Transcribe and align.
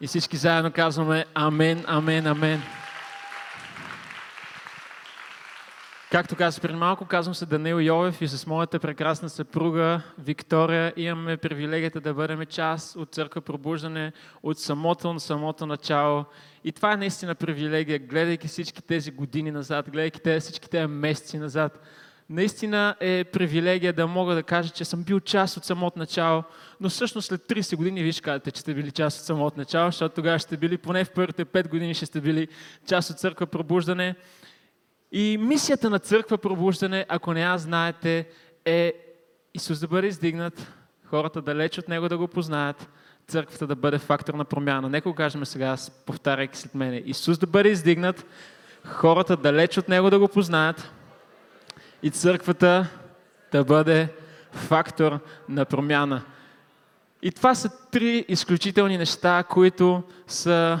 И 0.00 0.06
всички 0.06 0.36
заедно 0.36 0.72
казваме 0.72 1.24
Амен, 1.34 1.84
Амен, 1.86 2.26
Амен. 2.26 2.62
Както 6.10 6.36
казах 6.36 6.62
преди 6.62 6.74
малко, 6.74 7.04
казвам 7.04 7.34
се 7.34 7.46
Данил 7.46 7.74
Йовев 7.74 8.22
и 8.22 8.28
с 8.28 8.46
моята 8.46 8.78
прекрасна 8.78 9.28
съпруга 9.28 10.02
Виктория 10.18 10.92
имаме 10.96 11.36
привилегията 11.36 12.00
да 12.00 12.14
бъдем 12.14 12.46
част 12.46 12.96
от 12.96 13.12
Църква 13.12 13.40
Пробуждане 13.40 14.12
от 14.42 14.58
самото 14.58 15.12
на 15.12 15.20
самото 15.20 15.66
начало. 15.66 16.24
И 16.64 16.72
това 16.72 16.92
е 16.92 16.96
наистина 16.96 17.34
привилегия, 17.34 17.98
гледайки 17.98 18.48
всички 18.48 18.82
тези 18.82 19.10
години 19.10 19.50
назад, 19.50 19.90
гледайки 19.90 20.20
тези, 20.20 20.40
всички 20.40 20.70
тези 20.70 20.86
месеци 20.86 21.38
назад. 21.38 21.82
Наистина 22.30 22.96
е 23.00 23.24
привилегия 23.24 23.92
да 23.92 24.06
мога 24.06 24.34
да 24.34 24.42
кажа, 24.42 24.70
че 24.70 24.84
съм 24.84 25.02
бил 25.02 25.20
част 25.20 25.56
от 25.56 25.64
самото 25.64 25.98
начало, 25.98 26.44
но 26.80 26.88
всъщност 26.88 27.28
след 27.28 27.40
30 27.40 27.76
години 27.76 28.02
виж 28.02 28.20
казвате, 28.20 28.50
че 28.50 28.60
сте 28.60 28.74
били 28.74 28.90
част 28.90 29.18
от 29.18 29.26
самото 29.26 29.58
начало, 29.58 29.88
защото 29.88 30.14
тогава 30.14 30.38
ще 30.38 30.56
били, 30.56 30.78
поне 30.78 31.04
в 31.04 31.10
първите 31.10 31.44
5 31.44 31.68
години 31.68 31.94
ще 31.94 32.06
сте 32.06 32.20
били 32.20 32.48
част 32.86 33.10
от 33.10 33.18
Църква 33.18 33.46
Пробуждане. 33.46 34.14
И 35.12 35.38
мисията 35.40 35.90
на 35.90 35.98
църква 35.98 36.38
пробуждане, 36.38 37.06
ако 37.08 37.32
не 37.32 37.42
аз 37.42 37.62
знаете, 37.62 38.26
е 38.64 38.92
Исус 39.54 39.80
да 39.80 39.88
бъде 39.88 40.06
издигнат, 40.06 40.72
хората 41.04 41.42
далеч 41.42 41.78
от 41.78 41.88
Него 41.88 42.08
да 42.08 42.18
го 42.18 42.28
познаят, 42.28 42.88
църквата 43.28 43.66
да 43.66 43.76
бъде 43.76 43.98
фактор 43.98 44.34
на 44.34 44.44
промяна. 44.44 44.88
Нека 44.88 45.08
го 45.08 45.14
кажем 45.14 45.46
сега, 45.46 45.76
повтаряйки 46.06 46.58
след 46.58 46.74
мене. 46.74 47.02
Исус 47.06 47.38
да 47.38 47.46
бъде 47.46 47.68
издигнат, 47.68 48.26
хората 48.84 49.36
далеч 49.36 49.78
от 49.78 49.88
Него 49.88 50.10
да 50.10 50.18
го 50.18 50.28
познаят 50.28 50.92
и 52.02 52.10
църквата 52.10 52.86
да 53.52 53.64
бъде 53.64 54.08
фактор 54.52 55.18
на 55.48 55.64
промяна. 55.64 56.22
И 57.22 57.32
това 57.32 57.54
са 57.54 57.70
три 57.90 58.24
изключителни 58.28 58.98
неща, 58.98 59.44
които 59.48 60.02
са 60.26 60.80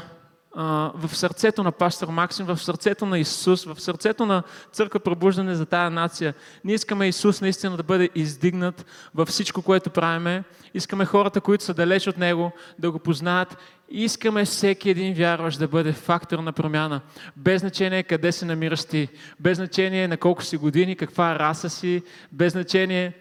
в 0.94 1.10
сърцето 1.12 1.62
на 1.62 1.72
пастор 1.72 2.08
Максим, 2.08 2.46
в 2.46 2.58
сърцето 2.58 3.06
на 3.06 3.18
Исус, 3.18 3.64
в 3.64 3.80
сърцето 3.80 4.26
на 4.26 4.42
църква 4.72 5.00
пробуждане 5.00 5.54
за 5.54 5.66
тая 5.66 5.90
нация. 5.90 6.34
Ние 6.64 6.74
искаме 6.74 7.08
Исус 7.08 7.40
наистина 7.40 7.76
да 7.76 7.82
бъде 7.82 8.10
издигнат 8.14 8.86
във 9.14 9.28
всичко, 9.28 9.62
което 9.62 9.90
правиме. 9.90 10.44
Искаме 10.74 11.04
хората, 11.04 11.40
които 11.40 11.64
са 11.64 11.74
далеч 11.74 12.06
от 12.06 12.18
Него, 12.18 12.52
да 12.78 12.90
го 12.90 12.98
познаят. 12.98 13.56
Искаме 13.90 14.44
всеки 14.44 14.90
един 14.90 15.14
вярващ 15.14 15.58
да 15.58 15.68
бъде 15.68 15.92
фактор 15.92 16.38
на 16.38 16.52
промяна. 16.52 17.00
Без 17.36 17.60
значение 17.60 18.02
къде 18.02 18.32
се 18.32 18.46
намираш 18.46 18.84
ти, 18.84 19.08
без 19.40 19.56
значение 19.56 20.08
на 20.08 20.16
колко 20.16 20.42
си 20.42 20.56
години, 20.56 20.96
каква 20.96 21.38
раса 21.38 21.70
си, 21.70 22.02
без 22.32 22.52
значение 22.52 23.12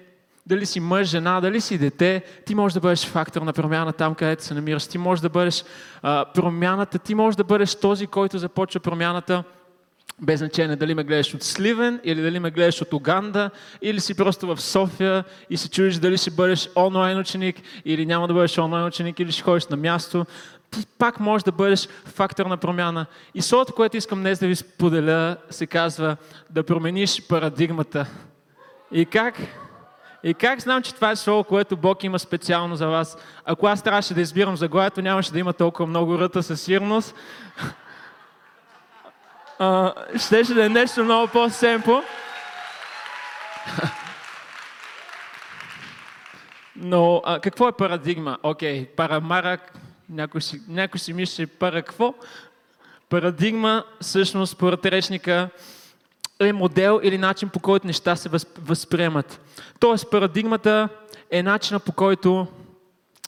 дали 0.48 0.66
си 0.66 0.80
мъж, 0.80 1.08
жена, 1.08 1.42
дали 1.42 1.62
си 1.62 1.78
дете, 1.78 2.24
ти 2.46 2.56
можеш 2.56 2.74
да 2.74 2.80
бъдеш 2.80 3.06
фактор 3.06 3.42
на 3.42 3.54
промяна 3.54 3.94
там, 3.94 4.16
където 4.16 4.44
се 4.44 4.54
намираш. 4.54 4.88
Ти 4.88 4.98
можеш 4.98 5.22
да 5.22 5.30
бъдеш 5.30 5.64
а, 6.02 6.26
промяната, 6.34 7.00
ти 7.00 7.16
можеш 7.16 7.36
да 7.36 7.44
бъдеш 7.44 7.76
този, 7.76 8.08
който 8.08 8.38
започва 8.38 8.80
промяната 8.80 9.44
без 10.22 10.40
значение 10.40 10.76
дали 10.76 10.94
ме 10.94 11.04
гледаш 11.04 11.34
от 11.34 11.44
Сливен 11.44 12.00
или 12.04 12.22
дали 12.22 12.40
ме 12.40 12.52
гледаш 12.52 12.82
от 12.82 12.94
Уганда 12.94 13.50
или 13.82 14.00
си 14.00 14.14
просто 14.14 14.48
в 14.48 14.62
София 14.62 15.24
и 15.50 15.58
се 15.58 15.70
чудиш 15.70 15.96
дали 15.96 16.18
ще 16.18 16.32
бъдеш 16.32 16.70
онлайн 16.76 17.20
ученик 17.20 17.56
или 17.86 18.06
няма 18.06 18.28
да 18.28 18.34
бъдеш 18.34 18.58
онлайн 18.58 18.86
ученик 18.86 19.20
или 19.20 19.32
ще 19.32 19.44
ходиш 19.44 19.68
на 19.68 19.78
място. 19.78 20.26
Ти 20.72 20.86
пак 20.98 21.20
можеш 21.20 21.44
да 21.44 21.52
бъдеш 21.52 21.88
фактор 22.06 22.46
на 22.46 22.58
промяна. 22.58 23.06
И 23.34 23.42
словото, 23.42 23.74
което 23.74 23.98
искам 23.98 24.20
днес 24.20 24.40
да 24.40 24.48
ви 24.48 24.56
споделя, 24.56 25.38
се 25.50 25.68
казва 25.68 26.18
да 26.50 26.64
промениш 26.64 27.28
парадигмата. 27.28 28.08
И 28.92 29.06
как? 29.06 29.36
И 30.24 30.34
как 30.34 30.62
знам, 30.62 30.82
че 30.82 30.96
това 30.96 31.12
е 31.12 31.16
слово, 31.16 31.44
което 31.44 31.78
Бог 31.78 32.04
има 32.04 32.20
специално 32.20 32.76
за 32.76 32.88
вас? 32.88 33.18
Ако 33.46 33.68
аз 33.68 33.84
трябваше 33.84 34.14
да 34.14 34.22
избирам 34.22 34.58
заглавието, 34.58 35.02
нямаше 35.02 35.32
да 35.32 35.40
има 35.40 35.54
толкова 35.54 35.88
много 35.88 36.20
ръта 36.20 36.42
със 36.42 36.62
сигурност. 36.62 37.16
щеше 40.18 40.54
да 40.54 40.66
е 40.66 40.70
нещо 40.70 41.04
много 41.04 41.28
по-семпо. 41.28 42.02
Но 46.76 47.22
а, 47.26 47.40
какво 47.40 47.68
е 47.68 47.72
парадигма? 47.72 48.38
Окей, 48.44 48.86
okay, 48.86 48.96
парамарак, 48.96 49.74
някой 50.10 50.42
си, 50.42 50.62
някой 50.68 51.00
си 51.00 51.14
мисли 51.14 51.48
пара 51.48 51.84
какво? 51.84 52.14
Парадигма, 53.10 53.84
всъщност, 54.02 54.52
според 54.52 54.86
речника, 54.86 55.50
е 56.40 56.54
модел 56.54 57.00
или 57.04 57.18
начин 57.18 57.50
по 57.50 57.60
който 57.60 57.88
неща 57.88 58.16
се 58.16 58.30
възприемат. 58.60 59.42
Тоест, 59.80 60.12
парадигмата 60.12 60.90
е 61.32 61.44
начина 61.44 61.80
по 61.80 61.92
който 61.92 62.48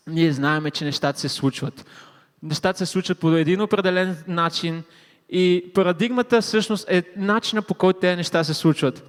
ние 0.08 0.32
знаем, 0.32 0.72
че 0.72 0.86
нещата 0.86 1.20
се 1.20 1.30
случват. 1.30 1.86
Нещата 2.44 2.78
се 2.78 2.86
случват 2.86 3.20
по 3.20 3.32
един 3.32 3.62
определен 3.62 4.24
начин 4.28 4.84
и 5.30 5.72
парадигмата 5.74 6.42
всъщност 6.42 6.86
е 6.90 7.04
начина 7.18 7.62
по 7.62 7.74
който 7.74 8.00
тези 8.00 8.16
неща 8.16 8.44
се 8.44 8.54
случват. 8.54 9.04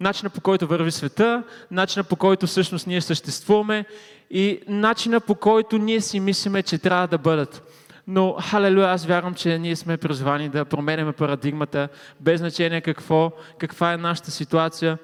Начина 0.00 0.30
по 0.30 0.40
който 0.40 0.66
върви 0.66 0.90
света, 0.90 1.42
начина 1.70 2.04
по 2.04 2.16
който 2.16 2.46
всъщност 2.46 2.86
ние 2.86 3.00
съществуваме 3.00 3.84
и 4.32 4.60
начина 4.68 5.20
по 5.20 5.34
който 5.34 5.78
ние 5.78 6.00
си 6.00 6.20
мислиме, 6.20 6.62
че 6.62 6.78
трябва 6.78 7.06
да 7.06 7.18
бъдат. 7.18 7.62
Но, 8.06 8.32
халелуя, 8.32 8.88
аз 8.88 9.06
вярвам, 9.06 9.34
че 9.34 9.58
ние 9.58 9.76
сме 9.76 9.96
призвани 9.96 10.48
да 10.48 10.64
променяме 10.64 11.12
парадигмата, 11.12 11.88
без 12.20 12.40
значение 12.40 12.80
какво, 12.80 13.32
каква 13.58 13.92
е 13.92 13.96
нашата 13.96 14.30
ситуация. 14.30 14.98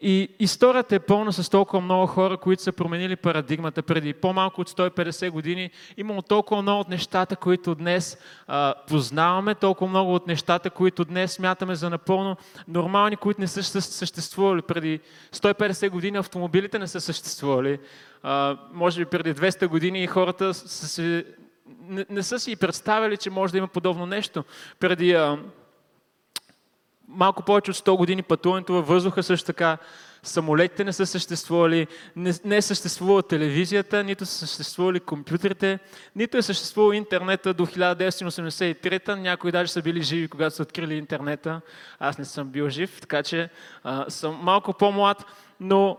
И 0.00 0.28
историята 0.38 0.94
е 0.94 0.98
пълна 0.98 1.32
с 1.32 1.50
толкова 1.50 1.80
много 1.80 2.06
хора, 2.06 2.36
които 2.36 2.62
са 2.62 2.72
променили 2.72 3.16
парадигмата 3.16 3.82
преди 3.82 4.12
по-малко 4.12 4.60
от 4.60 4.70
150 4.70 5.30
години. 5.30 5.70
Имало 5.96 6.22
толкова 6.22 6.62
много 6.62 6.80
от 6.80 6.88
нещата, 6.88 7.36
които 7.36 7.74
днес 7.74 8.18
а, 8.46 8.74
познаваме, 8.88 9.54
толкова 9.54 9.90
много 9.90 10.14
от 10.14 10.26
нещата, 10.26 10.70
които 10.70 11.04
днес 11.04 11.32
смятаме 11.32 11.74
за 11.74 11.90
напълно 11.90 12.36
нормални, 12.68 13.16
които 13.16 13.40
не 13.40 13.46
са 13.46 13.82
съществували. 13.82 14.62
Преди 14.62 15.00
150 15.32 15.90
години 15.90 16.18
автомобилите 16.18 16.78
не 16.78 16.86
са 16.86 17.00
съществували. 17.00 17.78
А, 18.22 18.56
може 18.72 19.00
би 19.00 19.10
преди 19.10 19.34
200 19.34 19.66
години 19.66 20.06
хората 20.06 20.54
са 20.54 20.88
се 20.88 21.24
не, 21.80 22.06
не 22.10 22.22
са 22.22 22.38
си 22.38 22.56
представили, 22.56 23.16
че 23.16 23.30
може 23.30 23.52
да 23.52 23.58
има 23.58 23.68
подобно 23.68 24.06
нещо. 24.06 24.44
Преди 24.80 25.12
а, 25.12 25.38
малко 27.16 27.42
повече 27.42 27.70
от 27.70 27.76
100 27.76 27.96
години 27.96 28.22
пътуването 28.22 28.72
във 28.72 28.88
въздуха 28.88 29.22
също 29.22 29.46
така, 29.46 29.78
самолетите 30.22 30.84
не 30.84 30.92
са 30.92 31.06
съществували, 31.06 31.86
не, 32.16 32.32
не 32.44 32.56
е 32.56 32.62
съществувала 32.62 33.22
телевизията, 33.22 34.04
нито 34.04 34.26
са 34.26 34.32
съществували 34.32 35.00
компютрите, 35.00 35.78
нито 36.16 36.36
е 36.36 36.42
съществувал 36.42 36.92
интернета 36.92 37.54
до 37.54 37.66
1983 37.66 39.14
Някои 39.14 39.52
даже 39.52 39.72
са 39.72 39.82
били 39.82 40.02
живи, 40.02 40.28
когато 40.28 40.56
са 40.56 40.62
открили 40.62 40.94
интернета. 40.94 41.60
Аз 41.98 42.18
не 42.18 42.24
съм 42.24 42.48
бил 42.48 42.68
жив, 42.68 43.00
така 43.00 43.22
че 43.22 43.48
а, 43.84 44.10
съм 44.10 44.38
малко 44.42 44.72
по-млад, 44.72 45.24
но 45.60 45.98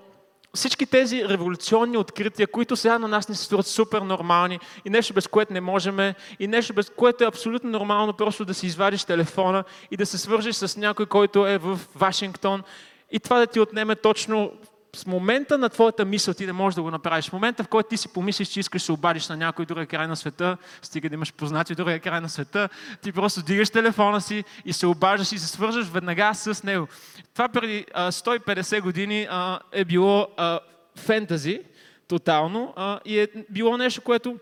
всички 0.53 0.85
тези 0.85 1.25
революционни 1.29 1.97
открития, 1.97 2.47
които 2.47 2.75
сега 2.75 2.99
на 2.99 3.07
нас 3.07 3.29
ни 3.29 3.35
се 3.35 3.43
струват 3.43 3.67
супер 3.67 4.01
нормални 4.01 4.59
и 4.85 4.89
нещо 4.89 5.13
без 5.13 5.27
което 5.27 5.53
не 5.53 5.61
можем, 5.61 6.13
и 6.39 6.47
нещо 6.47 6.73
без 6.73 6.89
което 6.89 7.23
е 7.23 7.27
абсолютно 7.27 7.69
нормално 7.69 8.13
просто 8.13 8.45
да 8.45 8.53
си 8.53 8.67
извадиш 8.67 9.03
телефона 9.03 9.63
и 9.91 9.97
да 9.97 10.05
се 10.05 10.17
свържиш 10.17 10.55
с 10.55 10.77
някой, 10.77 11.05
който 11.05 11.47
е 11.47 11.57
в 11.57 11.79
Вашингтон 11.95 12.63
и 13.11 13.19
това 13.19 13.39
да 13.39 13.47
ти 13.47 13.59
отнеме 13.59 13.95
точно 13.95 14.51
с 14.97 15.05
момента 15.05 15.57
на 15.57 15.69
твоята 15.69 16.05
мисъл 16.05 16.33
ти 16.33 16.45
да 16.45 16.53
можеш 16.53 16.75
да 16.75 16.81
го 16.81 16.91
направиш. 16.91 17.29
В 17.29 17.33
момента, 17.33 17.63
в 17.63 17.67
който 17.67 17.89
ти 17.89 17.97
си 17.97 18.07
помислиш, 18.07 18.47
че 18.47 18.59
искаш 18.59 18.81
да 18.81 18.85
се 18.85 18.91
обадиш 18.91 19.27
на 19.27 19.37
някой 19.37 19.65
друг 19.65 19.89
край 19.89 20.07
на 20.07 20.15
света, 20.15 20.57
стига 20.81 21.09
да 21.09 21.15
имаш 21.15 21.33
познати 21.33 21.73
от 21.73 22.01
край 22.01 22.21
на 22.21 22.29
света, 22.29 22.69
ти 23.01 23.11
просто 23.11 23.41
дигаш 23.41 23.69
телефона 23.69 24.21
си 24.21 24.43
и 24.65 24.73
се 24.73 24.87
обаждаш 24.87 25.31
и 25.31 25.39
се 25.39 25.47
свържаш 25.47 25.87
веднага 25.87 26.31
с 26.33 26.63
него. 26.63 26.87
Това 27.33 27.49
преди 27.49 27.85
а, 27.93 28.11
150 28.11 28.81
години 28.81 29.27
а, 29.29 29.59
е 29.71 29.85
било 29.85 30.27
а, 30.37 30.59
фентази, 30.95 31.61
тотално, 32.07 32.73
а, 32.75 32.99
и 33.05 33.19
е 33.19 33.27
било 33.49 33.77
нещо, 33.77 34.01
което 34.01 34.39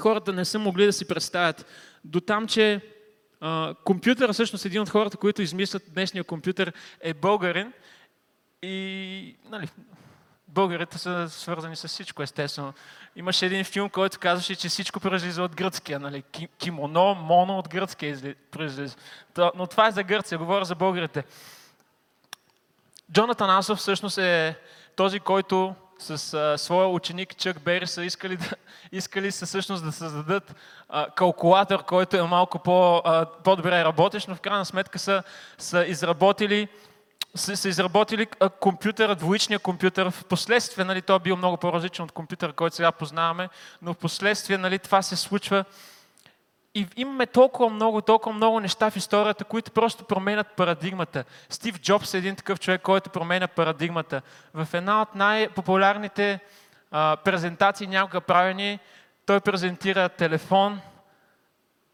хората 0.00 0.32
не 0.32 0.44
са 0.44 0.58
могли 0.58 0.86
да 0.86 0.92
си 0.92 1.08
представят. 1.08 1.66
До 2.04 2.20
там, 2.20 2.46
че 2.46 2.80
а, 3.40 3.74
компютър, 3.84 4.32
всъщност 4.32 4.64
един 4.64 4.82
от 4.82 4.88
хората, 4.88 5.16
които 5.16 5.42
измислят 5.42 5.82
днешния 5.94 6.24
компютър, 6.24 6.72
е 7.00 7.14
българин– 7.14 7.72
и 8.62 9.36
нали, 9.44 9.68
българите 10.48 10.98
са 10.98 11.30
свързани 11.30 11.76
с 11.76 11.88
всичко, 11.88 12.22
естествено. 12.22 12.72
Имаше 13.16 13.46
един 13.46 13.64
филм, 13.64 13.90
който 13.90 14.18
казваше, 14.18 14.56
че 14.56 14.68
всичко 14.68 15.00
произлиза 15.00 15.42
от 15.42 15.56
гръцкия. 15.56 16.00
Нали? 16.00 16.22
Кимоно, 16.58 17.14
моно 17.14 17.58
от 17.58 17.68
гръцкия 17.68 18.34
произлиза. 18.50 18.96
Но 19.54 19.66
това 19.66 19.88
е 19.88 19.92
за 19.92 20.02
Гърция, 20.02 20.38
говоря 20.38 20.64
за 20.64 20.74
българите. 20.74 21.24
Джонатан 23.12 23.50
Асов 23.50 23.78
всъщност 23.78 24.18
е 24.18 24.58
този, 24.96 25.20
който 25.20 25.74
с 25.98 26.34
а, 26.34 26.58
своя 26.58 26.88
ученик 26.88 27.36
Чък 27.36 27.60
Бери 27.60 27.86
са 27.86 28.04
искали, 28.04 28.36
да, 28.36 28.50
искали 28.92 29.32
са 29.32 29.46
всъщност 29.46 29.84
да 29.84 29.92
създадат 29.92 30.54
а, 30.88 31.10
калкулатор, 31.10 31.84
който 31.84 32.16
е 32.16 32.22
малко 32.22 32.58
по, 32.58 33.02
а, 33.04 33.26
по-добре 33.44 33.84
работещ, 33.84 34.28
но 34.28 34.34
в 34.34 34.40
крайна 34.40 34.64
сметка 34.64 34.98
са, 34.98 35.22
са 35.58 35.86
изработили 35.86 36.68
са, 37.38 37.68
изработили 37.68 38.26
компютъра, 38.60 39.14
двоичния 39.14 39.58
компютър. 39.58 40.10
В 40.10 40.24
последствие, 40.24 40.84
нали, 40.84 41.02
той 41.02 41.16
е 41.16 41.18
бил 41.18 41.36
много 41.36 41.56
по-различен 41.56 42.04
от 42.04 42.12
компютъра, 42.12 42.52
който 42.52 42.76
сега 42.76 42.92
познаваме, 42.92 43.48
но 43.82 43.94
в 43.94 43.96
последствие 43.96 44.58
нали, 44.58 44.78
това 44.78 45.02
се 45.02 45.16
случва. 45.16 45.64
И 46.74 46.86
имаме 46.96 47.26
толкова 47.26 47.70
много, 47.70 48.00
толкова 48.00 48.36
много 48.36 48.60
неща 48.60 48.90
в 48.90 48.96
историята, 48.96 49.44
които 49.44 49.72
просто 49.72 50.04
променят 50.04 50.46
парадигмата. 50.46 51.24
Стив 51.48 51.80
Джобс 51.80 52.14
е 52.14 52.18
един 52.18 52.36
такъв 52.36 52.60
човек, 52.60 52.82
който 52.82 53.10
променя 53.10 53.48
парадигмата. 53.48 54.22
В 54.54 54.68
една 54.72 55.02
от 55.02 55.14
най-популярните 55.14 56.40
а, 56.90 57.16
презентации 57.16 57.86
някога 57.86 58.20
правени, 58.20 58.78
той 59.26 59.40
презентира 59.40 60.08
телефон, 60.08 60.80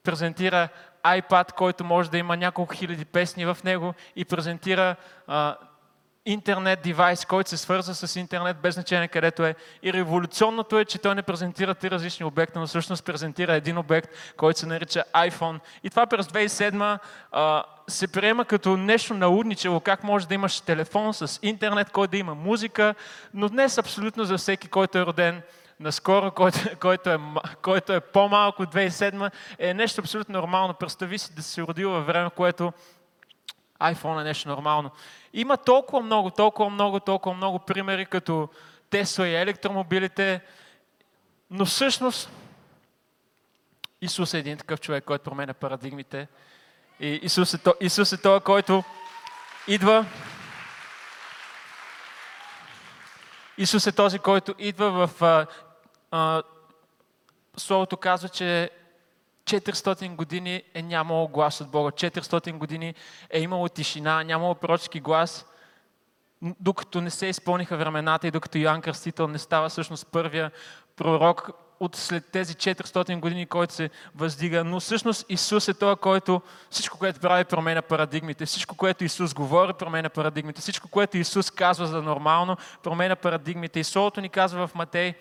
презентира 0.02 0.68
iPad, 1.06 1.52
който 1.52 1.84
може 1.84 2.10
да 2.10 2.18
има 2.18 2.36
няколко 2.36 2.74
хиляди 2.74 3.04
песни 3.04 3.46
в 3.46 3.58
него 3.64 3.94
и 4.16 4.24
презентира 4.24 4.96
а, 5.26 5.56
интернет 6.26 6.82
девайс, 6.82 7.24
който 7.24 7.50
се 7.50 7.56
свърза 7.56 7.94
с 7.94 8.16
интернет, 8.16 8.56
без 8.56 8.74
значение 8.74 9.08
където 9.08 9.44
е. 9.44 9.54
И 9.82 9.92
революционното 9.92 10.78
е, 10.78 10.84
че 10.84 10.98
той 10.98 11.14
не 11.14 11.22
презентира 11.22 11.74
три 11.74 11.90
различни 11.90 12.26
обекта, 12.26 12.60
но 12.60 12.66
всъщност 12.66 13.04
презентира 13.04 13.54
един 13.54 13.78
обект, 13.78 14.10
който 14.36 14.60
се 14.60 14.66
нарича 14.66 15.04
iPhone. 15.14 15.60
И 15.82 15.90
това 15.90 16.06
през 16.06 16.26
2007 16.26 16.98
а, 17.32 17.64
се 17.88 18.08
приема 18.08 18.44
като 18.44 18.76
нещо 18.76 19.14
наудничево, 19.14 19.80
как 19.80 20.04
може 20.04 20.28
да 20.28 20.34
имаш 20.34 20.60
телефон 20.60 21.14
с 21.14 21.38
интернет, 21.42 21.90
който 21.90 22.10
да 22.10 22.16
има 22.16 22.34
музика, 22.34 22.94
но 23.34 23.48
днес 23.48 23.78
абсолютно 23.78 24.24
за 24.24 24.38
всеки, 24.38 24.68
който 24.68 24.98
е 24.98 25.06
роден 25.06 25.42
наскоро, 25.84 26.30
който, 26.30 26.58
който, 26.80 27.10
е, 27.10 27.18
който 27.62 27.92
е 27.92 28.00
по-малко 28.00 28.62
от 28.62 28.74
2007, 28.74 29.30
е 29.58 29.74
нещо 29.74 30.00
абсолютно 30.00 30.32
нормално. 30.32 30.74
Представи 30.74 31.18
си 31.18 31.34
да 31.34 31.42
се 31.42 31.62
родил 31.62 31.90
във 31.90 32.06
време, 32.06 32.30
което 32.30 32.72
iPhone 33.80 34.20
е 34.20 34.24
нещо 34.24 34.48
нормално. 34.48 34.90
Има 35.32 35.56
толкова 35.56 36.02
много, 36.02 36.30
толкова 36.30 36.70
много, 36.70 37.00
толкова 37.00 37.36
много 37.36 37.58
примери, 37.58 38.06
като 38.06 38.48
Тесла 38.90 39.28
и 39.28 39.34
електромобилите, 39.34 40.40
но 41.50 41.64
всъщност 41.64 42.30
Исус 44.00 44.34
е 44.34 44.38
един 44.38 44.58
такъв 44.58 44.80
човек, 44.80 45.04
който 45.04 45.24
променя 45.24 45.54
парадигмите. 45.54 46.28
И 47.00 47.20
Исус 47.22 47.54
е, 47.54 47.58
то, 47.58 47.74
Исус 47.80 48.12
е 48.12 48.22
този, 48.22 48.44
който 48.44 48.84
идва. 49.68 50.06
Исус 53.58 53.86
е 53.86 53.92
този, 53.92 54.18
който 54.18 54.54
идва 54.58 55.06
в... 55.06 55.46
А, 56.16 56.42
Словото 57.56 57.96
казва, 57.96 58.28
че 58.28 58.70
400 59.44 60.16
години 60.16 60.62
е 60.74 60.82
нямало 60.82 61.28
глас 61.28 61.60
от 61.60 61.68
Бога. 61.68 61.90
400 61.90 62.52
години 62.52 62.94
е 63.30 63.40
имало 63.40 63.68
тишина, 63.68 64.22
нямало 64.22 64.54
пророчески 64.54 65.00
глас, 65.00 65.46
докато 66.42 67.00
не 67.00 67.10
се 67.10 67.26
изпълниха 67.26 67.76
времената 67.76 68.26
и 68.26 68.30
докато 68.30 68.58
Йоанн 68.58 68.82
Кръстител 68.82 69.28
не 69.28 69.38
става 69.38 69.68
всъщност 69.68 70.06
първия 70.06 70.50
пророк 70.96 71.50
от 71.80 71.96
след 71.96 72.30
тези 72.30 72.54
400 72.54 73.20
години, 73.20 73.46
който 73.46 73.74
се 73.74 73.90
въздига. 74.14 74.64
Но 74.64 74.80
всъщност 74.80 75.26
Исус 75.28 75.68
е 75.68 75.74
този, 75.74 75.96
който 75.96 76.42
всичко, 76.70 76.98
което 76.98 77.20
прави, 77.20 77.44
променя 77.44 77.82
парадигмите. 77.82 78.46
Всичко, 78.46 78.76
което 78.76 79.04
Исус 79.04 79.34
говори, 79.34 79.72
променя 79.72 80.08
парадигмите. 80.08 80.60
Всичко, 80.60 80.88
което 80.88 81.18
Исус 81.18 81.50
казва 81.50 81.86
за 81.86 82.02
нормално, 82.02 82.56
променя 82.82 83.16
парадигмите. 83.16 83.80
И 83.80 83.84
Словото 83.84 84.20
ни 84.20 84.28
казва 84.28 84.66
в 84.66 84.74
Матей, 84.74 85.14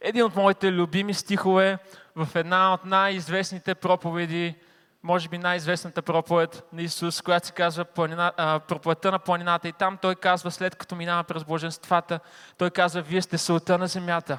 един 0.00 0.24
от 0.24 0.36
моите 0.36 0.72
любими 0.72 1.14
стихове 1.14 1.78
в 2.16 2.28
една 2.34 2.74
от 2.74 2.84
най-известните 2.84 3.74
проповеди, 3.74 4.54
може 5.02 5.28
би 5.28 5.38
най-известната 5.38 6.02
проповед 6.02 6.62
на 6.72 6.82
Исус, 6.82 7.22
която 7.22 7.46
се 7.46 7.52
казва 7.52 7.84
планина, 7.84 8.32
а, 8.36 8.60
проповедта 8.60 9.10
на 9.10 9.18
планината. 9.18 9.68
И 9.68 9.72
там 9.72 9.98
той 10.02 10.14
казва, 10.14 10.50
след 10.50 10.76
като 10.76 10.96
минава 10.96 11.24
през 11.24 11.44
блаженствата, 11.44 12.20
той 12.58 12.70
казва, 12.70 13.02
вие 13.02 13.22
сте 13.22 13.38
солта 13.38 13.78
на 13.78 13.86
земята. 13.86 14.38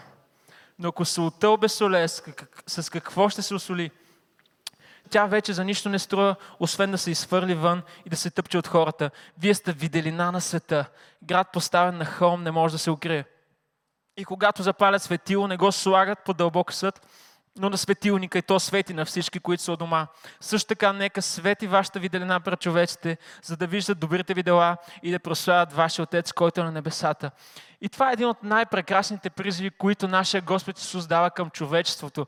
Но 0.80 0.90
ако 0.90 1.06
солта 1.06 1.50
обесоле, 1.50 2.08
с 2.68 2.90
какво 2.92 3.30
ще 3.30 3.42
се 3.42 3.56
осоли? 3.56 3.92
Тя 5.10 5.26
вече 5.26 5.54
за 5.54 5.64
нищо 5.64 5.90
не 5.90 6.00
струва, 6.00 6.36
освен 6.60 6.92
да 6.92 6.98
се 6.98 7.12
изхвърли 7.12 7.56
вън 7.56 7.82
и 8.06 8.10
да 8.10 8.16
се 8.16 8.30
тъпче 8.30 8.58
от 8.58 8.68
хората. 8.68 9.12
Вие 9.38 9.54
сте 9.54 9.74
виделина 9.74 10.32
на 10.32 10.42
света. 10.42 10.86
Град 11.24 11.48
поставен 11.54 11.98
на 11.98 12.06
хълм 12.06 12.44
не 12.44 12.52
може 12.52 12.72
да 12.72 12.80
се 12.80 12.92
укрие. 12.92 13.26
И 14.18 14.26
когато 14.26 14.64
запалят 14.64 15.04
светило, 15.04 15.48
не 15.48 15.58
го 15.58 15.72
слагат 15.72 16.20
по 16.20 16.34
дълбок 16.34 16.74
съд, 16.74 17.08
но 17.58 17.70
на 17.70 17.78
светилника 17.78 18.38
и 18.38 18.42
то 18.42 18.60
свети 18.60 18.94
на 18.94 19.06
всички, 19.06 19.40
които 19.40 19.64
са 19.64 19.74
у 19.74 19.78
дома. 19.78 20.08
Също 20.40 20.68
така, 20.68 20.94
нека 20.94 21.22
свети 21.22 21.68
вашата 21.68 22.00
виделина 22.00 22.40
пред 22.40 22.60
човеците, 22.60 23.18
за 23.44 23.58
да 23.58 23.68
виждат 23.68 24.00
добрите 24.00 24.34
ви 24.34 24.44
дела 24.44 24.78
и 25.04 25.12
да 25.12 25.20
прославят 25.20 25.74
вашия 25.74 26.04
Отец, 26.04 26.32
който 26.32 26.62
е 26.62 26.64
на 26.64 26.72
небесата. 26.72 27.32
И 27.82 27.90
това 27.90 28.10
е 28.10 28.14
един 28.14 28.28
от 28.28 28.44
най-прекрасните 28.44 29.30
призиви, 29.30 29.70
които 29.70 30.08
нашия 30.08 30.42
Господ 30.42 30.80
Исус 30.80 31.08
дава 31.08 31.32
към 31.32 31.50
човечеството. 31.50 32.28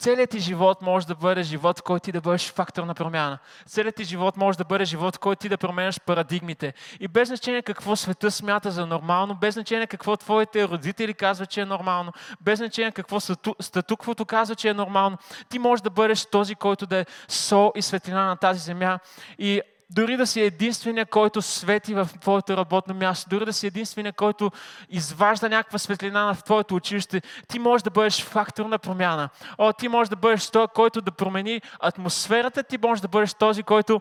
Целият 0.00 0.30
ти 0.30 0.38
живот 0.38 0.82
може 0.82 1.06
да 1.06 1.14
бъде 1.14 1.42
живот, 1.42 1.82
който 1.82 2.04
ти 2.04 2.12
да 2.12 2.20
бъдеш 2.20 2.52
фактор 2.52 2.82
на 2.82 2.94
промяна. 2.94 3.38
Целият 3.66 3.96
ти 3.96 4.04
живот 4.04 4.36
може 4.36 4.58
да 4.58 4.64
бъде 4.64 4.84
живот, 4.84 5.18
който 5.18 5.40
ти 5.40 5.48
да 5.48 5.58
променяш 5.58 6.00
парадигмите. 6.00 6.74
И 7.00 7.08
без 7.08 7.28
значение 7.28 7.62
какво 7.62 7.96
света 7.96 8.30
смята 8.30 8.70
за 8.70 8.86
нормално, 8.86 9.34
без 9.34 9.54
значение 9.54 9.86
какво 9.86 10.16
твоите 10.16 10.68
родители 10.68 11.14
казват, 11.14 11.50
че 11.50 11.60
е 11.60 11.64
нормално, 11.64 12.12
без 12.40 12.58
значение 12.58 12.92
какво 12.92 13.20
статуквото 13.60 14.24
казва, 14.24 14.54
че 14.54 14.68
е 14.68 14.74
нормално, 14.74 15.18
ти 15.48 15.58
можеш 15.58 15.82
да 15.82 15.90
бъдеш 15.90 16.26
този, 16.26 16.54
който 16.54 16.86
да 16.86 16.96
е 16.96 17.06
сол 17.28 17.72
и 17.76 17.82
светлина 17.82 18.26
на 18.26 18.36
тази 18.36 18.60
земя. 18.60 18.98
И 19.38 19.60
дори 19.90 20.16
да 20.16 20.26
си 20.26 20.40
единствения, 20.40 21.06
който 21.06 21.42
свети 21.42 21.94
в 21.94 22.08
твоето 22.20 22.56
работно 22.56 22.94
място, 22.94 23.30
дори 23.30 23.44
да 23.44 23.52
си 23.52 23.66
единствения, 23.66 24.12
който 24.12 24.50
изважда 24.88 25.48
някаква 25.48 25.78
светлина 25.78 26.34
в 26.34 26.44
твоето 26.44 26.76
училище, 26.76 27.22
ти 27.48 27.58
можеш 27.58 27.82
да 27.82 27.90
бъдеш 27.90 28.24
фактор 28.24 28.66
на 28.66 28.78
промяна. 28.78 29.28
О, 29.58 29.72
ти 29.72 29.88
можеш 29.88 30.08
да 30.08 30.16
бъдеш 30.16 30.50
този, 30.50 30.68
който 30.74 31.00
да 31.00 31.10
промени 31.10 31.60
атмосферата, 31.80 32.62
ти 32.62 32.78
можеш 32.78 33.00
да 33.00 33.08
бъдеш 33.08 33.34
този, 33.34 33.62
който 33.62 34.00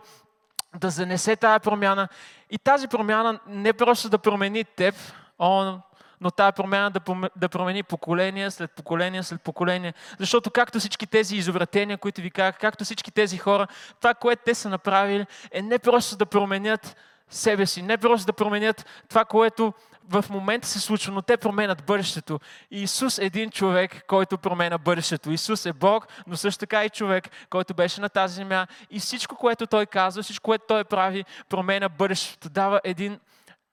да 0.80 0.90
занесе 0.90 1.36
тая 1.36 1.60
промяна. 1.60 2.08
И 2.50 2.58
тази 2.58 2.88
промяна 2.88 3.40
не 3.48 3.74
просто 3.74 4.10
да 4.10 4.18
промени 4.18 4.64
теб, 4.64 4.96
о, 5.40 5.78
но 6.22 6.32
тази 6.32 6.56
промяна 6.56 6.92
да, 7.36 7.50
промени 7.50 7.84
поколение 7.84 8.52
след 8.52 8.72
поколение 8.72 9.24
след 9.24 9.42
поколение. 9.42 9.94
Защото 10.20 10.52
както 10.52 10.80
всички 10.80 11.08
тези 11.08 11.36
извратения, 11.36 11.98
които 11.98 12.22
ви 12.22 12.32
казах, 12.32 12.58
както 12.58 12.84
всички 12.84 13.12
тези 13.12 13.38
хора, 13.38 13.68
това, 14.02 14.14
което 14.14 14.42
те 14.46 14.56
са 14.56 14.70
направили, 14.70 15.26
е 15.52 15.62
не 15.62 15.80
просто 15.80 16.18
да 16.18 16.26
променят 16.26 16.96
себе 17.30 17.66
си, 17.66 17.82
не 17.82 17.98
просто 17.98 18.26
да 18.26 18.34
променят 18.34 18.86
това, 19.10 19.26
което 19.26 19.74
в 20.10 20.26
момента 20.30 20.68
се 20.68 20.80
случва, 20.80 21.14
но 21.14 21.22
те 21.22 21.38
променят 21.38 21.86
бъдещето. 21.86 22.40
Исус 22.72 23.18
е 23.18 23.26
един 23.26 23.50
човек, 23.52 24.06
който 24.08 24.38
променя 24.38 24.78
бъдещето. 24.78 25.32
Исус 25.32 25.66
е 25.66 25.74
Бог, 25.74 26.08
но 26.28 26.38
също 26.38 26.60
така 26.60 26.86
и 26.86 26.90
човек, 26.90 27.30
който 27.50 27.74
беше 27.74 28.02
на 28.02 28.10
тази 28.10 28.36
земя. 28.36 28.68
И 28.90 29.00
всичко, 29.00 29.36
което 29.36 29.68
Той 29.68 29.86
казва, 29.86 30.24
всичко, 30.24 30.44
което 30.44 30.66
Той 30.68 30.84
прави, 30.84 31.26
променя 31.50 31.90
бъдещето. 31.90 32.50
Дава 32.50 32.82
един, 32.84 33.20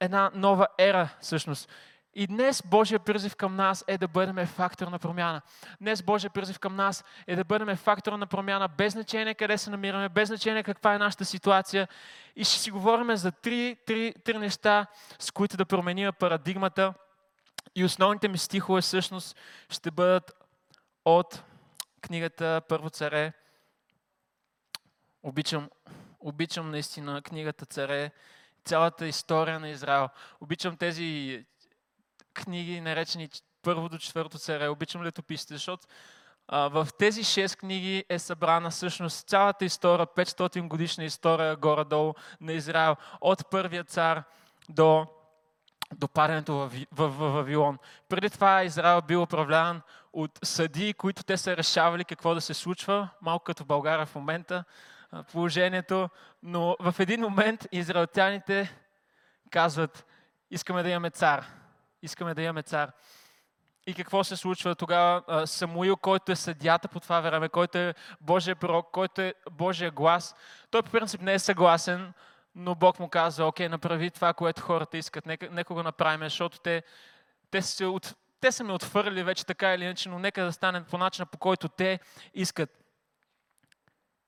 една 0.00 0.30
нова 0.34 0.66
ера, 0.78 1.08
всъщност. 1.20 1.68
И 2.18 2.26
днес 2.26 2.62
Божия 2.66 2.98
призив 2.98 3.36
към 3.36 3.56
нас 3.56 3.84
е 3.86 3.98
да 3.98 4.08
бъдем 4.08 4.46
фактор 4.46 4.86
на 4.86 4.98
промяна. 4.98 5.42
Днес 5.80 6.02
Божия 6.02 6.30
призив 6.30 6.58
към 6.58 6.76
нас 6.76 7.04
е 7.26 7.36
да 7.36 7.44
бъдем 7.44 7.76
фактор 7.76 8.12
на 8.12 8.26
промяна, 8.26 8.68
без 8.68 8.92
значение 8.92 9.34
къде 9.34 9.58
се 9.58 9.70
намираме, 9.70 10.08
без 10.08 10.28
значение 10.28 10.62
каква 10.62 10.94
е 10.94 10.98
нашата 10.98 11.24
ситуация. 11.24 11.88
И 12.36 12.44
ще 12.44 12.58
си 12.58 12.70
говорим 12.70 13.16
за 13.16 13.32
три, 13.32 13.76
три, 13.86 14.14
три 14.24 14.38
неща, 14.38 14.86
с 15.18 15.30
които 15.30 15.56
да 15.56 15.64
променим 15.64 16.10
парадигмата. 16.18 16.94
И 17.74 17.84
основните 17.84 18.28
ми 18.28 18.38
стихове 18.38 18.80
всъщност 18.80 19.36
ще 19.68 19.90
бъдат 19.90 20.32
от 21.04 21.42
книгата 22.00 22.62
Първо 22.68 22.90
царе. 22.90 23.32
Обичам, 25.22 25.70
обичам 26.20 26.70
наистина 26.70 27.22
книгата 27.22 27.66
Царе, 27.66 28.10
цялата 28.64 29.06
история 29.06 29.60
на 29.60 29.68
Израел. 29.68 30.08
Обичам 30.40 30.76
тези 30.76 31.44
книги, 32.36 32.80
наречени 32.80 33.28
първо 33.62 33.88
до 33.88 33.98
четвърто 33.98 34.38
царе. 34.38 34.68
Обичам 34.68 35.02
летописите, 35.02 35.54
защото 35.54 35.86
а, 36.48 36.68
в 36.68 36.88
тези 36.98 37.24
шест 37.24 37.56
книги 37.56 38.04
е 38.08 38.18
събрана 38.18 38.70
всъщност 38.70 39.28
цялата 39.28 39.64
история, 39.64 40.06
500 40.06 40.68
годишна 40.68 41.04
история 41.04 41.56
горе-долу 41.56 42.14
на 42.40 42.52
Израел, 42.52 42.96
от 43.20 43.50
първия 43.50 43.84
цар 43.84 44.22
до, 44.68 45.06
до 45.94 46.08
падането 46.08 46.54
в, 46.54 46.70
в, 46.92 47.08
в 47.08 47.32
Вавилон. 47.32 47.78
Преди 48.08 48.30
това 48.30 48.64
Израел 48.64 49.02
бил 49.02 49.22
управляван 49.22 49.82
от 50.12 50.38
съдии, 50.42 50.94
които 50.94 51.24
те 51.24 51.36
са 51.36 51.56
решавали 51.56 52.04
какво 52.04 52.34
да 52.34 52.40
се 52.40 52.54
случва, 52.54 53.08
малко 53.22 53.44
като 53.44 53.64
България 53.64 54.06
в 54.06 54.14
момента 54.14 54.64
положението, 55.32 56.08
но 56.42 56.76
в 56.80 56.94
един 56.98 57.20
момент 57.20 57.66
израелтяните 57.72 58.76
казват, 59.50 60.06
искаме 60.50 60.82
да 60.82 60.88
имаме 60.88 61.10
цар 61.10 61.46
искаме 62.06 62.34
да 62.34 62.42
имаме 62.42 62.62
цар. 62.62 62.92
И 63.86 63.94
какво 63.94 64.24
се 64.24 64.36
случва 64.36 64.74
тогава? 64.74 65.46
Самуил, 65.46 65.96
който 65.96 66.32
е 66.32 66.36
съдята 66.36 66.88
по 66.88 67.00
това 67.00 67.20
време, 67.20 67.48
който 67.48 67.78
е 67.78 67.94
Божия 68.20 68.56
пророк, 68.56 68.90
който 68.92 69.20
е 69.20 69.34
Божия 69.50 69.90
глас, 69.90 70.34
той 70.70 70.82
по 70.82 70.90
принцип 70.90 71.20
не 71.20 71.34
е 71.34 71.38
съгласен, 71.38 72.12
но 72.54 72.74
Бог 72.74 73.00
му 73.00 73.08
казва, 73.08 73.46
окей, 73.46 73.68
направи 73.68 74.10
това, 74.10 74.34
което 74.34 74.62
хората 74.62 74.98
искат, 74.98 75.26
нека, 75.26 75.48
нека 75.50 75.74
го 75.74 75.82
направим, 75.82 76.20
защото 76.20 76.58
те, 76.58 76.82
те, 77.50 77.62
се 77.62 77.86
от, 77.86 78.14
те 78.40 78.52
са 78.52 78.64
ме 78.64 78.72
отвърли 78.72 79.22
вече 79.22 79.46
така 79.46 79.74
или 79.74 79.84
иначе, 79.84 80.08
но 80.08 80.18
нека 80.18 80.44
да 80.44 80.52
стане 80.52 80.84
по 80.84 80.98
начина, 80.98 81.26
по 81.26 81.38
който 81.38 81.68
те 81.68 82.00
искат. 82.34 82.70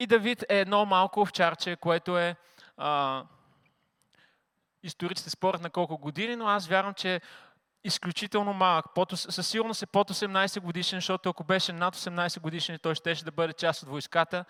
И 0.01 0.07
Давид 0.07 0.45
е 0.49 0.61
едно 0.61 0.87
малко 0.87 1.21
овчарче, 1.21 1.77
което 1.77 2.19
е 2.19 2.37
а, 2.77 3.25
историците 4.83 5.31
спорят 5.31 5.63
на 5.63 5.71
колко 5.71 5.99
години, 5.99 6.37
но 6.37 6.47
аз 6.47 6.67
вярвам, 6.67 6.95
че 6.95 7.21
изключително 7.85 8.53
малък. 8.53 8.87
Със 9.15 9.49
сигурност 9.49 9.83
е 9.83 9.87
под 9.87 10.11
18 10.11 10.61
годишен, 10.61 10.97
защото 10.97 11.29
ако 11.29 11.45
беше 11.45 11.73
над 11.73 11.97
18 11.97 12.41
годишен, 12.41 12.79
той 12.83 12.95
щеше 12.95 13.25
да 13.25 13.31
бъде 13.31 13.53
част 13.53 13.83
от 13.83 13.89
войската. 13.89 14.45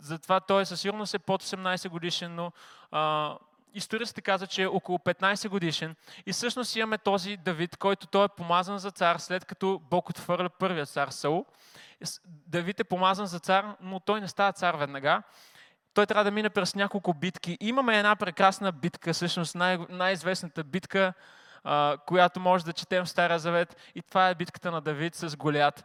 Затова 0.00 0.40
той 0.40 0.66
със 0.66 0.80
сигурност 0.80 1.14
е 1.14 1.18
под 1.18 1.42
18 1.42 1.88
годишен, 1.88 2.34
но 2.34 2.52
а, 2.90 3.34
историците 3.74 4.20
казват, 4.20 4.50
че 4.50 4.62
е 4.62 4.66
около 4.66 4.98
15 4.98 5.48
годишен. 5.48 5.96
И 6.26 6.32
всъщност 6.32 6.76
имаме 6.76 6.98
този 6.98 7.36
Давид, 7.36 7.76
който 7.76 8.06
той 8.06 8.24
е 8.24 8.28
помазан 8.28 8.78
за 8.78 8.90
цар, 8.90 9.16
след 9.16 9.44
като 9.44 9.80
Бог 9.90 10.08
отвърля 10.08 10.48
първия 10.48 10.86
цар 10.86 11.08
Саул. 11.08 11.46
Давид 12.26 12.80
е 12.80 12.84
помазан 12.84 13.26
за 13.26 13.40
цар, 13.40 13.76
но 13.80 14.00
той 14.00 14.20
не 14.20 14.28
става 14.28 14.52
цар 14.52 14.74
веднага. 14.74 15.22
Той 15.94 16.06
трябва 16.06 16.24
да 16.24 16.30
мине 16.30 16.50
през 16.50 16.74
няколко 16.74 17.14
битки. 17.14 17.58
Имаме 17.60 17.98
една 17.98 18.16
прекрасна 18.16 18.72
битка, 18.72 19.12
всъщност 19.12 19.54
най- 19.54 19.78
най-известната 19.88 20.64
битка, 20.64 21.12
която 22.06 22.40
може 22.40 22.64
да 22.64 22.72
четем 22.72 23.04
в 23.04 23.08
Стария 23.08 23.38
Завет. 23.38 23.76
И 23.94 24.02
това 24.02 24.28
е 24.28 24.34
битката 24.34 24.70
на 24.70 24.80
Давид 24.80 25.14
с 25.14 25.36
Голят. 25.36 25.84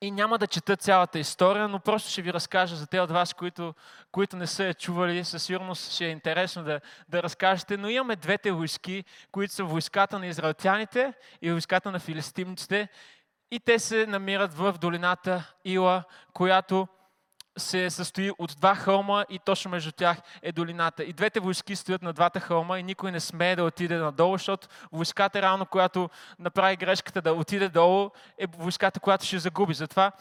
И 0.00 0.10
няма 0.10 0.38
да 0.38 0.46
чета 0.46 0.76
цялата 0.76 1.18
история, 1.18 1.68
но 1.68 1.80
просто 1.80 2.10
ще 2.10 2.22
ви 2.22 2.32
разкажа 2.32 2.76
за 2.76 2.86
те 2.86 3.00
от 3.00 3.10
вас, 3.10 3.34
които, 3.34 3.74
които 4.12 4.36
не 4.36 4.46
са 4.46 4.64
я 4.64 4.74
чували. 4.74 5.24
Със 5.24 5.42
сигурност 5.42 5.92
ще 5.92 6.06
е 6.06 6.10
интересно 6.10 6.64
да, 6.64 6.80
да 7.08 7.22
разкажете. 7.22 7.76
Но 7.76 7.88
имаме 7.88 8.16
двете 8.16 8.52
войски, 8.52 9.04
които 9.32 9.54
са 9.54 9.64
войската 9.64 10.18
на 10.18 10.26
израелтяните 10.26 11.12
и 11.42 11.50
войската 11.50 11.90
на 11.90 11.98
филистимците. 11.98 12.88
И 13.50 13.60
те 13.60 13.78
се 13.78 14.06
намират 14.06 14.54
в 14.54 14.74
долината 14.80 15.52
Ила, 15.64 16.04
която 16.32 16.88
се 17.58 17.90
състои 17.90 18.30
от 18.38 18.56
два 18.60 18.74
хълма 18.74 19.24
и 19.30 19.38
точно 19.38 19.70
между 19.70 19.92
тях 19.92 20.18
е 20.42 20.52
долината. 20.52 21.04
И 21.04 21.12
двете 21.12 21.40
войски 21.40 21.76
стоят 21.76 22.02
на 22.02 22.12
двата 22.12 22.40
хълма 22.40 22.78
и 22.78 22.82
никой 22.82 23.12
не 23.12 23.20
смее 23.20 23.56
да 23.56 23.64
отиде 23.64 23.96
надолу, 23.96 24.34
защото 24.34 24.68
войската 24.92 25.42
реално, 25.42 25.66
която 25.66 26.10
направи 26.38 26.76
грешката 26.76 27.22
да 27.22 27.32
отиде 27.32 27.68
долу, 27.68 28.10
е 28.38 28.46
войската, 28.46 29.00
която 29.00 29.24
ще 29.24 29.38
загуби. 29.38 29.74
Затова 29.74 30.12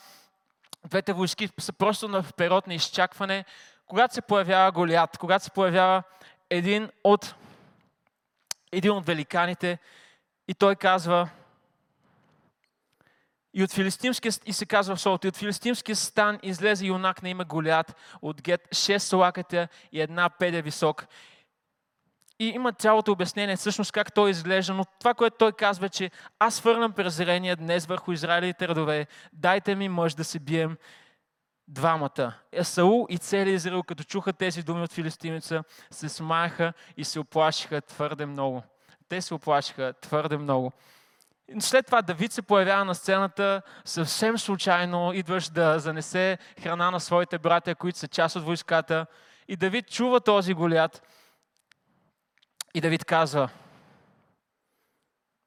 двете 0.85 1.13
войски 1.13 1.50
са 1.59 1.73
просто 1.73 2.07
на 2.07 2.23
период 2.38 2.67
на 2.67 2.73
изчакване. 2.73 3.45
Когато 3.88 4.13
се 4.13 4.21
появява 4.21 4.71
Голиат, 4.71 5.17
когато 5.17 5.43
се 5.43 5.51
появява 5.51 6.03
един 6.50 6.89
от, 7.03 7.35
един 8.71 8.91
от 8.91 9.05
великаните 9.05 9.79
и 10.47 10.53
той 10.53 10.75
казва, 10.75 11.29
и 13.53 13.63
от 13.63 13.72
филистимския, 13.72 14.31
и 14.46 14.53
се 14.53 14.65
казва 14.65 14.96
в 14.96 15.01
Солото, 15.01 15.27
и 15.27 15.29
от 15.29 15.38
филистимския 15.38 15.96
стан 15.96 16.39
излезе 16.43 16.86
юнак 16.86 17.24
на 17.24 17.29
име 17.29 17.43
Голят 17.43 17.96
от 18.22 18.41
Гет, 18.41 18.67
шест 18.75 19.13
лаката 19.13 19.67
и 19.91 20.01
една 20.01 20.29
педе 20.29 20.62
висок. 20.62 21.08
И 22.39 22.48
има 22.48 22.74
цялото 22.74 23.12
обяснение 23.12 23.55
всъщност 23.55 23.91
как 23.91 24.13
той 24.13 24.29
изглежда, 24.29 24.74
но 24.74 24.86
това, 25.00 25.13
което 25.13 25.38
той 25.38 25.51
казва, 25.51 25.89
че 25.89 26.12
аз 26.39 26.60
върнам 26.60 26.91
презрение 26.91 27.55
днес 27.55 27.86
върху 27.86 28.12
Израилите 28.12 28.67
родове, 28.67 29.08
дайте 29.34 29.75
ми 29.75 29.89
мъж 29.89 30.13
да 30.13 30.24
се 30.24 30.39
бием 30.39 30.77
двамата. 31.67 32.34
Есаул 32.51 33.08
и 33.10 33.17
целият 33.17 33.55
Израил, 33.55 33.84
като 33.84 34.03
чуха 34.03 34.34
тези 34.34 34.63
думи 34.63 34.81
от 34.81 34.93
филистимеца, 34.93 35.63
се 35.91 36.10
смаяха 36.10 36.74
и 36.98 37.03
се 37.03 37.20
оплашиха 37.20 37.81
твърде 37.81 38.25
много. 38.25 38.63
Те 39.10 39.22
се 39.22 39.34
оплашиха 39.34 39.93
твърде 40.01 40.38
много. 40.38 40.72
След 41.60 41.86
това 41.86 42.01
Давид 42.01 42.31
се 42.31 42.41
появява 42.41 42.86
на 42.86 42.96
сцената 42.96 43.62
съвсем 43.86 44.38
случайно, 44.38 45.13
идваш 45.13 45.50
да 45.50 45.79
занесе 45.79 46.38
храна 46.63 46.91
на 46.91 47.00
своите 47.00 47.39
братя, 47.39 47.75
които 47.75 48.00
са 48.00 48.08
част 48.08 48.36
от 48.36 48.43
войската. 48.43 49.05
И 49.48 49.55
Давид 49.55 49.91
чува 49.91 50.20
този 50.20 50.53
голят. 50.53 51.01
И 52.74 52.81
Давид 52.81 53.05
казва, 53.05 53.50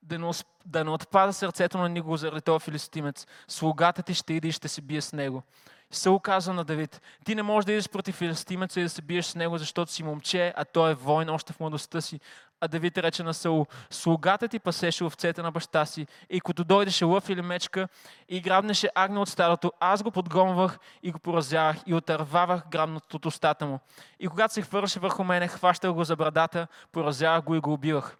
да 0.04 0.18
не, 0.18 0.30
да 0.66 0.84
не 0.84 0.90
отпада 0.90 1.32
сърцето 1.32 1.78
на 1.78 1.88
никого 1.88 2.16
заради 2.16 2.40
този 2.40 2.64
филистимец. 2.64 3.26
Слугата 3.48 4.02
ти 4.02 4.14
ще 4.14 4.34
иде 4.34 4.48
и 4.48 4.52
ще 4.52 4.68
се 4.68 4.80
бие 4.80 5.00
с 5.00 5.12
него. 5.12 5.42
Саул 5.90 6.18
казва 6.18 6.54
на 6.54 6.64
Давид, 6.64 7.00
ти 7.24 7.34
не 7.34 7.42
можеш 7.42 7.66
да 7.66 7.72
идеш 7.72 7.88
против 7.88 8.14
филистимеца 8.14 8.80
и 8.80 8.82
да 8.82 8.88
се 8.88 9.02
биеш 9.02 9.26
с 9.26 9.34
него, 9.34 9.58
защото 9.58 9.92
си 9.92 10.02
момче, 10.02 10.52
а 10.56 10.64
той 10.64 10.90
е 10.90 10.94
войн 10.94 11.30
още 11.30 11.52
в 11.52 11.60
младостта 11.60 12.00
си. 12.00 12.20
А 12.60 12.68
Давид 12.68 12.98
рече 12.98 13.22
на 13.22 13.34
Саул, 13.34 13.66
слугата 13.90 14.48
ти 14.48 14.58
пасеше 14.58 15.04
овцете 15.04 15.42
на 15.42 15.52
баща 15.52 15.86
си 15.86 16.06
и 16.30 16.40
като 16.40 16.64
дойдеше 16.64 17.04
лъв 17.04 17.28
или 17.28 17.42
мечка 17.42 17.88
и 18.28 18.40
грабнеше 18.40 18.90
агне 18.94 19.18
от 19.18 19.28
старото, 19.28 19.72
аз 19.80 20.02
го 20.02 20.10
подгонвах 20.10 20.78
и 21.02 21.12
го 21.12 21.18
поразявах 21.18 21.76
и 21.86 21.94
отървавах 21.94 22.62
грабното 22.70 23.16
от 23.16 23.26
устата 23.26 23.66
му. 23.66 23.80
И 24.20 24.28
когато 24.28 24.54
се 24.54 24.62
хвърляше 24.62 25.00
върху 25.00 25.24
мене, 25.24 25.48
хващах 25.48 25.92
го 25.92 26.04
за 26.04 26.16
брадата, 26.16 26.66
поразявах 26.92 27.44
го 27.44 27.54
и 27.54 27.60
го 27.60 27.72
убивах 27.72 28.16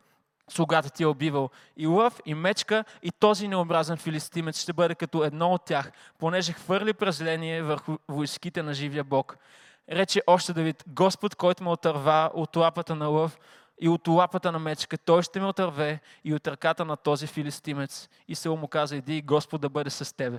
слугата 0.50 0.90
ти 0.90 1.02
е 1.02 1.06
убивал. 1.06 1.50
И 1.76 1.86
лъв, 1.86 2.20
и 2.26 2.34
мечка, 2.34 2.84
и 3.02 3.10
този 3.10 3.48
необразен 3.48 3.96
филистимец 3.96 4.62
ще 4.62 4.72
бъде 4.72 4.94
като 4.94 5.24
едно 5.24 5.52
от 5.52 5.64
тях, 5.64 5.92
понеже 6.18 6.52
хвърли 6.52 6.94
презрение 6.94 7.62
върху 7.62 7.96
войските 8.08 8.62
на 8.62 8.74
живия 8.74 9.04
Бог. 9.04 9.36
Рече 9.90 10.22
още 10.26 10.52
Давид, 10.52 10.84
Господ, 10.86 11.34
който 11.34 11.64
ме 11.64 11.70
отърва 11.70 12.30
от 12.34 12.56
лапата 12.56 12.94
на 12.94 13.06
лъв 13.06 13.38
и 13.80 13.88
от 13.88 14.08
лапата 14.08 14.52
на 14.52 14.58
мечка, 14.58 14.98
той 14.98 15.22
ще 15.22 15.40
ме 15.40 15.46
отърве 15.46 16.00
и 16.24 16.34
от 16.34 16.48
ръката 16.48 16.84
на 16.84 16.96
този 16.96 17.26
филистимец. 17.26 18.08
И 18.28 18.34
се 18.34 18.48
му 18.48 18.68
каза, 18.68 18.96
иди 18.96 19.22
Господ 19.22 19.60
да 19.60 19.68
бъде 19.68 19.90
с 19.90 20.16
тебе. 20.16 20.38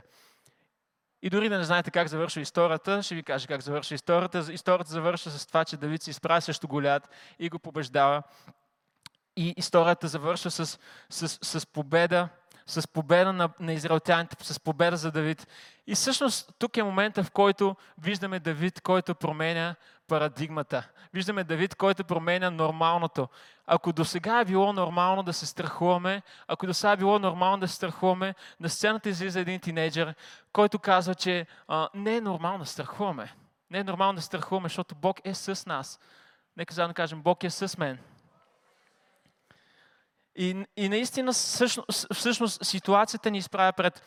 И 1.22 1.30
дори 1.30 1.50
да 1.50 1.58
не 1.58 1.64
знаете 1.64 1.92
как 1.92 2.08
завършва 2.08 2.42
историята, 2.42 3.04
ще 3.04 3.16
ви 3.16 3.24
кажа 3.24 3.48
как 3.48 3.62
завършва 3.62 3.96
историята. 3.96 4.54
Историята 4.54 4.92
завършва 4.92 5.32
с 5.32 5.48
това, 5.48 5.66
че 5.66 5.78
Давид 5.78 6.02
се 6.02 6.10
изправи 6.10 6.42
срещу 6.42 6.68
Голят 6.68 7.10
и 7.40 7.50
го 7.50 7.60
побеждава. 7.60 8.24
И 9.36 9.54
историята 9.58 10.08
завършва 10.08 10.52
с, 10.52 10.80
с, 11.10 11.28
с 11.42 11.66
победа, 11.66 12.30
с 12.66 12.88
победа 12.88 13.34
на, 13.34 13.50
на 13.60 13.74
израелтяните, 13.74 14.36
с 14.40 14.60
победа 14.60 14.98
за 14.98 15.12
Давид. 15.12 15.48
И 15.88 15.96
всъщност 15.96 16.54
тук 16.60 16.78
е 16.78 16.84
момента, 16.84 17.24
в 17.24 17.32
който 17.32 17.76
виждаме 17.98 18.40
Давид, 18.40 18.82
който 18.82 19.16
променя 19.16 19.76
парадигмата. 20.08 20.88
Виждаме 21.14 21.44
Давид, 21.44 21.76
който 21.76 22.04
променя 22.04 22.50
нормалното. 22.50 23.28
Ако 23.68 23.94
до 23.94 24.06
сега 24.06 24.40
е 24.40 24.46
било 24.46 24.74
нормално 24.74 25.24
да 25.24 25.34
се 25.34 25.46
страхуваме, 25.46 26.22
ако 26.48 26.68
до 26.68 26.74
сега 26.74 26.92
е 26.92 26.98
било 26.98 27.20
нормално 27.20 27.58
да 27.58 27.68
се 27.68 27.76
страхуваме, 27.76 28.36
на 28.60 28.70
сцената 28.70 29.10
излиза 29.10 29.40
един 29.40 29.60
тинейджър, 29.60 30.14
който 30.54 30.80
казва, 30.80 31.16
че 31.16 31.48
а, 31.68 31.90
не 31.94 32.16
е 32.16 32.22
нормално 32.22 32.60
да 32.60 32.66
страхуваме. 32.66 33.34
Не 33.72 33.80
е 33.80 33.84
нормално 33.84 34.16
да 34.16 34.22
страхуваме, 34.22 34.66
защото 34.66 34.96
Бог 34.96 35.20
е 35.24 35.34
с 35.34 35.66
нас. 35.66 36.00
Нека 36.58 36.74
заедно 36.74 36.94
кажем, 36.94 37.22
Бог 37.22 37.44
е 37.44 37.50
с 37.50 37.78
мен. 37.78 38.00
И, 40.36 40.66
и 40.78 40.90
наистина 40.90 41.34
всъщност, 41.34 42.08
всъщност 42.14 42.66
ситуацията 42.66 43.32
ни 43.32 43.38
изправя 43.38 43.74
пред 43.74 44.04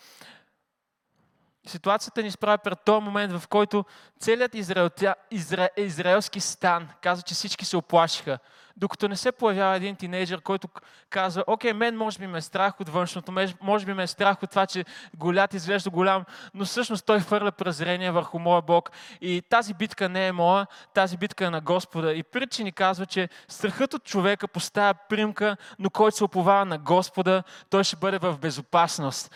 Ситуацията 1.66 2.22
ни 2.22 2.28
изправя 2.28 2.58
пред 2.58 2.78
този 2.84 3.04
момент, 3.04 3.32
в 3.32 3.48
който 3.48 3.84
целият 4.20 4.54
израелтя, 4.54 5.14
изра, 5.30 5.68
израелски 5.76 6.40
стан 6.40 6.88
казва, 7.00 7.22
че 7.22 7.34
всички 7.34 7.64
се 7.64 7.76
оплашиха. 7.76 8.38
Докато 8.78 9.08
не 9.08 9.16
се 9.16 9.32
появява 9.32 9.76
един 9.76 9.96
тинейджър, 9.96 10.40
който 10.40 10.68
казва, 11.10 11.44
окей, 11.46 11.72
мен 11.72 11.96
може 11.96 12.18
би 12.18 12.26
ме 12.26 12.38
е 12.38 12.40
страх 12.40 12.80
от 12.80 12.88
външното, 12.88 13.32
може 13.62 13.86
би 13.86 13.94
ме 13.94 14.02
е 14.02 14.06
страх 14.06 14.42
от 14.42 14.50
това, 14.50 14.66
че 14.66 14.84
голят 15.16 15.54
изглежда 15.54 15.90
голям, 15.90 16.24
но 16.54 16.64
всъщност 16.64 17.06
той 17.06 17.20
хвърля 17.20 17.52
презрение 17.52 18.10
върху 18.10 18.38
моя 18.38 18.62
Бог. 18.62 18.90
И 19.20 19.42
тази 19.48 19.74
битка 19.74 20.08
не 20.08 20.26
е 20.26 20.32
моя, 20.32 20.66
тази 20.94 21.16
битка 21.16 21.46
е 21.46 21.50
на 21.50 21.60
Господа. 21.60 22.12
И 22.12 22.22
притчи 22.22 22.64
ни 22.64 22.72
казва, 22.72 23.06
че 23.06 23.28
страхът 23.48 23.94
от 23.94 24.04
човека 24.04 24.48
поставя 24.48 24.94
примка, 25.08 25.56
но 25.78 25.90
който 25.90 26.16
се 26.16 26.24
оповава 26.24 26.64
на 26.64 26.78
Господа, 26.78 27.42
той 27.70 27.84
ще 27.84 27.96
бъде 27.96 28.18
в 28.18 28.38
безопасност. 28.38 29.30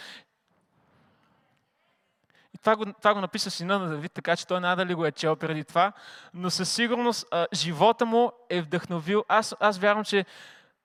Това 2.63 2.77
го, 2.77 2.85
това 2.93 3.15
го 3.15 3.21
написа 3.21 3.51
сина 3.51 3.79
на 3.79 3.89
Давид, 3.89 4.13
така 4.13 4.37
че 4.37 4.47
той 4.47 4.61
надали 4.61 4.95
го 4.95 5.07
е 5.07 5.13
чел 5.13 5.37
преди 5.37 5.65
това. 5.65 5.93
Но 6.35 6.51
със 6.51 6.73
сигурност 6.73 7.27
а, 7.31 7.47
живота 7.55 8.07
му 8.07 8.33
е 8.51 8.61
вдъхновил. 8.61 9.25
Аз, 9.29 9.55
аз 9.61 9.79
вярвам, 9.79 10.05
че 10.05 10.25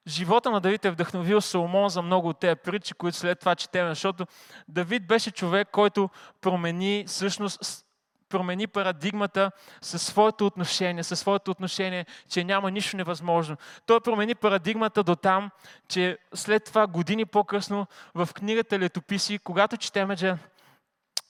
живота 0.08 0.52
на 0.52 0.62
Давид 0.62 0.86
е 0.86 0.92
вдъхновил 0.92 1.42
Соломон 1.42 1.90
за 1.90 2.02
много 2.02 2.30
от 2.30 2.40
тези 2.40 2.56
притчи, 2.56 2.94
които 2.94 3.18
след 3.18 3.40
това 3.40 3.56
четем, 3.56 3.90
защото 3.90 4.26
Давид 4.68 5.08
беше 5.08 5.32
човек, 5.32 5.68
който 5.72 6.10
промени 6.42 7.04
всъщност 7.08 7.84
промени 8.30 8.68
парадигмата 8.68 9.52
със 9.82 10.02
своето 10.02 10.46
отношение, 10.46 11.04
със 11.04 11.20
своето 11.20 11.52
отношение, 11.52 12.06
че 12.30 12.44
няма 12.44 12.72
нищо 12.72 12.98
невъзможно. 12.98 13.58
Той 13.86 14.02
промени 14.02 14.36
парадигмата 14.36 15.04
до 15.04 15.16
там, 15.16 15.50
че 15.88 16.18
след 16.34 16.64
това 16.64 16.88
години 16.88 17.26
по-късно 17.26 17.88
в 18.16 18.30
книгата 18.36 18.80
Летописи, 18.80 19.40
когато 19.40 19.78
четеме, 19.78 20.16
че 20.16 20.36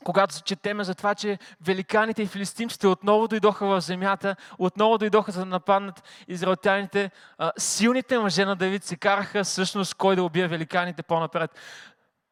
когато 0.04 0.42
четеме 0.42 0.84
за 0.84 0.96
това, 0.96 1.16
че 1.16 1.39
великаните 1.62 2.22
и 2.22 2.27
филистимците 2.27 2.88
отново 2.88 3.27
дойдоха 3.27 3.66
в 3.66 3.82
земята, 3.82 4.36
отново 4.58 4.98
дойдоха 4.98 5.32
за 5.32 5.39
да 5.39 5.46
нападнат 5.46 6.04
израелтяните, 6.27 7.12
силните 7.58 8.20
мъже 8.20 8.46
на 8.46 8.56
Давид 8.56 8.84
се 8.84 8.96
караха 8.96 9.44
всъщност 9.44 9.94
кой 9.94 10.16
да 10.16 10.24
убие 10.24 10.48
великаните 10.48 11.04
по-напред. 11.04 11.51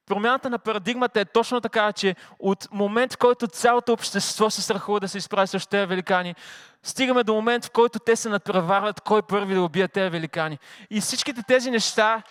Промяната 0.05 0.49
на 0.49 0.59
парадигмата 0.59 1.19
е 1.19 1.25
точно 1.25 1.61
така, 1.61 1.93
че 1.93 2.15
от 2.39 2.67
момент, 2.71 3.13
в 3.13 3.17
който 3.17 3.47
цялото 3.47 3.93
общество 3.93 4.49
се 4.49 4.61
страхува 4.61 4.99
да 4.99 5.07
се 5.07 5.17
изправи 5.17 5.47
срещу 5.47 5.69
тези 5.69 5.85
великани, 5.85 6.35
стигаме 6.83 7.23
до 7.23 7.33
момент, 7.33 7.65
в 7.65 7.71
който 7.71 7.99
те 7.99 8.15
се 8.15 8.29
надпреварват 8.29 9.01
кой 9.01 9.21
първи 9.21 9.53
да 9.53 9.61
убие 9.61 9.87
тези 9.87 10.09
великани. 10.09 10.59
И 10.89 11.01
всичките 11.01 11.43
тези 11.47 11.71
неща 11.71 12.23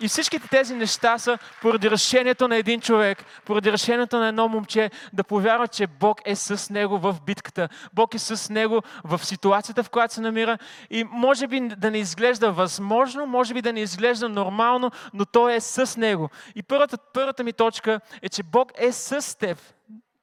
и 0.00 0.08
всичките 0.08 0.48
тези 0.48 0.74
неща 0.74 1.18
са 1.18 1.38
поради 1.62 1.90
решението 1.90 2.48
на 2.48 2.56
един 2.56 2.80
човек, 2.80 3.24
поради 3.44 3.72
решението 3.72 4.18
на 4.18 4.28
едно 4.28 4.48
момче 4.48 4.90
да 5.12 5.24
повярва, 5.24 5.68
че 5.68 5.86
Бог 5.86 6.20
е 6.24 6.36
с 6.36 6.70
него 6.70 6.98
в 6.98 7.16
битката. 7.26 7.68
Бог 7.92 8.14
е 8.14 8.18
с 8.18 8.50
него 8.50 8.82
в 9.04 9.24
ситуацията, 9.24 9.84
в 9.84 9.90
която 9.90 10.14
се 10.14 10.20
намира. 10.20 10.58
И 10.90 11.04
може 11.04 11.46
би 11.46 11.60
да 11.60 11.90
не 11.90 11.98
изглежда 11.98 12.52
възможно, 12.52 13.26
може 13.26 13.54
би 13.54 13.62
да 13.62 13.72
не 13.72 13.80
изглежда 13.80 14.28
нормално, 14.28 14.90
но 15.14 15.24
Той 15.24 15.54
е 15.54 15.60
с 15.60 15.96
него. 15.96 16.30
И 16.54 16.62
първата, 16.62 16.98
първата 16.98 17.44
ми 17.44 17.52
точка 17.52 18.00
е, 18.22 18.28
че 18.28 18.42
Бог 18.42 18.72
е 18.74 18.92
с 18.92 19.38
теб. 19.38 19.58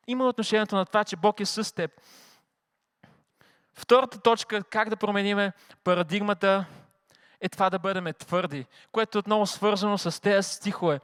Има 0.08 0.28
отношението 0.28 0.76
на 0.76 0.86
това, 0.86 1.04
че 1.04 1.16
Бог 1.16 1.40
е 1.40 1.46
с 1.46 1.76
теб. 1.76 1.92
Втората 3.76 4.20
точка, 4.20 4.64
как 4.64 4.90
да 4.90 4.96
промениме 4.96 5.52
парадигмата 5.84 6.66
е 7.42 7.50
това 7.50 7.70
да 7.70 7.80
бъдем 7.80 8.14
твърди, 8.20 8.66
което 8.92 9.18
е 9.18 9.20
отново 9.20 9.48
свързано 9.48 9.98
с 9.98 10.22
тези 10.22 10.50
стихове. 10.50 11.00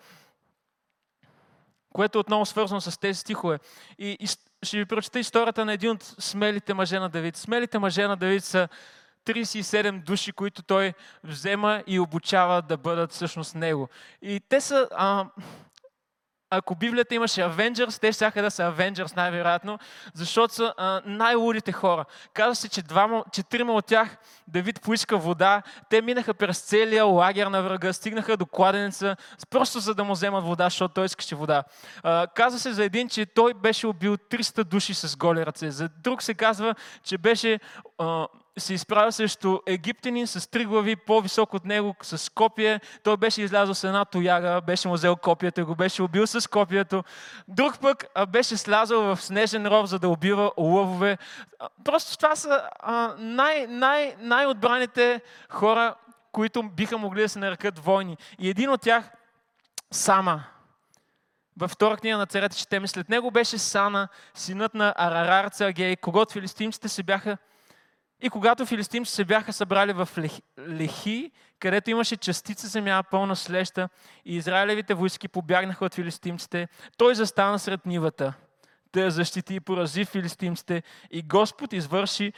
Което 1.93 2.17
е 2.17 2.19
отново 2.19 2.45
свързано 2.45 2.81
с 2.81 2.99
тези 2.99 3.19
стихове. 3.19 3.59
И, 3.99 4.17
и 4.19 4.27
ще 4.63 4.77
ви 4.77 4.85
прочета 4.85 5.19
историята 5.19 5.65
на 5.65 5.73
един 5.73 5.91
от 5.91 6.03
смелите 6.03 6.73
мъже 6.73 6.99
на 6.99 7.09
Давид. 7.09 7.35
Смелите 7.35 7.79
мъже 7.79 8.07
на 8.07 8.17
Давид 8.17 8.43
са 8.43 8.67
37 9.25 10.03
души, 10.03 10.31
които 10.31 10.63
той 10.63 10.93
взема 11.23 11.83
и 11.87 11.99
обучава 11.99 12.61
да 12.61 12.77
бъдат 12.77 13.11
всъщност 13.11 13.55
него. 13.55 13.89
И 14.21 14.41
те 14.49 14.61
са 14.61 14.87
а, 14.91 15.25
ако 16.57 16.75
Библията 16.75 17.15
имаше 17.15 17.41
Avengers, 17.41 18.01
те 18.01 18.11
ще 18.11 18.41
да 18.41 18.51
са 18.51 18.63
Avengers 18.63 19.15
най-вероятно, 19.15 19.79
защото 20.13 20.53
са 20.53 20.73
а, 20.77 21.01
най-лудите 21.05 21.71
хора. 21.71 22.05
Казва 22.33 22.55
се, 22.55 22.69
че 22.69 22.81
двама, 22.81 23.23
четирима 23.31 23.73
от 23.73 23.85
тях 23.85 24.17
Давид 24.47 24.81
поиска 24.81 25.17
вода, 25.17 25.61
те 25.89 26.01
минаха 26.01 26.33
през 26.33 26.61
целия 26.61 27.05
лагер 27.05 27.47
на 27.47 27.61
врага, 27.61 27.93
стигнаха 27.93 28.37
до 28.37 28.45
кладенеца, 28.45 29.15
просто 29.49 29.79
за 29.79 29.95
да 29.95 30.03
му 30.03 30.13
вземат 30.13 30.43
вода, 30.43 30.65
защото 30.65 30.93
той 30.93 31.05
искаше 31.05 31.35
вода. 31.35 31.63
А, 32.03 32.27
казва 32.27 32.59
се 32.59 32.73
за 32.73 32.83
един, 32.83 33.09
че 33.09 33.25
той 33.25 33.53
беше 33.53 33.87
убил 33.87 34.17
300 34.17 34.63
души 34.63 34.93
с 34.93 35.17
голи 35.17 35.45
ръце. 35.45 35.71
За 35.71 35.89
друг 35.89 36.23
се 36.23 36.33
казва, 36.33 36.75
че 37.03 37.17
беше 37.17 37.59
а, 37.97 38.27
се 38.57 38.73
изправя 38.73 39.11
срещу 39.11 39.59
египтянин 39.67 40.27
с 40.27 40.49
три 40.49 40.65
глави, 40.65 40.95
по-висок 40.95 41.53
от 41.53 41.65
него, 41.65 41.95
с 42.01 42.33
копие. 42.33 42.79
Той 43.03 43.17
беше 43.17 43.41
излязъл 43.41 43.75
с 43.75 43.83
една 43.83 44.05
тояга, 44.05 44.61
беше 44.61 44.87
му 44.87 44.93
взел 44.93 45.15
копието 45.15 45.61
и 45.61 45.63
го 45.63 45.75
беше 45.75 46.03
убил 46.03 46.27
с 46.27 46.49
копието. 46.49 47.03
Друг 47.47 47.79
пък 47.81 48.05
беше 48.27 48.57
слязал 48.57 49.01
в 49.01 49.21
снежен 49.21 49.67
ров, 49.67 49.85
за 49.85 49.99
да 49.99 50.09
убива 50.09 50.51
лъвове. 50.57 51.17
Просто 51.83 52.17
това 52.17 52.35
са 52.35 52.69
най- 53.17 53.67
най- 53.67 54.15
най-отбраните 54.19 55.21
хора, 55.49 55.95
които 56.31 56.63
биха 56.63 56.97
могли 56.97 57.21
да 57.21 57.29
се 57.29 57.39
нарекат 57.39 57.79
войни. 57.79 58.17
И 58.39 58.49
един 58.49 58.69
от 58.69 58.81
тях, 58.81 59.11
Сама, 59.91 60.43
във 61.57 61.71
втора 61.71 61.97
книга 61.97 62.17
на 62.17 62.25
царете 62.25 62.57
четеме, 62.57 62.87
след 62.87 63.09
него 63.09 63.31
беше 63.31 63.57
Сана, 63.57 64.07
синът 64.33 64.73
на 64.73 64.93
Арарар 64.97 65.49
Царгей, 65.49 65.95
когато 65.95 66.33
филистимците 66.33 66.89
се 66.89 67.03
бяха 67.03 67.37
и 68.23 68.29
когато 68.29 68.65
филистимци 68.65 69.13
се 69.13 69.25
бяха 69.25 69.53
събрали 69.53 69.93
в 69.93 70.09
Лехи, 70.69 71.31
където 71.59 71.89
имаше 71.89 72.17
частица 72.17 72.67
земя 72.67 73.03
пълна 73.11 73.35
слеща 73.35 73.89
и 74.25 74.35
израилевите 74.35 74.93
войски 74.93 75.27
побягнаха 75.27 75.85
от 75.85 75.93
филистимците, 75.93 76.67
той 76.97 77.15
застана 77.15 77.59
сред 77.59 77.85
нивата 77.85 78.33
я 78.99 79.11
защити 79.11 79.55
и 79.55 79.59
порази 79.59 80.05
филистимците 80.05 80.83
и 81.11 81.21
Господ 81.21 81.73
извърши 81.73 82.33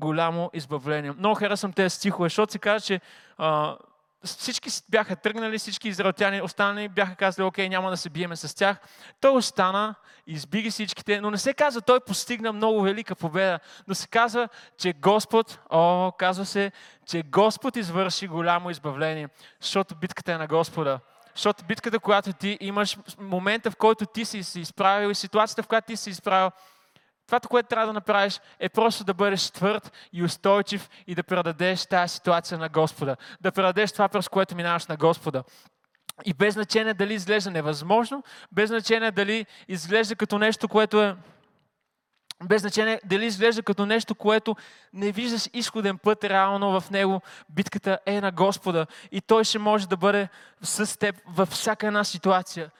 голямо 0.00 0.50
избавление. 0.54 1.12
Много 1.12 1.34
харесвам 1.34 1.72
тези 1.72 1.96
стихове, 1.96 2.26
защото 2.26 2.52
се 2.52 2.58
казва, 2.58 2.86
че 2.86 3.00
а, 3.38 3.76
всички 4.24 4.70
бяха 4.88 5.16
тръгнали, 5.16 5.58
всички 5.58 5.88
израелтяни 5.88 6.42
останали 6.42 6.88
бяха 6.88 7.14
казали, 7.14 7.46
окей, 7.46 7.68
няма 7.68 7.90
да 7.90 7.96
се 7.96 8.10
биеме 8.10 8.36
с 8.36 8.54
тях. 8.54 8.76
Той 9.20 9.30
остана, 9.30 9.94
изби 10.26 10.62
ги 10.62 10.70
всичките, 10.70 11.20
но 11.20 11.30
не 11.30 11.38
се 11.38 11.54
казва, 11.54 11.80
той 11.80 12.00
постигна 12.00 12.52
много 12.52 12.82
велика 12.82 13.14
победа, 13.14 13.58
но 13.88 13.94
се 13.94 14.08
казва, 14.08 14.48
че 14.78 14.92
Господ, 14.92 15.58
о, 15.70 16.12
казва 16.18 16.46
се, 16.46 16.72
че 17.06 17.22
Господ 17.22 17.76
извърши 17.76 18.26
голямо 18.26 18.70
избавление, 18.70 19.28
защото 19.60 19.94
битката 19.94 20.32
е 20.32 20.38
на 20.38 20.46
Господа. 20.46 21.00
Защото 21.34 21.64
битката, 21.64 21.98
която 21.98 22.32
ти 22.32 22.58
имаш, 22.60 22.98
момента 23.18 23.70
в 23.70 23.76
който 23.76 24.06
ти 24.06 24.24
си 24.24 24.42
се 24.42 24.60
изправил 24.60 25.10
и 25.10 25.14
ситуацията, 25.14 25.62
в 25.62 25.66
която 25.66 25.86
ти 25.86 25.96
си 25.96 26.10
изправил, 26.10 26.50
Това, 27.30 27.40
което 27.40 27.68
трябва 27.68 27.86
да 27.86 27.92
направиш, 27.92 28.40
е 28.58 28.68
просто 28.68 29.04
да 29.04 29.14
бъдеш 29.14 29.50
твърд 29.50 29.92
и 30.12 30.22
устойчив 30.22 30.90
и 31.06 31.14
да 31.14 31.22
предадеш 31.22 31.86
тази 31.86 32.14
ситуация 32.14 32.58
на 32.58 32.68
Господа. 32.68 33.16
Да 33.40 33.52
предадеш 33.52 33.92
това, 33.92 34.08
през 34.08 34.28
което 34.28 34.56
минаваш 34.56 34.86
на 34.86 34.96
Господа. 34.96 35.44
И 36.24 36.34
без 36.34 36.54
значение 36.54 36.94
дали 36.94 37.14
изглежда 37.14 37.50
невъзможно, 37.50 38.22
без 38.52 38.68
значение 38.70 39.10
дали 39.10 39.46
изглежда 39.68 40.16
като 40.16 40.38
нещо, 40.38 40.68
което 40.68 41.02
е 41.02 41.16
без 42.44 42.60
значение 42.60 43.00
дали 43.04 43.26
изглежда 43.26 43.62
като 43.62 43.86
нещо, 43.86 44.14
което 44.14 44.56
не 44.92 45.12
виждаш 45.12 45.48
изходен 45.52 45.98
път 45.98 46.24
реално 46.24 46.80
в 46.80 46.90
него, 46.90 47.20
битката 47.48 47.98
е 48.06 48.20
на 48.20 48.32
Господа 48.32 48.86
и 49.12 49.20
Той 49.20 49.44
ще 49.44 49.58
може 49.58 49.88
да 49.88 49.96
бъде 49.96 50.28
с 50.62 50.98
теб 50.98 51.16
във 51.26 51.48
всяка 51.48 51.86
една 51.86 52.04
ситуация. 52.04 52.70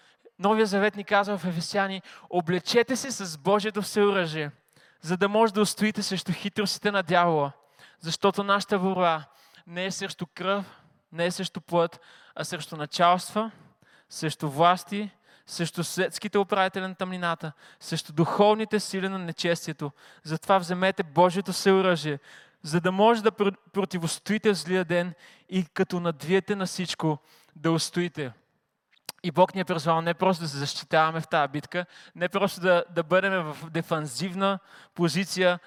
Новия 0.41 0.67
завет 0.67 0.97
ни 0.97 1.05
казва 1.05 1.39
в 1.39 1.45
Ефесяни, 1.45 2.03
облечете 2.31 2.97
се 2.97 3.11
с 3.11 3.39
Божието 3.39 3.83
всеоръжие, 3.83 4.51
за 5.01 5.17
да 5.17 5.29
може 5.29 5.55
да 5.55 5.61
устоите 5.61 6.03
срещу 6.03 6.33
хитростите 6.33 6.91
на 6.91 7.03
дявола. 7.03 7.53
Защото 8.01 8.45
нашата 8.45 8.79
борба 8.79 9.25
не 9.67 9.85
е 9.85 9.91
срещу 9.91 10.27
кръв, 10.35 10.65
не 11.13 11.27
е 11.27 11.31
срещу 11.31 11.61
плът, 11.61 12.01
а 12.35 12.45
срещу 12.45 12.77
началства, 12.77 13.51
срещу 14.09 14.49
власти, 14.49 15.11
срещу 15.47 15.85
светските 15.85 16.39
управители 16.39 16.83
на 16.83 16.95
тъмнината, 16.95 17.53
срещу 17.81 18.13
духовните 18.13 18.81
сили 18.81 19.09
на 19.09 19.19
нечестието. 19.19 19.93
Затова 20.23 20.59
вземете 20.59 21.03
Божието 21.03 21.53
всеоръжие, 21.53 22.19
за 22.63 22.81
да 22.81 22.93
може 22.93 23.23
да 23.23 23.33
противостоите 23.73 24.51
в 24.51 24.57
злия 24.57 24.85
ден 24.85 25.15
и 25.49 25.65
като 25.65 26.01
надвиете 26.01 26.57
на 26.57 26.67
всичко, 26.67 27.19
да 27.57 27.73
устоите. 27.73 28.33
И 29.23 29.31
Бог 29.31 29.55
ни 29.55 29.61
е 29.61 29.65
призвал 29.65 30.01
не 30.01 30.15
просто 30.15 30.43
да 30.43 30.49
се 30.49 30.59
защитаваме 30.59 31.21
в 31.21 31.29
тази 31.29 31.49
битка, 31.49 31.87
не 32.15 32.29
просто 32.29 32.61
да, 32.61 32.85
да 32.91 33.03
бъдем 33.03 33.43
в 33.43 33.71
дефанзивна 33.71 34.59
позиция, 34.95 35.59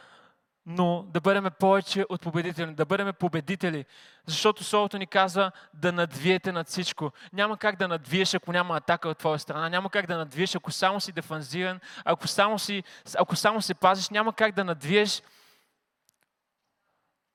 но 0.65 1.03
да 1.03 1.21
бъдем 1.21 1.47
повече 1.59 2.05
от 2.09 2.21
победители, 2.21 2.73
да 2.73 2.85
бъдем 2.85 3.13
победители. 3.19 3.85
Защото 4.25 4.63
Словото 4.63 4.97
ни 4.97 5.07
казва 5.07 5.51
да 5.73 5.91
надвиете 5.91 6.51
над 6.51 6.67
всичко. 6.67 7.11
Няма 7.33 7.57
как 7.57 7.75
да 7.75 7.87
надвиеш, 7.87 8.33
ако 8.33 8.51
няма 8.51 8.77
атака 8.77 9.09
от 9.09 9.17
твоя 9.17 9.39
страна. 9.39 9.69
Няма 9.69 9.89
как 9.89 10.07
да 10.07 10.17
надвиеш, 10.17 10.55
ако 10.55 10.71
само 10.71 11.01
си 11.01 11.11
дефанзивен, 11.11 11.79
ако 12.05 12.27
само, 12.27 12.59
си, 12.59 12.83
ако 13.17 13.35
само 13.35 13.61
се 13.61 13.73
пазиш. 13.73 14.09
Няма 14.09 14.33
как 14.33 14.55
да 14.55 14.63
надвиеш, 14.63 15.21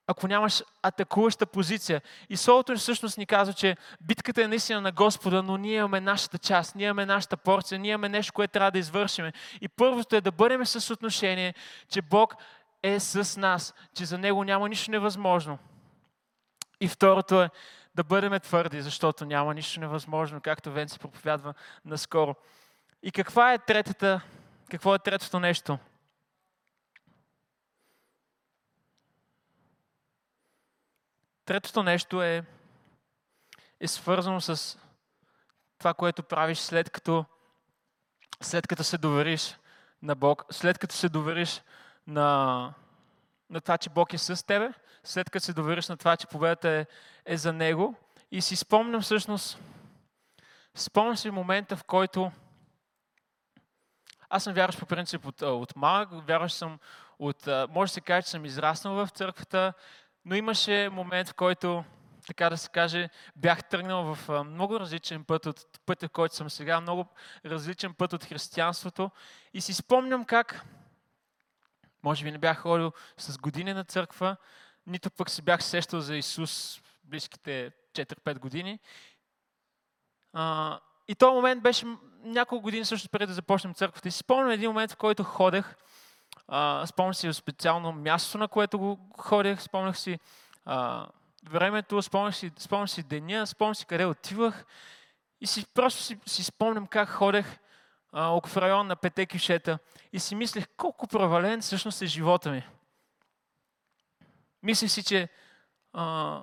ако 0.09 0.27
нямаш 0.27 0.63
атакуваща 0.83 1.45
позиция. 1.45 2.01
И 2.29 2.37
Словото 2.37 2.75
всъщност 2.75 3.17
ни 3.17 3.25
казва, 3.25 3.53
че 3.53 3.77
битката 4.01 4.43
е 4.43 4.47
наистина 4.47 4.81
на 4.81 4.91
Господа, 4.91 5.43
но 5.43 5.57
ние 5.57 5.75
имаме 5.75 6.01
нашата 6.01 6.37
част, 6.37 6.75
ние 6.75 6.85
имаме 6.85 7.05
нашата 7.05 7.37
порция, 7.37 7.79
ние 7.79 7.91
имаме 7.91 8.09
нещо, 8.09 8.33
което 8.33 8.51
трябва 8.51 8.71
да 8.71 8.79
извършим. 8.79 9.31
И 9.61 9.67
първото 9.67 10.15
е 10.15 10.21
да 10.21 10.31
бъдем 10.31 10.65
с 10.65 10.93
отношение, 10.93 11.53
че 11.89 12.01
Бог 12.01 12.35
е 12.83 12.99
с 12.99 13.39
нас, 13.39 13.73
че 13.93 14.05
за 14.05 14.17
Него 14.17 14.43
няма 14.43 14.69
нищо 14.69 14.91
невъзможно. 14.91 15.57
И 16.81 16.87
второто 16.87 17.41
е 17.41 17.49
да 17.95 18.03
бъдем 18.03 18.39
твърди, 18.39 18.81
защото 18.81 19.25
няма 19.25 19.53
нищо 19.53 19.79
невъзможно, 19.79 20.41
както 20.41 20.71
Вен 20.71 20.89
се 20.89 20.99
проповядва 20.99 21.53
наскоро. 21.85 22.35
И 23.03 23.11
каква 23.11 23.53
е 23.53 23.59
третата, 23.59 24.21
какво 24.71 24.95
е 24.95 24.99
третото 24.99 25.39
нещо? 25.39 25.77
Третото 31.49 31.83
нещо 31.83 32.21
е, 32.21 32.43
е 33.79 33.87
свързано 33.87 34.41
с 34.41 34.77
това, 35.77 35.93
което 35.93 36.23
правиш 36.23 36.57
след 36.57 36.89
като, 36.89 37.25
след 38.41 38.67
като 38.67 38.83
се 38.83 38.97
довериш 38.97 39.57
на 40.01 40.15
Бог, 40.15 40.45
след 40.51 40.77
като 40.77 40.95
се 40.95 41.09
довериш 41.09 41.61
на, 42.07 42.73
на 43.49 43.61
това, 43.61 43.77
че 43.77 43.89
Бог 43.89 44.13
е 44.13 44.17
с 44.17 44.45
тебе, 44.45 44.73
след 45.03 45.29
като 45.29 45.45
се 45.45 45.53
довериш 45.53 45.87
на 45.87 45.97
това, 45.97 46.17
че 46.17 46.27
победата 46.27 46.69
е, 46.69 46.85
е 47.25 47.37
за 47.37 47.53
Него. 47.53 47.95
И 48.31 48.41
си 48.41 48.55
спомням 48.55 49.01
всъщност, 49.01 49.59
спомням 50.75 51.17
си 51.17 51.29
момента, 51.29 51.77
в 51.77 51.83
който 51.83 52.31
аз 54.29 54.43
съм 54.43 54.53
вярващ 54.53 54.79
по 54.79 54.85
принцип 54.85 55.25
от, 55.25 55.41
от 55.41 55.75
малък, 55.75 56.09
вярващ 56.27 56.55
съм 56.55 56.79
от, 57.19 57.47
може 57.69 57.89
да 57.89 57.93
се 57.93 58.01
каже, 58.01 58.21
че 58.25 58.31
съм 58.31 58.45
израснал 58.45 58.93
в 58.93 59.09
църквата, 59.09 59.73
но 60.25 60.35
имаше 60.35 60.89
момент, 60.89 61.29
в 61.29 61.33
който, 61.33 61.83
така 62.27 62.49
да 62.49 62.57
се 62.57 62.69
каже, 62.69 63.09
бях 63.35 63.69
тръгнал 63.69 64.15
в 64.15 64.43
много 64.43 64.79
различен 64.79 65.23
път 65.23 65.45
от 65.45 65.79
пътя, 65.85 66.09
който 66.09 66.35
съм 66.35 66.49
сега, 66.49 66.81
много 66.81 67.05
различен 67.45 67.93
път 67.93 68.13
от 68.13 68.23
християнството. 68.23 69.11
И 69.53 69.61
си 69.61 69.73
спомням 69.73 70.25
как, 70.25 70.65
може 72.03 72.23
би 72.23 72.31
не 72.31 72.37
бях 72.37 72.61
ходил 72.61 72.91
с 73.17 73.37
години 73.37 73.73
на 73.73 73.83
църква, 73.83 74.37
нито 74.87 75.11
пък 75.11 75.29
си 75.29 75.41
бях 75.41 75.63
сещал 75.63 76.01
за 76.01 76.15
Исус 76.15 76.81
близките 77.03 77.71
4-5 77.93 78.39
години. 78.39 78.79
А, 80.33 80.79
и 81.07 81.15
този 81.15 81.33
момент 81.33 81.63
беше 81.63 81.85
няколко 82.23 82.63
години 82.63 82.85
също 82.85 83.09
преди 83.09 83.25
да 83.25 83.33
започнем 83.33 83.73
църквата. 83.73 84.07
И 84.07 84.11
си 84.11 84.17
спомням 84.17 84.51
един 84.51 84.69
момент, 84.69 84.91
в 84.91 84.97
който 84.97 85.23
ходех. 85.23 85.75
Спомням 86.85 87.13
си 87.13 87.33
специално 87.33 87.91
място, 87.91 88.37
на 88.37 88.47
което 88.47 88.79
го 88.79 88.99
ходех. 89.17 89.61
Спомнях 89.61 89.97
си 89.97 90.19
а, 90.65 91.07
времето, 91.49 92.01
спомнях 92.01 92.35
си, 92.35 92.51
спомням 92.57 92.87
си 92.87 93.03
деня, 93.03 93.47
спомням 93.47 93.75
си 93.75 93.85
къде 93.85 94.05
отивах. 94.05 94.65
И 95.41 95.47
си, 95.47 95.65
просто 95.73 96.01
си, 96.01 96.19
си 96.25 96.43
спомням 96.43 96.87
как 96.87 97.09
ходех 97.09 97.59
а, 98.11 98.41
в 98.45 98.57
район 98.57 98.87
на 98.87 98.95
пете 98.95 99.25
кишета. 99.25 99.79
И 100.13 100.19
си 100.19 100.35
мислех 100.35 100.67
колко 100.77 101.07
провален 101.07 101.61
всъщност 101.61 102.01
е 102.01 102.05
живота 102.05 102.51
ми. 102.51 102.67
Мислех 104.63 104.91
си, 104.91 105.03
че 105.03 105.29
а, 105.93 106.41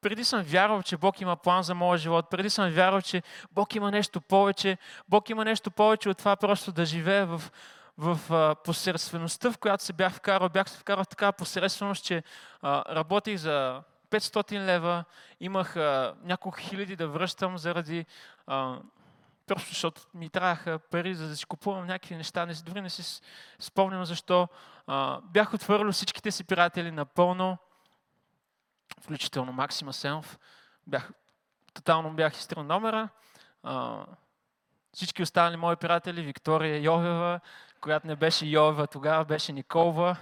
преди 0.00 0.24
съм 0.24 0.42
вярвал, 0.42 0.82
че 0.82 0.96
Бог 0.96 1.20
има 1.20 1.36
план 1.36 1.62
за 1.62 1.74
моя 1.74 1.98
живот, 1.98 2.30
преди 2.30 2.50
съм 2.50 2.70
вярвал, 2.70 3.00
че 3.00 3.22
Бог 3.52 3.74
има 3.74 3.90
нещо 3.90 4.20
повече, 4.20 4.78
Бог 5.08 5.30
има 5.30 5.44
нещо 5.44 5.70
повече 5.70 6.08
от 6.08 6.18
това 6.18 6.36
просто 6.36 6.72
да 6.72 6.84
живее 6.84 7.24
в, 7.24 7.42
в 7.98 8.20
а, 8.30 8.54
посредствеността, 8.54 9.52
в 9.52 9.58
която 9.58 9.84
се 9.84 9.92
бях 9.92 10.12
вкарал. 10.12 10.48
Бях 10.48 10.70
се 10.70 10.78
вкарал 10.78 11.04
в 11.04 11.08
такава 11.08 11.32
посредственост, 11.32 12.04
че 12.04 12.22
работих 12.64 13.36
за 13.36 13.82
500 14.10 14.58
лева, 14.58 15.04
имах 15.40 15.76
няколко 16.24 16.58
хиляди 16.58 16.96
да 16.96 17.08
връщам 17.08 17.58
заради 17.58 18.06
просто 19.46 19.68
защото 19.68 20.02
ми 20.14 20.28
трябваха 20.28 20.78
пари, 20.78 21.14
за 21.14 21.28
да 21.28 21.36
си 21.36 21.46
купувам 21.46 21.86
някакви 21.86 22.16
неща. 22.16 22.46
Не, 22.46 22.54
дори 22.54 22.80
не 22.80 22.90
си 22.90 23.22
спомням 23.58 24.04
защо. 24.04 24.48
А, 24.86 25.20
бях 25.20 25.54
отвърил 25.54 25.92
всичките 25.92 26.30
си 26.30 26.44
приятели 26.44 26.90
напълно 26.90 27.58
включително 29.00 29.52
Максима 29.52 29.92
Сенов. 29.92 30.38
Бях, 30.86 31.10
тотално 31.74 32.10
бях 32.10 32.36
изтрил 32.36 32.62
номера. 32.62 33.08
А, 33.62 34.04
всички 34.92 35.22
останали 35.22 35.56
мои 35.56 35.76
приятели, 35.76 36.22
Виктория 36.22 36.82
Йовева, 36.82 37.40
която 37.84 38.06
не 38.06 38.16
беше 38.16 38.46
Йовева, 38.46 38.86
тогава 38.86 39.24
беше 39.24 39.52
Николва. 39.52 40.16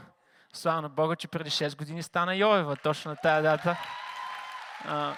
Слава 0.52 0.82
на 0.82 0.88
Бога, 0.88 1.16
че 1.16 1.28
преди 1.28 1.50
6 1.50 1.76
години 1.78 2.02
стана 2.02 2.34
Йовева, 2.34 2.76
точно 2.76 3.10
на 3.10 3.16
тая 3.16 3.42
дата. 3.42 3.76
А, 4.84 5.14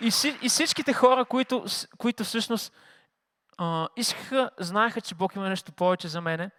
и, 0.00 0.10
и 0.42 0.48
всичките 0.48 0.92
хора, 0.92 1.24
които, 1.24 1.64
които 1.98 2.24
всъщност 2.24 2.72
а, 3.58 3.88
искаха, 3.96 4.50
знаеха, 4.58 5.00
че 5.00 5.14
Бог 5.14 5.36
има 5.36 5.48
нещо 5.48 5.72
повече 5.72 6.08
за 6.08 6.20
мене, 6.20 6.50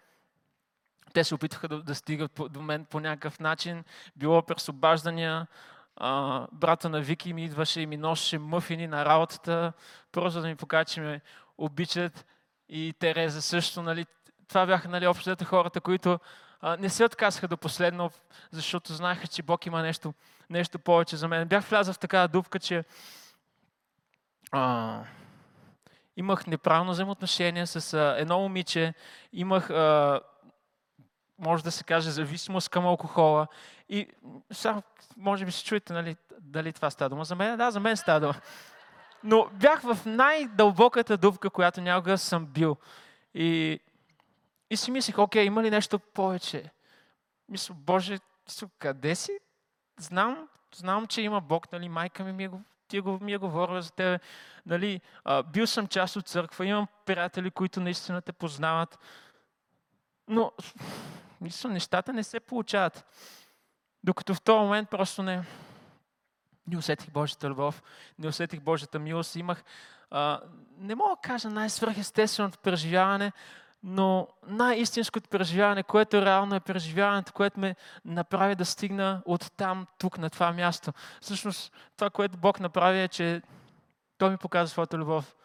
те 1.12 1.24
се 1.24 1.34
опитваха 1.34 1.68
да, 1.68 1.82
да 1.82 1.94
стигат 1.94 2.40
до 2.50 2.62
мен 2.62 2.84
по 2.84 3.00
някакъв 3.00 3.40
начин. 3.40 3.84
Било 4.16 4.42
през 4.42 4.68
обаждания. 4.68 5.46
А, 5.96 6.46
брата 6.52 6.88
на 6.88 7.00
Вики 7.00 7.32
ми 7.32 7.44
идваше 7.44 7.80
и 7.80 7.86
ми 7.86 7.96
носеше 7.96 8.38
мъфини 8.38 8.86
на 8.86 9.04
работата, 9.04 9.72
просто 10.12 10.40
да 10.40 10.48
ми 10.48 10.56
покаже, 10.56 10.84
че 10.84 11.00
ме 11.00 11.20
обичат. 11.58 12.26
И 12.72 12.94
Тереза 12.98 13.42
също. 13.42 13.82
Нали, 13.82 14.06
това 14.48 14.66
бяха 14.66 14.88
нали, 14.88 15.06
общите 15.06 15.44
хората, 15.44 15.80
които 15.80 16.18
а, 16.60 16.76
не 16.76 16.88
се 16.88 17.04
отказаха 17.04 17.48
до 17.48 17.56
последно, 17.56 18.10
защото 18.50 18.94
знаеха, 18.94 19.26
че 19.26 19.42
Бог 19.42 19.66
има 19.66 19.82
нещо, 19.82 20.14
нещо 20.50 20.78
повече 20.78 21.16
за 21.16 21.28
мен. 21.28 21.48
Бях 21.48 21.64
влязъл 21.64 21.94
в 21.94 21.98
такава 21.98 22.28
дупка, 22.28 22.58
че 22.58 22.84
а, 24.52 24.98
имах 26.16 26.46
неправилно 26.46 26.92
взаимоотношение 26.92 27.66
с 27.66 27.94
а, 27.94 28.14
едно 28.18 28.38
момиче, 28.38 28.94
имах 29.32 29.70
а, 29.70 30.20
може 31.38 31.64
да 31.64 31.70
се 31.70 31.84
каже, 31.84 32.10
зависимост 32.10 32.68
към 32.68 32.86
алкохола. 32.86 33.46
И 33.88 34.08
само, 34.52 34.82
може 35.16 35.44
би 35.44 35.52
се 35.52 35.64
чуете, 35.64 35.92
нали, 35.92 36.16
дали 36.40 36.72
това 36.72 36.90
става 36.90 37.08
дума 37.08 37.24
за 37.24 37.34
мен. 37.34 37.58
Да, 37.58 37.70
за 37.70 37.80
мен 37.80 37.96
става 37.96 38.20
дума. 38.20 38.34
Но 39.24 39.48
бях 39.52 39.80
в 39.80 39.98
най-дълбоката 40.06 41.16
дупка, 41.16 41.50
която 41.50 41.80
някога 41.80 42.18
съм 42.18 42.46
бил. 42.46 42.76
И, 43.34 43.80
и 44.70 44.76
си 44.76 44.90
мислих, 44.90 45.18
окей, 45.18 45.44
има 45.44 45.62
ли 45.62 45.70
нещо 45.70 45.98
повече? 45.98 46.70
Мисля, 47.48 47.74
Боже, 47.78 48.18
къде 48.78 49.14
си? 49.14 49.38
Знам, 49.98 50.48
знам, 50.74 51.06
че 51.06 51.22
има 51.22 51.40
Бог, 51.40 51.72
нали, 51.72 51.88
майка 51.88 52.24
ми 52.24 52.32
ми 52.32 52.44
е, 52.44 52.50
ти 52.88 53.00
го, 53.00 53.18
ми 53.20 53.32
е 53.32 53.38
говорила 53.38 53.82
за 53.82 53.92
тебе. 53.92 54.18
Нали, 54.66 55.00
а, 55.24 55.42
бил 55.42 55.66
съм 55.66 55.86
част 55.86 56.16
от 56.16 56.28
църква, 56.28 56.66
имам 56.66 56.86
приятели, 57.06 57.50
които 57.50 57.80
наистина 57.80 58.22
те 58.22 58.32
познават. 58.32 58.98
Но 60.28 60.52
мисля, 61.40 61.70
нещата 61.70 62.12
не 62.12 62.22
се 62.22 62.40
получават. 62.40 63.04
Докато 64.04 64.34
в 64.34 64.40
този 64.40 64.58
момент 64.58 64.90
просто 64.90 65.22
не, 65.22 65.42
не 66.70 66.78
усетих 66.78 67.10
Божията 67.10 67.50
любов, 67.50 67.82
не 68.18 68.28
усетих 68.28 68.60
Божията 68.60 68.98
милост. 68.98 69.36
Имах, 69.36 69.64
а, 70.10 70.40
не 70.78 70.94
мога 70.94 71.10
да 71.10 71.28
кажа 71.28 71.50
най-свръхестественото 71.50 72.58
преживяване, 72.58 73.32
но 73.82 74.28
най-истинското 74.46 75.28
преживяване, 75.28 75.82
което 75.82 76.22
реално 76.22 76.54
е 76.54 76.60
преживяването, 76.60 77.32
което 77.32 77.60
ме 77.60 77.76
направи 78.04 78.54
да 78.54 78.64
стигна 78.64 79.22
от 79.24 79.52
там, 79.56 79.86
тук, 79.98 80.18
на 80.18 80.30
това 80.30 80.52
място. 80.52 80.92
Всъщност, 81.20 81.72
това, 81.96 82.10
което 82.10 82.36
Бог 82.36 82.60
направи 82.60 83.00
е, 83.00 83.08
че 83.08 83.42
Той 84.18 84.30
ми 84.30 84.36
показа 84.36 84.66
своята 84.66 84.98
любов. 84.98 85.36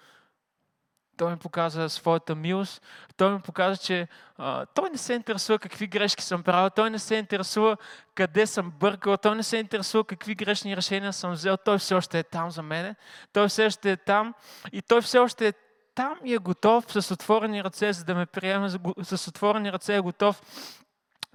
Той 1.18 1.32
ми 1.32 1.38
показа 1.38 1.90
своята 1.90 2.36
милост. 2.36 2.82
Той 3.18 3.34
ми 3.34 3.42
показа, 3.42 3.78
че 3.78 4.08
а, 4.38 4.66
той 4.66 4.90
не 4.90 4.98
се 4.98 5.14
интересува 5.14 5.60
какви 5.60 5.88
грешки 5.88 6.24
съм 6.24 6.44
правил. 6.44 6.70
Той 6.70 6.90
не 6.90 7.00
се 7.00 7.16
интересува 7.16 7.78
къде 8.16 8.48
съм 8.48 8.74
бъркал. 8.80 9.18
Той 9.18 9.36
не 9.36 9.44
се 9.44 9.58
интересува 9.58 10.04
какви 10.04 10.36
грешни 10.36 10.78
решения 10.78 11.14
съм 11.14 11.32
взел. 11.32 11.58
Той 11.58 11.78
все 11.78 11.96
още 11.96 12.20
е 12.20 12.24
там 12.24 12.52
за 12.52 12.62
мене. 12.62 12.96
Той 13.34 13.48
все 13.48 13.66
още 13.66 13.92
е 13.92 13.98
там. 13.98 14.34
И 14.72 14.82
той 14.82 15.02
все 15.02 15.20
още 15.20 15.48
е 15.48 15.54
там 15.96 16.20
и 16.24 16.34
е 16.34 16.38
готов 16.38 16.86
с 16.88 17.12
отворени 17.12 17.64
ръце, 17.64 17.94
за 17.94 18.04
да 18.04 18.16
ме 18.16 18.26
приеме. 18.26 18.70
С 19.04 19.28
отворени 19.28 19.72
ръце 19.72 19.96
е 19.96 20.00
готов 20.00 20.42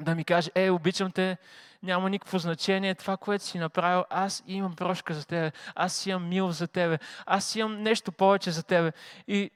да 0.01 0.15
ми 0.15 0.25
каже, 0.25 0.51
е, 0.55 0.71
обичам 0.71 1.11
те, 1.11 1.37
няма 1.83 2.11
никакво 2.11 2.39
значение 2.39 2.95
това, 2.95 3.17
което 3.17 3.45
си 3.45 3.59
направил. 3.59 4.05
Аз 4.11 4.43
имам 4.47 4.77
прошка 4.77 5.15
за 5.15 5.27
тебе. 5.27 5.53
Аз 5.75 6.07
имам 6.07 6.29
мил 6.29 6.51
за 6.51 6.69
тебе. 6.69 6.99
Аз 7.27 7.57
имам 7.57 7.83
нещо 7.83 8.13
повече 8.13 8.51
за 8.51 8.63
тебе. 8.63 8.93
И 9.29 9.51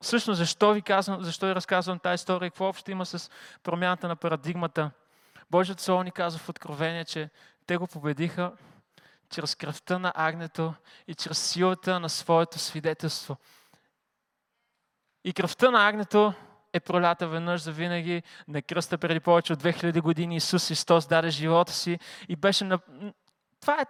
всъщност 0.00 0.38
защо 0.38 0.72
ви 0.72 0.82
казвам, 0.82 1.22
защо 1.22 1.46
ви 1.46 1.54
разказвам 1.54 1.98
тази 1.98 2.14
история? 2.14 2.50
Какво 2.50 2.68
общо 2.68 2.90
има 2.90 3.06
с 3.06 3.30
промяната 3.62 4.08
на 4.08 4.16
парадигмата? 4.16 4.90
Божието 5.50 5.82
Слово 5.82 6.02
ни 6.02 6.10
казва 6.10 6.38
в 6.38 6.48
Откровение, 6.48 7.04
че 7.04 7.30
те 7.66 7.76
го 7.76 7.86
победиха 7.86 8.52
чрез 9.30 9.54
кръвта 9.54 9.98
на 9.98 10.12
агнето 10.16 10.74
и 11.08 11.14
чрез 11.14 11.38
силата 11.38 12.00
на 12.00 12.08
своето 12.08 12.58
свидетелство. 12.58 13.36
И 15.24 15.32
кръвта 15.32 15.70
на 15.70 15.88
агнето 15.88 16.34
е 16.76 16.80
пролята 16.80 17.28
веднъж 17.28 17.62
за 17.62 17.72
винаги 17.72 18.22
на 18.48 18.62
кръста 18.62 18.98
преди 18.98 19.20
повече 19.20 19.52
от 19.52 19.62
2000 19.62 20.00
години. 20.00 20.36
Исус 20.36 20.68
Христос 20.68 21.06
даде 21.06 21.30
живота 21.30 21.72
си 21.72 21.98
и 22.28 22.36
беше 22.36 22.64
на... 22.64 22.78
Това 23.60 23.80
е 23.80 23.84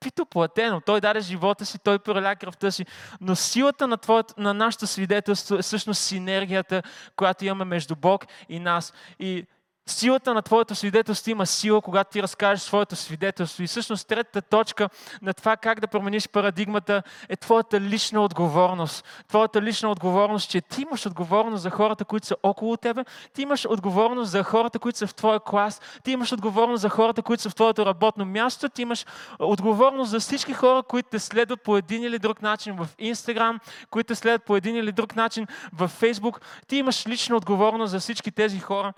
пито 0.00 0.26
платено. 0.26 0.80
Той 0.80 1.00
даде 1.00 1.20
живота 1.20 1.66
си, 1.66 1.78
той 1.78 1.98
проля 1.98 2.36
кръвта 2.36 2.70
си. 2.70 2.86
Но 3.20 3.36
силата 3.36 3.86
на, 3.86 3.96
твоето, 3.96 4.34
на 4.38 4.54
нашето 4.54 4.86
свидетелство 4.86 5.56
е 5.56 5.62
всъщност 5.62 6.02
синергията, 6.02 6.82
която 7.16 7.44
имаме 7.44 7.64
между 7.64 7.96
Бог 7.96 8.26
и 8.48 8.58
нас. 8.58 8.92
И 9.18 9.46
Силата 9.90 10.34
на 10.34 10.42
твоето 10.42 10.74
свидетелство 10.74 11.30
има 11.30 11.46
сила, 11.46 11.80
когато 11.80 12.10
ти 12.10 12.22
разкажеш 12.22 12.62
своето 12.62 12.96
свидетелство. 12.96 13.62
И 13.62 13.66
всъщност 13.66 14.08
третата 14.08 14.42
точка 14.42 14.88
на 15.22 15.34
това 15.34 15.56
как 15.56 15.80
да 15.80 15.86
промениш 15.86 16.28
парадигмата 16.28 17.02
е 17.28 17.36
твоята 17.36 17.80
лична 17.80 18.20
отговорност. 18.20 19.04
Твоята 19.28 19.62
лична 19.62 19.90
отговорност, 19.90 20.50
че 20.50 20.60
ти 20.60 20.82
имаш 20.82 21.06
отговорност 21.06 21.62
за 21.62 21.70
хората, 21.70 22.04
които 22.04 22.26
са 22.26 22.36
около 22.42 22.76
тебе, 22.76 23.04
ти 23.34 23.42
имаш 23.42 23.66
отговорност 23.66 24.30
за 24.30 24.42
хората, 24.42 24.78
които 24.78 24.98
са 24.98 25.06
в 25.06 25.14
твоя 25.14 25.40
клас, 25.40 25.80
ти 26.04 26.10
имаш 26.10 26.32
отговорност 26.32 26.80
за 26.80 26.88
хората, 26.88 27.22
които 27.22 27.42
са 27.42 27.50
в 27.50 27.54
твоето 27.54 27.86
работно 27.86 28.24
място, 28.24 28.68
ти 28.68 28.82
имаш 28.82 29.06
отговорност 29.38 30.10
за 30.10 30.20
всички 30.20 30.52
хора, 30.52 30.82
които 30.82 31.08
те 31.08 31.18
следват 31.18 31.62
по 31.62 31.76
един 31.76 32.02
или 32.02 32.18
друг 32.18 32.42
начин 32.42 32.76
в 32.76 32.88
Инстаграм, 32.98 33.60
които 33.90 34.08
те 34.08 34.14
следват 34.14 34.44
по 34.44 34.56
един 34.56 34.76
или 34.76 34.92
друг 34.92 35.16
начин 35.16 35.46
в 35.72 35.88
Фейсбук. 35.88 36.40
Ти 36.66 36.76
имаш 36.76 37.06
лична 37.06 37.36
отговорност 37.36 37.90
за 37.90 38.00
всички 38.00 38.30
тези 38.30 38.60
хора. 38.60 38.92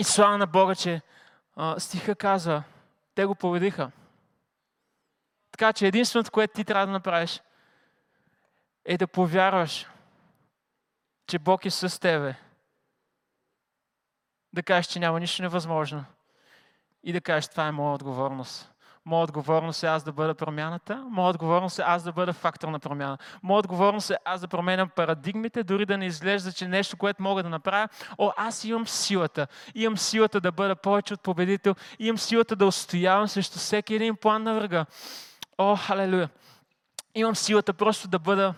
И 0.00 0.04
слава 0.04 0.38
на 0.38 0.46
Бога, 0.46 0.74
че 0.74 1.02
а, 1.56 1.80
стиха 1.80 2.14
казва, 2.14 2.62
те 3.14 3.24
го 3.24 3.34
победиха. 3.34 3.90
Така 5.50 5.72
че 5.72 5.86
единственото, 5.86 6.30
което 6.30 6.54
ти 6.54 6.64
трябва 6.64 6.86
да 6.86 6.92
направиш, 6.92 7.42
е 8.84 8.98
да 8.98 9.06
повярваш, 9.06 9.86
че 11.26 11.38
Бог 11.38 11.64
е 11.64 11.70
с 11.70 12.00
тебе. 12.00 12.34
Да 14.52 14.62
кажеш, 14.62 14.86
че 14.86 14.98
няма 14.98 15.20
нищо 15.20 15.42
невъзможно. 15.42 16.04
И 17.02 17.12
да 17.12 17.20
кажеш, 17.20 17.48
това 17.48 17.66
е 17.66 17.72
моя 17.72 17.94
отговорност. 17.94 18.72
Моя 19.10 19.24
отговорност 19.24 19.82
е 19.82 19.86
аз 19.86 20.02
да 20.02 20.12
бъда 20.12 20.34
промяната. 20.34 21.04
Моя 21.10 21.30
отговорност 21.30 21.78
е 21.78 21.82
аз 21.86 22.02
да 22.02 22.12
бъда 22.12 22.32
фактор 22.32 22.68
на 22.68 22.78
промяна. 22.78 23.18
Моя 23.42 23.58
отговорност 23.58 24.10
е 24.10 24.16
аз 24.24 24.40
да 24.40 24.48
променям 24.48 24.88
парадигмите, 24.88 25.62
дори 25.62 25.86
да 25.86 25.98
не 25.98 26.06
изглежда, 26.06 26.52
че 26.52 26.68
нещо, 26.68 26.96
което 26.96 27.22
мога 27.22 27.42
да 27.42 27.48
направя. 27.48 27.88
О, 28.18 28.32
аз 28.36 28.64
имам 28.64 28.86
силата. 28.86 29.46
Имам 29.74 29.98
силата 29.98 30.40
да 30.40 30.52
бъда 30.52 30.76
повече 30.76 31.14
от 31.14 31.20
победител. 31.20 31.74
Имам 31.98 32.18
силата 32.18 32.56
да 32.56 32.66
устоявам 32.66 33.28
срещу 33.28 33.58
всеки 33.58 33.94
един 33.94 34.16
план 34.16 34.42
на 34.42 34.54
врага. 34.54 34.86
О, 35.58 35.76
халелуя. 35.76 36.28
Имам 37.14 37.36
силата 37.36 37.72
просто 37.72 38.08
да 38.08 38.18
бъда, 38.18 38.54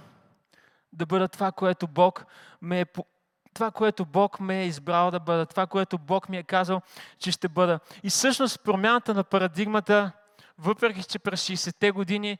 да 0.92 1.06
бъда 1.06 1.28
това, 1.28 1.52
което 1.52 1.86
Бог 1.86 2.26
ме 2.62 2.80
е 2.80 2.84
това, 3.54 3.70
което 3.70 4.04
Бог 4.04 4.40
ме 4.40 4.62
е 4.62 4.66
избрал 4.66 5.10
да 5.10 5.20
бъда, 5.20 5.46
това, 5.46 5.66
което 5.66 5.98
Бог 5.98 6.28
ми 6.28 6.36
е 6.36 6.42
казал, 6.42 6.80
че 7.18 7.32
ще 7.32 7.48
бъда. 7.48 7.80
И 8.02 8.10
всъщност 8.10 8.64
промяната 8.64 9.14
на 9.14 9.24
парадигмата 9.24 10.12
въпреки 10.62 11.04
че 11.04 11.18
през 11.18 11.48
60-те 11.48 11.90
години 11.90 12.38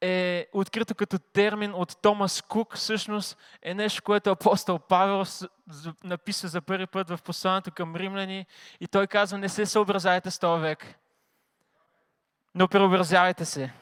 е 0.00 0.46
открито 0.52 0.94
като 0.94 1.18
термин 1.18 1.74
от 1.74 2.02
Томас 2.02 2.42
Кук, 2.42 2.76
всъщност 2.76 3.38
е 3.62 3.74
нещо, 3.74 4.02
което 4.02 4.30
апостол 4.30 4.78
Павел 4.78 5.24
написа 6.04 6.48
за 6.48 6.60
първи 6.60 6.86
път 6.86 7.10
в 7.10 7.18
посланието 7.24 7.70
към 7.70 7.96
римляни 7.96 8.46
и 8.80 8.86
той 8.86 9.06
казва, 9.06 9.38
не 9.38 9.48
се 9.48 9.66
съобразявайте 9.66 10.30
с 10.30 10.38
този 10.38 10.62
век, 10.62 10.94
но 12.54 12.68
преобразявайте 12.68 13.44
се. 13.44 13.72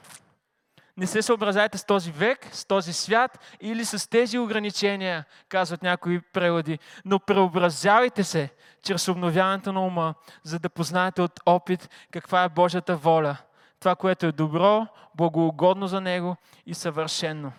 Не 0.96 1.06
се 1.06 1.22
съобразявайте 1.22 1.78
с 1.78 1.84
този 1.84 2.12
век, 2.12 2.48
с 2.52 2.64
този 2.64 2.92
свят 2.92 3.56
или 3.60 3.84
с 3.84 4.10
тези 4.10 4.38
ограничения, 4.38 5.24
казват 5.48 5.82
някои 5.82 6.20
преводи, 6.20 6.78
но 7.04 7.18
преобразявайте 7.18 8.24
се 8.24 8.50
чрез 8.82 9.08
обновяването 9.08 9.72
на 9.72 9.86
ума, 9.86 10.14
за 10.42 10.58
да 10.58 10.70
познаете 10.70 11.22
от 11.22 11.40
опит 11.46 11.90
каква 12.10 12.44
е 12.44 12.48
Божията 12.48 12.96
воля– 12.96 13.36
това, 13.80 13.96
което 13.96 14.26
е 14.26 14.32
добро, 14.32 14.86
благоугодно 15.14 15.88
за 15.88 16.00
него 16.00 16.36
и 16.66 16.74
съвършено. 16.74 17.52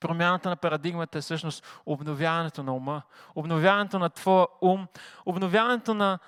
Промяната 0.00 0.48
на 0.48 0.56
парадигмата 0.56 1.18
е 1.18 1.20
всъщност 1.20 1.80
обновяването 1.86 2.62
на 2.62 2.74
ума, 2.74 3.02
обновяването 3.34 3.98
на 3.98 4.10
твоя 4.10 4.46
ум, 4.60 4.86
обновяването 5.26 5.94
на, 5.94 6.18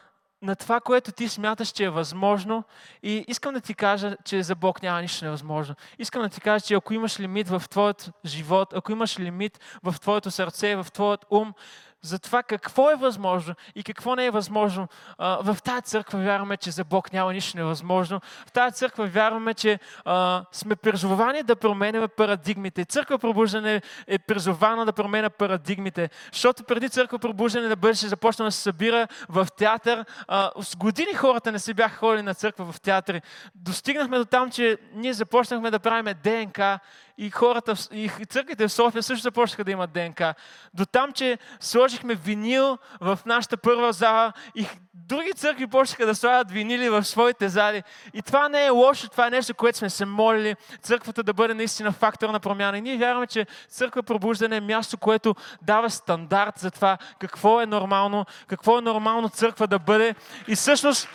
на 0.42 0.57
това, 0.57 0.81
което 0.81 1.12
ти 1.12 1.29
смяташ, 1.29 1.68
че 1.68 1.85
е 1.85 1.90
възможно. 1.90 2.64
И 3.03 3.25
искам 3.29 3.55
да 3.55 3.61
ти 3.61 3.75
кажа, 3.75 4.16
че 4.25 4.42
за 4.42 4.55
Бог 4.55 4.83
няма 4.83 5.03
нищо 5.03 5.25
невъзможно. 5.25 5.75
Искам 5.98 6.22
да 6.22 6.29
ти 6.29 6.40
кажа, 6.40 6.64
че 6.64 6.75
ако 6.75 6.94
имаш 6.94 7.20
лимит 7.20 7.48
в 7.48 7.62
твоят 7.70 8.11
живот, 8.25 8.72
ако 8.75 8.92
имаш 8.92 9.18
лимит 9.18 9.61
в 9.83 9.94
твоето 10.01 10.31
сърце, 10.31 10.77
в 10.77 10.87
твоят 10.92 11.25
ум, 11.31 11.55
за 12.03 12.19
това 12.19 12.43
какво 12.43 12.91
е 12.91 12.97
възможно 12.97 13.55
и 13.75 13.83
какво 13.83 14.15
не 14.17 14.27
е 14.27 14.31
възможно. 14.31 14.88
В 15.19 15.57
тази 15.65 15.83
църква 15.83 16.19
вярваме, 16.19 16.57
че 16.57 16.71
за 16.71 16.85
Бог 16.85 17.12
няма 17.12 17.33
нищо 17.33 17.57
невъзможно. 17.57 18.21
В 18.47 18.53
тази 18.53 18.77
църква 18.77 19.07
вярваме, 19.07 19.55
че 19.55 19.79
сме 20.53 20.77
призовани 20.77 21.43
да 21.43 21.57
променяме 21.57 22.09
парадигмите. 22.09 22.85
Църква 22.85 23.19
пробуждане 23.19 23.83
е 24.07 24.19
призована 24.19 24.87
да 24.87 24.93
променя 24.93 25.31
парадигмите. 25.31 26.11
Защото 26.33 26.65
преди 26.65 26.88
църква 26.88 27.19
пробуждане 27.19 27.69
да 27.69 27.77
бъдеше 27.77 28.09
започнала 28.09 28.49
да 28.49 28.53
се 28.53 28.62
събира 28.62 29.09
в 29.29 29.49
театър, 29.57 30.05
с 30.61 30.77
години 30.77 31.15
хората 31.15 31.53
не 31.53 31.59
се 31.59 31.75
бяха 31.75 31.97
ходили 31.97 32.23
на 32.23 32.35
църква 32.35 32.73
в 32.73 32.81
театри. 32.81 33.23
Достигнахме 33.55 34.19
до 34.19 34.25
там, 34.25 34.51
че 34.51 34.79
ние 34.95 35.12
започнахме 35.12 35.71
да 35.71 35.79
правим 35.79 36.15
ДНК 36.25 36.79
и 37.18 37.31
хората, 37.31 37.75
и 37.92 38.11
църквите 38.29 38.68
в 38.68 38.72
София 38.72 39.03
също 39.03 39.22
започнаха 39.22 39.64
да 39.64 39.70
имат 39.70 39.92
ДНК. 39.92 40.35
До 40.75 40.87
там, 40.87 41.12
че 41.12 41.38
сложихме 41.61 42.14
винил 42.14 42.79
в 43.01 43.18
нашата 43.27 43.57
първа 43.57 43.92
зала 43.92 44.33
и 44.55 44.66
други 44.94 45.33
църкви 45.33 45.66
почнаха 45.66 46.07
да 46.07 46.14
слагат 46.14 46.51
винили 46.51 46.88
в 46.88 47.05
своите 47.05 47.48
зали. 47.48 47.83
И 48.14 48.22
това 48.22 48.48
не 48.48 48.66
е 48.66 48.70
лошо, 48.70 49.09
това 49.09 49.27
е 49.27 49.31
нещо, 49.31 49.55
което 49.55 49.79
сме 49.79 49.90
се 49.90 50.05
молили. 50.05 50.57
Църквата 50.83 51.22
да 51.22 51.33
бъде 51.33 51.55
наистина 51.55 51.92
фактор 51.92 52.29
на 52.29 52.40
промяна. 52.40 52.79
И 52.79 52.81
ние 52.81 52.96
вярваме, 52.96 53.27
че 53.27 53.46
църква 53.68 54.03
пробуждане 54.03 54.57
е 54.57 54.61
място, 54.61 54.98
което 54.98 55.35
дава 55.62 55.90
стандарт 55.90 56.59
за 56.59 56.70
това 56.70 56.98
какво 57.18 57.61
е 57.61 57.66
нормално, 57.66 58.27
какво 58.46 58.79
е 58.79 58.83
нормално 58.83 59.29
църква 59.29 59.66
да 59.66 59.79
бъде. 59.79 60.14
И 60.48 60.55
всъщност 60.55 61.09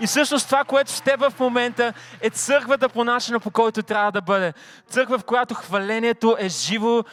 и 0.00 0.06
всъщност 0.06 0.46
това, 0.46 0.64
което 0.64 0.92
ще 0.92 1.16
в 1.16 1.32
момента 1.40 1.92
е 2.20 2.30
църквата 2.30 2.88
по 2.88 3.04
начина, 3.04 3.40
по 3.40 3.50
който 3.50 3.82
трябва 3.82 4.12
да 4.12 4.20
бъде. 4.20 4.52
Църква, 4.90 5.18
в 5.18 5.24
която 5.24 5.54
хвалението 5.54 6.36
е 6.38 6.48
живо, 6.48 7.04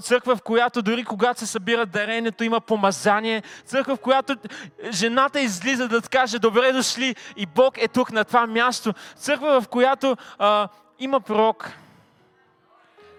църква, 0.00 0.36
в 0.36 0.42
която 0.42 0.82
дори 0.82 1.04
когато 1.04 1.40
се 1.40 1.46
събира 1.46 1.86
дарението, 1.86 2.44
има 2.44 2.60
помазание, 2.60 3.42
църква, 3.66 3.96
в 3.96 4.00
която 4.00 4.36
жената 4.90 5.40
излиза 5.40 5.88
да 5.88 6.02
каже 6.02 6.38
добре 6.38 6.72
дошли 6.72 7.16
и 7.36 7.46
Бог 7.46 7.78
е 7.78 7.88
тук 7.88 8.12
на 8.12 8.24
това 8.24 8.46
място. 8.46 8.94
Църква, 9.16 9.60
в 9.60 9.68
която 9.68 10.16
а, 10.38 10.68
има 10.98 11.20
пророк. 11.20 11.72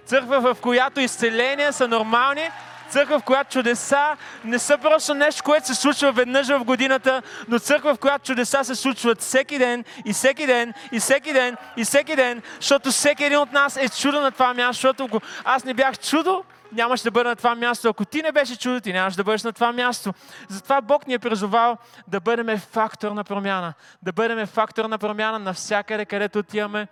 Църква, 0.06 0.40
в 0.40 0.62
която 0.62 1.00
изцеления 1.00 1.74
са 1.74 1.88
нормални, 1.88 2.50
Църква, 2.92 3.20
в 3.20 3.24
която 3.24 3.52
чудеса 3.52 4.18
не 4.44 4.60
са 4.60 4.78
просто 4.78 5.14
нещо, 5.14 5.44
което 5.44 5.68
се 5.68 5.76
случва 5.76 6.12
веднъж 6.12 6.48
в 6.48 6.64
годината, 6.64 7.22
но 7.48 7.60
църква, 7.60 7.96
в 7.96 8.00
която 8.00 8.26
чудеса 8.26 8.64
се 8.64 8.76
случват 8.76 9.22
всеки 9.22 9.58
ден 9.58 9.86
и 10.06 10.14
всеки 10.14 10.46
ден 10.46 10.74
и 10.92 11.00
всеки 11.00 11.34
ден 11.34 11.58
и 11.78 11.84
всеки 11.84 12.16
ден, 12.16 12.42
защото 12.60 12.92
всеки 12.92 13.24
един 13.24 13.38
от 13.38 13.52
нас 13.52 13.78
е 13.78 13.90
чудо 13.90 14.22
на 14.22 14.32
това 14.32 14.54
място, 14.54 14.74
защото 14.74 15.06
ако 15.06 15.22
аз 15.44 15.64
не 15.64 15.74
бях 15.74 16.00
чудо, 16.00 16.44
нямаше 16.72 17.04
да 17.04 17.12
бъда 17.12 17.30
на 17.30 17.36
това 17.36 17.56
място. 17.56 17.90
Ако 17.90 18.06
ти 18.06 18.22
не 18.22 18.32
беше 18.32 18.58
чудо, 18.58 18.82
ти 18.82 18.94
нямаше 18.94 19.18
да 19.18 19.24
бъдеш 19.24 19.44
на 19.44 19.54
това 19.54 19.72
място. 19.72 20.14
Затова 20.50 20.82
Бог 20.82 21.08
ни 21.08 21.14
е 21.14 21.20
призовал 21.20 21.78
да 22.08 22.20
бъдем 22.20 22.58
фактор 22.58 23.12
на 23.12 23.24
промяна. 23.24 23.74
Да 24.02 24.12
бъдем 24.12 24.48
фактор 24.48 24.86
на 24.86 24.98
промяна 24.98 25.40
навсякъде, 25.40 26.06
където 26.06 26.40
отиваме. 26.40 26.88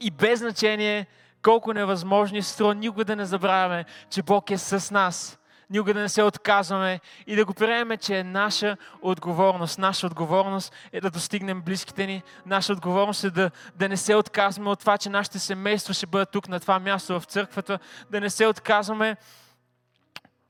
И 0.00 0.10
без 0.10 0.38
значение 0.38 1.06
колко 1.42 1.72
невъзможни 1.72 2.42
струва, 2.42 2.74
никога 2.74 3.04
да 3.04 3.16
не 3.16 3.24
забравяме, 3.24 3.84
че 4.10 4.22
Бог 4.22 4.50
е 4.50 4.58
с 4.58 4.90
нас. 4.90 5.38
Никога 5.70 5.94
да 5.94 6.00
не 6.00 6.08
се 6.08 6.22
отказваме 6.22 7.00
и 7.26 7.36
да 7.36 7.44
го 7.44 7.54
приемем, 7.54 7.98
че 7.98 8.18
е 8.18 8.24
наша 8.24 8.76
отговорност. 9.02 9.78
Наша 9.78 10.06
отговорност 10.06 10.72
е 10.92 11.00
да 11.00 11.10
достигнем 11.10 11.62
близките 11.62 12.06
ни. 12.06 12.22
Наша 12.46 12.72
отговорност 12.72 13.24
е 13.24 13.30
да, 13.30 13.50
да 13.76 13.88
не 13.88 13.96
се 13.96 14.14
отказваме 14.14 14.70
от 14.70 14.80
това, 14.80 14.98
че 14.98 15.10
нашите 15.10 15.38
семейства 15.38 15.94
ще 15.94 16.06
бъдат 16.06 16.30
тук 16.30 16.48
на 16.48 16.60
това 16.60 16.78
място 16.78 17.20
в 17.20 17.24
църквата. 17.24 17.78
Да 18.10 18.20
не 18.20 18.30
се 18.30 18.46
отказваме 18.46 19.16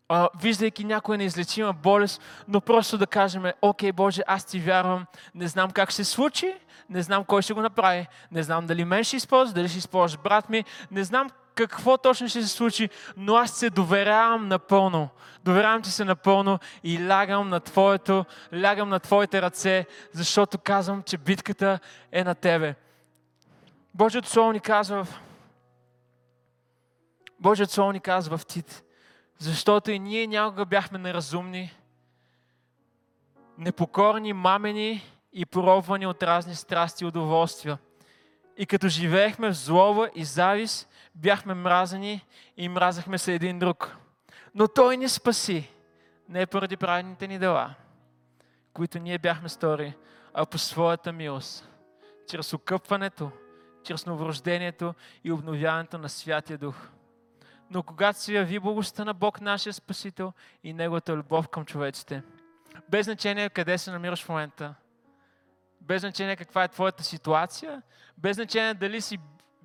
а, 0.08 0.28
виждайки 0.40 0.84
някоя 0.84 1.18
неизлечима 1.18 1.72
болест, 1.72 2.22
но 2.48 2.60
просто 2.60 2.98
да 2.98 3.06
кажем, 3.06 3.44
окей, 3.62 3.92
Боже, 3.92 4.22
аз 4.26 4.44
ти 4.44 4.60
вярвам, 4.60 5.06
не 5.34 5.48
знам 5.48 5.70
как 5.70 5.90
ще 5.90 6.04
се 6.04 6.10
случи, 6.10 6.54
не 6.92 7.02
знам 7.02 7.24
кой 7.24 7.42
ще 7.42 7.54
го 7.54 7.60
направи, 7.60 8.06
не 8.32 8.42
знам 8.42 8.66
дали 8.66 8.84
мен 8.84 9.04
ще 9.04 9.16
използва, 9.16 9.54
дали 9.54 9.68
ще 9.68 9.78
използваш 9.78 10.20
брат 10.22 10.50
ми, 10.50 10.64
не 10.90 11.04
знам 11.04 11.30
какво 11.54 11.98
точно 11.98 12.28
ще 12.28 12.42
се 12.42 12.48
случи, 12.48 12.88
но 13.16 13.34
аз 13.34 13.50
се 13.50 13.70
доверявам 13.70 14.48
напълно. 14.48 15.08
Доверявам 15.44 15.82
ти 15.82 15.90
се 15.90 16.04
напълно 16.04 16.58
и 16.84 17.08
лягам 17.08 17.48
на, 17.48 17.60
твоето, 17.60 18.24
лягам 18.62 18.88
на 18.88 19.00
твоите 19.00 19.42
ръце, 19.42 19.86
защото 20.12 20.58
казвам, 20.58 21.02
че 21.02 21.18
битката 21.18 21.78
е 22.12 22.24
на 22.24 22.34
тебе. 22.34 22.74
Божието 23.94 24.28
Слово 24.28 24.52
ни 24.52 24.60
казва 24.60 25.04
в 25.04 25.20
Божието 27.40 27.72
Слово 27.72 27.92
ни 27.92 28.00
казва 28.00 28.38
в 28.38 28.46
Тит, 28.46 28.84
защото 29.38 29.90
и 29.90 29.98
ние 29.98 30.26
някога 30.26 30.64
бяхме 30.64 30.98
неразумни, 30.98 31.72
непокорни, 33.58 34.32
мамени 34.32 35.11
и 35.32 35.46
поробвани 35.46 36.06
от 36.06 36.22
разни 36.22 36.54
страсти 36.54 37.04
и 37.04 37.06
удоволствия. 37.06 37.78
И 38.56 38.66
като 38.66 38.88
живеехме 38.88 39.50
в 39.50 39.56
злоба 39.56 40.10
и 40.14 40.24
завис, 40.24 40.88
бяхме 41.14 41.54
мразени 41.54 42.26
и 42.56 42.68
мразахме 42.68 43.18
се 43.18 43.34
един 43.34 43.58
друг. 43.58 43.96
Но 44.54 44.68
Той 44.68 44.96
ни 44.96 45.08
спаси, 45.08 45.70
не 46.28 46.46
поради 46.46 46.76
праведните 46.76 47.28
ни 47.28 47.38
дела, 47.38 47.74
които 48.72 48.98
ние 48.98 49.18
бяхме 49.18 49.48
стори, 49.48 49.94
а 50.34 50.46
по 50.46 50.58
своята 50.58 51.12
милост, 51.12 51.68
чрез 52.28 52.52
окъпването, 52.52 53.30
чрез 53.84 54.06
новорождението 54.06 54.94
и 55.24 55.32
обновяването 55.32 55.98
на 55.98 56.08
Святия 56.08 56.58
Дух. 56.58 56.88
Но 57.70 57.82
когато 57.82 58.18
се 58.18 58.32
яви 58.32 58.58
благостта 58.58 59.04
на 59.04 59.14
Бог, 59.14 59.40
нашия 59.40 59.72
Спасител 59.72 60.32
и 60.64 60.72
Неговата 60.72 61.16
любов 61.16 61.48
към 61.48 61.64
човеците, 61.64 62.22
без 62.88 63.06
значение 63.06 63.50
къде 63.50 63.78
се 63.78 63.90
намираш 63.90 64.24
в 64.24 64.28
момента, 64.28 64.74
без 65.82 66.00
значение 66.00 66.36
каква 66.36 66.64
е 66.64 66.68
твоята 66.68 67.04
ситуация, 67.04 67.82
без 68.18 68.36
значение 68.36 68.74
дали 68.74 69.00
си 69.00 69.18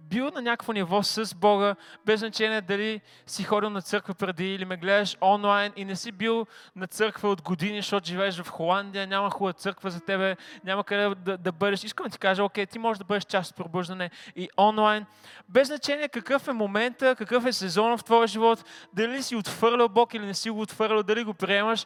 бил 0.09 0.29
на 0.29 0.41
някакво 0.41 0.73
ниво 0.73 1.03
с 1.03 1.35
Бога, 1.35 1.75
без 2.05 2.19
значение 2.19 2.61
дали 2.61 3.01
си 3.25 3.43
ходил 3.43 3.69
на 3.69 3.81
църква 3.81 4.13
преди 4.13 4.53
или 4.53 4.65
ме 4.65 4.77
гледаш 4.77 5.17
онлайн 5.21 5.73
и 5.75 5.85
не 5.85 5.95
си 5.95 6.11
бил 6.11 6.45
на 6.75 6.87
църква 6.87 7.29
от 7.29 7.41
години, 7.41 7.77
защото 7.77 8.07
живееш 8.07 8.41
в 8.41 8.49
Холандия, 8.49 9.07
няма 9.07 9.29
хубава 9.29 9.53
църква 9.53 9.89
за 9.89 9.99
тебе, 9.99 10.35
няма 10.63 10.83
къде 10.83 11.15
да, 11.15 11.37
да 11.37 11.51
бъдеш. 11.51 11.83
Искам 11.83 12.03
да 12.03 12.09
ти 12.09 12.17
кажа, 12.17 12.43
окей, 12.43 12.65
ти 12.65 12.79
можеш 12.79 12.97
да 12.97 13.05
бъдеш 13.05 13.23
част 13.23 13.51
от 13.51 13.57
пробуждане 13.57 14.09
и 14.35 14.49
онлайн. 14.57 15.05
Без 15.49 15.67
значение 15.67 16.09
какъв 16.09 16.47
е 16.47 16.53
момента, 16.53 17.15
какъв 17.15 17.45
е 17.45 17.53
сезон 17.53 17.97
в 17.97 18.03
твоя 18.03 18.27
живот, 18.27 18.65
дали 18.93 19.23
си 19.23 19.35
отвърлял 19.35 19.89
Бог 19.89 20.13
или 20.13 20.25
не 20.25 20.33
си 20.33 20.49
го 20.49 20.61
отвърлял, 20.61 21.03
дали 21.03 21.23
го 21.23 21.33
приемаш, 21.33 21.85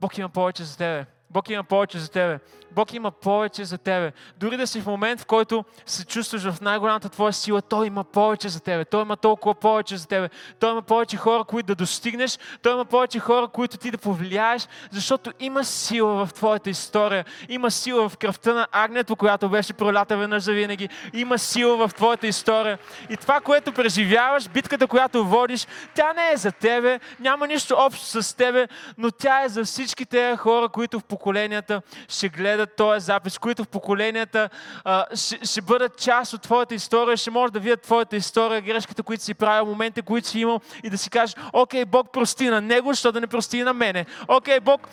Бог 0.00 0.18
има 0.18 0.28
повече 0.28 0.64
за 0.64 0.78
тебе. 0.78 1.19
Бог 1.30 1.50
има 1.50 1.64
повече 1.64 1.98
за 1.98 2.10
тебе. 2.10 2.38
Бог 2.72 2.94
има 2.94 3.10
повече 3.10 3.64
за 3.64 3.78
тебе. 3.78 4.12
Дори 4.36 4.56
да 4.56 4.66
си 4.66 4.80
в 4.80 4.86
момент, 4.86 5.20
в 5.20 5.26
който 5.26 5.64
се 5.86 6.04
чувстваш 6.04 6.42
в 6.42 6.60
най-голямата 6.60 7.08
твоя 7.08 7.32
сила, 7.32 7.62
Той 7.62 7.86
има 7.86 8.04
повече 8.04 8.48
за 8.48 8.60
тебе. 8.60 8.84
Той 8.84 9.02
има 9.02 9.16
толкова 9.16 9.54
повече 9.54 9.96
за 9.96 10.08
тебе. 10.08 10.28
Той 10.60 10.70
има 10.70 10.82
повече 10.82 11.16
хора, 11.16 11.44
които 11.44 11.66
да 11.66 11.74
достигнеш. 11.74 12.38
Той 12.62 12.72
има 12.72 12.84
повече 12.84 13.18
хора, 13.18 13.48
които 13.48 13.76
ти 13.76 13.90
да 13.90 13.98
повлияеш, 13.98 14.68
защото 14.90 15.32
има 15.40 15.64
сила 15.64 16.26
в 16.26 16.34
твоята 16.34 16.70
история. 16.70 17.24
Има 17.48 17.70
сила 17.70 18.08
в 18.08 18.16
кръвта 18.16 18.54
на 18.54 18.66
агнето, 18.72 19.16
която 19.16 19.48
беше 19.48 19.72
пролята 19.72 20.16
веднъж 20.16 20.42
за 20.42 20.52
винаги. 20.52 20.88
Има 21.12 21.38
сила 21.38 21.88
в 21.88 21.94
твоята 21.94 22.26
история. 22.26 22.78
И 23.10 23.16
това, 23.16 23.40
което 23.40 23.72
преживяваш, 23.72 24.48
битката, 24.48 24.86
която 24.86 25.24
водиш, 25.24 25.66
тя 25.94 26.12
не 26.12 26.30
е 26.32 26.36
за 26.36 26.52
тебе, 26.52 27.00
няма 27.20 27.46
нищо 27.46 27.74
общо 27.78 28.22
с 28.22 28.36
тебе, 28.36 28.68
но 28.98 29.10
тя 29.10 29.44
е 29.44 29.48
за 29.48 29.64
всичките 29.64 30.36
хора, 30.36 30.68
които 30.68 31.00
в 31.00 31.04
поколенията 31.20 31.82
ще 32.08 32.28
гледат 32.28 32.76
този 32.76 33.04
запис, 33.04 33.38
които 33.38 33.64
в 33.64 33.68
поколенията 33.68 34.50
а, 34.84 35.06
ще, 35.14 35.46
ще 35.46 35.60
бъдат 35.60 35.98
част 35.98 36.32
от 36.32 36.42
твоята 36.42 36.74
история, 36.74 37.16
ще 37.16 37.30
може 37.30 37.52
да 37.52 37.60
видят 37.60 37.82
твоята 37.82 38.16
история, 38.16 38.60
грешките, 38.60 39.02
които 39.02 39.24
си 39.24 39.34
правил, 39.34 39.66
моментите, 39.66 40.02
които 40.02 40.28
си 40.28 40.40
имал 40.40 40.60
и 40.84 40.90
да 40.90 40.98
си 40.98 41.10
кажеш, 41.10 41.36
окей, 41.52 41.84
Бог 41.84 42.12
прости 42.12 42.48
на 42.48 42.60
него, 42.60 42.94
що 42.94 43.12
да 43.12 43.20
не 43.20 43.26
прости 43.26 43.58
и 43.58 43.62
на 43.62 43.72
мене. 43.72 44.06
Окей, 44.28 44.60
Бог... 44.60 44.88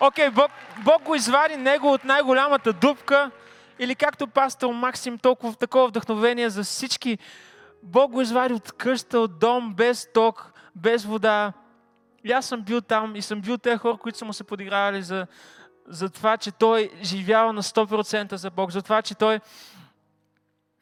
Окей, 0.00 0.30
Бог, 0.30 0.50
Бог 0.84 1.02
го 1.02 1.14
извади 1.14 1.56
него 1.56 1.92
от 1.92 2.04
най-голямата 2.04 2.72
дупка, 2.72 3.30
или 3.78 3.94
както 3.94 4.26
пастор 4.26 4.72
Максим, 4.72 5.18
толкова 5.18 5.54
такова 5.54 5.88
вдъхновение 5.88 6.50
за 6.50 6.64
всички. 6.64 7.18
Бог 7.82 8.12
го 8.12 8.20
извади 8.20 8.54
от 8.54 8.72
къща, 8.72 9.18
от 9.18 9.38
дом, 9.38 9.74
без 9.74 10.08
ток, 10.14 10.52
без 10.76 11.04
вода, 11.04 11.52
и 12.24 12.32
аз 12.32 12.46
съм 12.46 12.62
бил 12.62 12.80
там 12.80 13.16
и 13.16 13.22
съм 13.22 13.40
бил 13.40 13.58
тези 13.58 13.78
хора, 13.78 13.96
които 13.96 14.18
са 14.18 14.24
му 14.24 14.32
се 14.32 14.44
подигравали 14.44 15.02
за, 15.02 15.26
за 15.86 16.10
това, 16.10 16.36
че 16.36 16.50
той 16.50 16.90
живява 17.02 17.52
на 17.52 17.62
100% 17.62 18.34
за 18.34 18.50
Бог, 18.50 18.70
за 18.70 18.82
това, 18.82 19.02
че 19.02 19.14
той, 19.14 19.40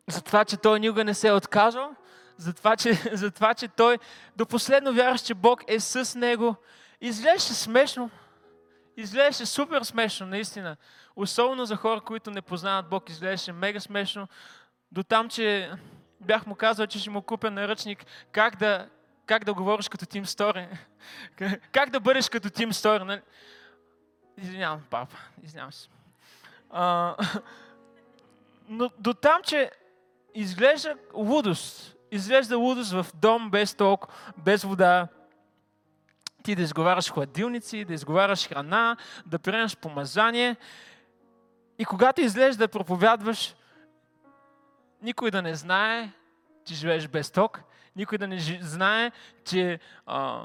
за 0.09 0.22
това, 0.22 0.44
че 0.44 0.57
той 0.57 0.81
никога 0.81 1.05
не 1.05 1.14
се 1.14 1.29
е 1.29 1.33
отказал, 1.33 1.90
за 2.37 2.53
това, 2.53 2.76
че, 2.76 2.92
за 3.12 3.31
това, 3.31 3.55
че 3.55 3.68
той 3.68 3.98
до 4.37 4.46
последно 4.46 4.92
вярваш, 4.92 5.20
че 5.20 5.35
Бог 5.35 5.62
е 5.66 5.81
с 5.81 6.18
него. 6.18 6.57
Изглеждаше 7.00 7.55
смешно. 7.55 8.11
Изглеждаше 8.96 9.46
супер 9.46 9.83
смешно, 9.83 10.26
наистина. 10.26 10.76
Особено 11.16 11.64
за 11.64 11.76
хора, 11.76 12.00
които 12.00 12.31
не 12.31 12.42
познават 12.42 12.88
Бог, 12.88 13.11
изглеждаше 13.11 13.53
мега 13.53 13.81
смешно. 13.81 14.29
До 14.92 15.03
там, 15.03 15.29
че 15.29 15.70
бях 16.20 16.46
му 16.46 16.55
казал, 16.55 16.87
че 16.87 16.98
ще 16.98 17.11
му 17.11 17.22
купя 17.22 17.50
наръчник 17.50 18.07
как 18.33 18.57
да, 18.57 18.88
как 19.30 19.44
да 19.44 19.54
говориш 19.54 19.88
като 19.88 20.06
Тим 20.06 20.26
Стори. 20.26 20.68
Как 21.72 21.90
да 21.90 22.00
бъдеш 22.00 22.28
като 22.28 22.50
Тим 22.50 22.72
Стори. 22.72 23.04
Нали? 23.04 23.20
Извинявам, 24.38 24.82
папа. 24.90 25.16
Извинявам 25.42 25.72
се. 25.72 25.88
А, 26.70 27.16
но 28.68 28.90
до 28.98 29.14
там, 29.14 29.42
че 29.42 29.70
изглежда 30.34 30.96
лудост. 31.14 31.96
Изглежда 32.10 32.58
лудост 32.58 32.92
в 32.92 33.06
дом 33.14 33.50
без 33.50 33.74
ток, 33.74 34.08
без 34.36 34.62
вода. 34.62 35.08
Ти 36.42 36.54
да 36.54 36.62
изговаряш 36.62 37.10
хладилници, 37.10 37.84
да 37.84 37.94
изговаряш 37.94 38.48
храна, 38.48 38.96
да 39.26 39.38
приемаш 39.38 39.76
помазание. 39.76 40.56
И 41.78 41.84
когато 41.84 42.20
излезеш 42.20 42.56
да 42.56 42.68
проповядваш, 42.68 43.54
никой 45.02 45.30
да 45.30 45.42
не 45.42 45.54
знае, 45.54 46.12
че 46.64 46.74
живееш 46.74 47.08
без 47.08 47.30
ток, 47.30 47.69
никой 47.96 48.18
да 48.18 48.29
не 48.29 48.38
знае, 48.61 49.11
че, 49.44 49.81
а, 50.07 50.42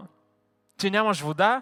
че 0.77 0.89
нямаш 0.89 1.21
вода, 1.21 1.61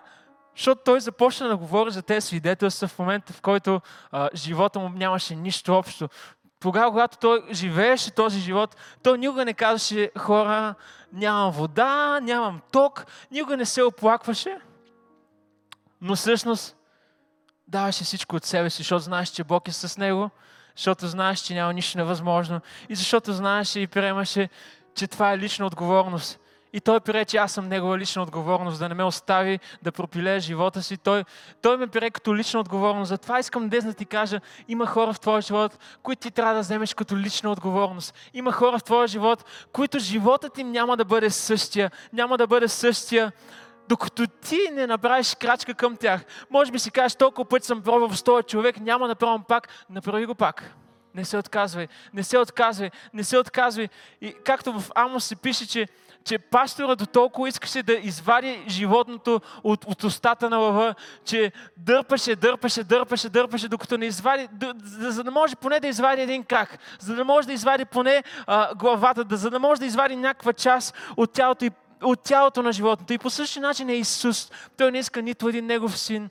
защото 0.55 0.81
той 0.85 0.99
започна 0.99 1.47
да 1.47 1.57
говори 1.57 1.91
за 1.91 2.01
тези 2.01 2.27
свидетелства 2.27 2.87
в 2.87 2.99
момента, 2.99 3.33
в 3.33 3.41
който 3.41 3.81
а, 4.11 4.29
живота 4.35 4.79
му 4.79 4.89
нямаше 4.89 5.35
нищо 5.35 5.73
общо. 5.73 6.09
Тогава, 6.59 6.91
когато 6.91 7.17
той 7.17 7.43
живееше 7.51 8.11
този 8.11 8.39
живот, 8.39 8.75
той 9.03 9.17
никога 9.17 9.45
не 9.45 9.53
казваше 9.53 10.11
хора, 10.17 10.75
нямам 11.13 11.51
вода, 11.51 12.19
нямам 12.19 12.61
ток, 12.71 13.05
никога 13.31 13.57
не 13.57 13.65
се 13.65 13.83
оплакваше, 13.83 14.57
но 16.01 16.15
всъщност 16.15 16.75
даваше 17.67 18.03
всичко 18.03 18.35
от 18.35 18.45
себе 18.45 18.69
си, 18.69 18.77
защото 18.77 19.03
знаеш, 19.03 19.29
че 19.29 19.43
Бог 19.43 19.67
е 19.67 19.71
с 19.71 19.97
него, 19.97 20.29
защото 20.75 21.07
знаеш, 21.07 21.39
че 21.39 21.53
няма 21.53 21.73
нищо 21.73 21.97
невъзможно 21.97 22.61
и 22.89 22.95
защото 22.95 23.33
знаеше 23.33 23.79
и 23.79 23.87
приемаше, 23.87 24.49
че 24.95 25.07
това 25.07 25.31
е 25.31 25.37
лична 25.37 25.65
отговорност. 25.65 26.39
И 26.75 26.81
той 26.81 26.99
прие, 26.99 27.25
че 27.25 27.37
аз 27.37 27.51
съм 27.51 27.67
негова 27.67 27.97
лична 27.97 28.21
отговорност, 28.21 28.79
да 28.79 28.89
не 28.89 28.95
ме 28.95 29.03
остави 29.03 29.59
да 29.81 29.91
пропилее 29.91 30.39
живота 30.39 30.83
си. 30.83 30.97
Той, 30.97 31.23
той 31.61 31.77
ме 31.77 31.87
прие 31.87 32.09
като 32.09 32.35
лична 32.35 32.59
отговорност. 32.59 33.09
Затова 33.09 33.39
искам 33.39 33.69
днес 33.69 33.85
да 33.85 33.93
ти 33.93 34.05
кажа, 34.05 34.39
има 34.67 34.85
хора 34.85 35.13
в 35.13 35.19
твоя 35.19 35.41
живот, 35.41 35.79
които 36.03 36.21
ти 36.21 36.31
трябва 36.31 36.53
да 36.53 36.59
вземеш 36.59 36.93
като 36.93 37.17
лична 37.17 37.51
отговорност. 37.51 38.15
Има 38.33 38.51
хора 38.51 38.79
в 38.79 38.83
твоя 38.83 39.07
живот, 39.07 39.45
които 39.71 39.99
животът 39.99 40.57
им 40.57 40.71
няма 40.71 40.97
да 40.97 41.05
бъде 41.05 41.29
същия. 41.29 41.91
Няма 42.13 42.37
да 42.37 42.47
бъде 42.47 42.67
същия, 42.67 43.31
докато 43.89 44.27
ти 44.27 44.59
не 44.73 44.87
направиш 44.87 45.35
крачка 45.35 45.73
към 45.73 45.95
тях. 45.95 46.25
Може 46.49 46.71
би 46.71 46.79
си 46.79 46.91
кажеш, 46.91 47.15
толкова 47.15 47.49
път 47.49 47.63
съм 47.63 47.81
пробвал 47.81 48.09
с 48.09 48.23
този 48.23 48.43
човек, 48.43 48.79
няма 48.79 49.07
да 49.07 49.15
пробвам 49.15 49.43
пак, 49.47 49.67
направи 49.89 50.25
го 50.25 50.35
пак. 50.35 50.75
Не 51.15 51.25
се 51.25 51.37
отказвай, 51.37 51.87
не 52.13 52.23
се 52.23 52.37
отказвай, 52.37 52.91
не 53.13 53.23
се 53.23 53.37
отказвай. 53.37 53.89
И 54.21 54.35
както 54.45 54.79
в 54.79 54.91
Амос 54.95 55.25
се 55.25 55.35
пише, 55.35 55.67
че, 55.67 55.87
че 56.23 56.37
пастора 56.37 56.95
до 56.95 57.05
толкова 57.05 57.47
искаше 57.47 57.83
да 57.83 57.93
извади 57.93 58.63
животното 58.67 59.41
от, 59.63 59.85
от 59.85 60.03
устата 60.03 60.49
на 60.49 60.57
лъва, 60.57 60.95
че 61.25 61.51
дърпаше, 61.77 62.35
дърпаше, 62.35 62.83
дърпаше, 62.83 63.29
дърпаше, 63.29 63.67
докато 63.67 63.97
не 63.97 64.05
извади, 64.05 64.47
за, 64.83 65.11
за 65.11 65.23
да 65.23 65.31
може 65.31 65.55
поне 65.55 65.79
да 65.79 65.87
извади 65.87 66.21
един 66.21 66.43
крак, 66.43 66.77
за 66.99 67.15
да 67.15 67.25
може 67.25 67.47
да 67.47 67.53
извади 67.53 67.85
поне 67.85 68.23
а, 68.47 68.75
главата, 68.75 69.23
да, 69.23 69.37
за 69.37 69.49
да 69.49 69.59
може 69.59 69.79
да 69.79 69.85
извади 69.85 70.15
някаква 70.15 70.53
част 70.53 70.95
от 71.17 71.33
тялото 71.33 71.65
и 71.65 71.71
от 72.03 72.19
тялото 72.23 72.61
на 72.63 72.71
животното. 72.71 73.13
И 73.13 73.17
по 73.17 73.29
същия 73.29 73.61
начин 73.61 73.89
е 73.89 73.93
Исус. 73.93 74.51
Той 74.77 74.91
не 74.91 74.99
иска 74.99 75.21
нито 75.21 75.49
един 75.49 75.65
негов 75.65 75.99
син 75.99 76.29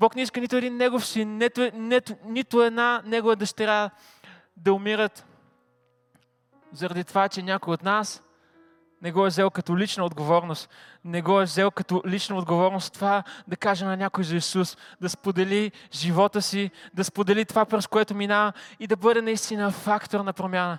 Бог 0.00 0.16
не 0.16 0.22
иска 0.22 0.40
нито 0.40 0.56
един 0.56 0.76
негов 0.76 1.06
син, 1.06 1.38
нито, 1.38 1.70
нито, 1.74 2.14
нито 2.24 2.62
една 2.62 3.02
негова 3.04 3.36
дъщеря 3.36 3.90
да 4.56 4.72
умират 4.72 5.26
заради 6.72 7.04
това, 7.04 7.28
че 7.28 7.42
някой 7.42 7.74
от 7.74 7.82
нас 7.82 8.22
не 9.02 9.12
го 9.12 9.26
е 9.26 9.28
взел 9.28 9.50
като 9.50 9.78
лична 9.78 10.04
отговорност. 10.04 10.70
Не 11.04 11.22
го 11.22 11.40
е 11.40 11.44
взел 11.44 11.70
като 11.70 12.02
лична 12.06 12.36
отговорност 12.36 12.92
това 12.92 13.22
да 13.48 13.56
каже 13.56 13.84
на 13.84 13.96
някой 13.96 14.24
за 14.24 14.36
Исус, 14.36 14.76
да 15.00 15.08
сподели 15.08 15.72
живота 15.92 16.42
си, 16.42 16.70
да 16.94 17.04
сподели 17.04 17.44
това, 17.44 17.64
през 17.64 17.86
което 17.86 18.14
минава 18.14 18.52
и 18.80 18.86
да 18.86 18.96
бъде 18.96 19.22
наистина 19.22 19.70
фактор 19.70 20.20
на 20.20 20.32
промяна. 20.32 20.78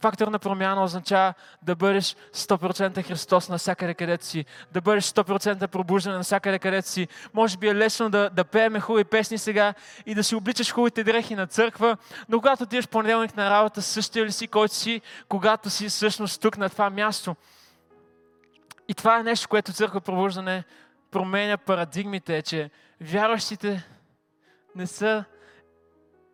Фактор 0.00 0.28
на 0.28 0.38
промяна 0.38 0.84
означава 0.84 1.34
да 1.62 1.76
бъдеш 1.76 2.16
100% 2.34 3.02
Христос 3.04 3.48
навсякъде 3.48 3.94
където 3.94 4.24
си, 4.24 4.44
да 4.72 4.80
бъдеш 4.80 5.04
100% 5.04 5.66
пробуждане 5.66 6.16
навсякъде 6.16 6.58
където 6.58 6.88
си. 6.88 7.08
Може 7.34 7.56
би 7.56 7.68
е 7.68 7.74
лесно 7.74 8.10
да, 8.10 8.30
да 8.30 8.44
пееме 8.44 8.80
хубави 8.80 9.04
песни 9.04 9.38
сега 9.38 9.74
и 10.06 10.14
да 10.14 10.24
си 10.24 10.34
обличаш 10.34 10.72
хубавите 10.72 11.04
дрехи 11.04 11.34
на 11.34 11.46
църква, 11.46 11.96
но 12.28 12.38
когато 12.38 12.62
отидеш 12.62 12.88
понеделник 12.88 13.36
на 13.36 13.50
работа, 13.50 13.82
същия 13.82 14.24
ли 14.24 14.32
си, 14.32 14.48
който 14.48 14.74
си, 14.74 15.00
когато 15.28 15.70
си 15.70 15.88
всъщност 15.88 16.40
тук 16.40 16.58
на 16.58 16.70
това 16.70 16.90
място. 16.90 17.36
И 18.88 18.94
това 18.94 19.18
е 19.18 19.22
нещо, 19.22 19.48
което 19.48 19.72
църква 19.72 20.00
пробуждане 20.00 20.64
променя 21.10 21.56
парадигмите, 21.56 22.36
е, 22.36 22.42
че 22.42 22.70
вярващите 23.00 23.88
не 24.74 24.86
са 24.86 25.24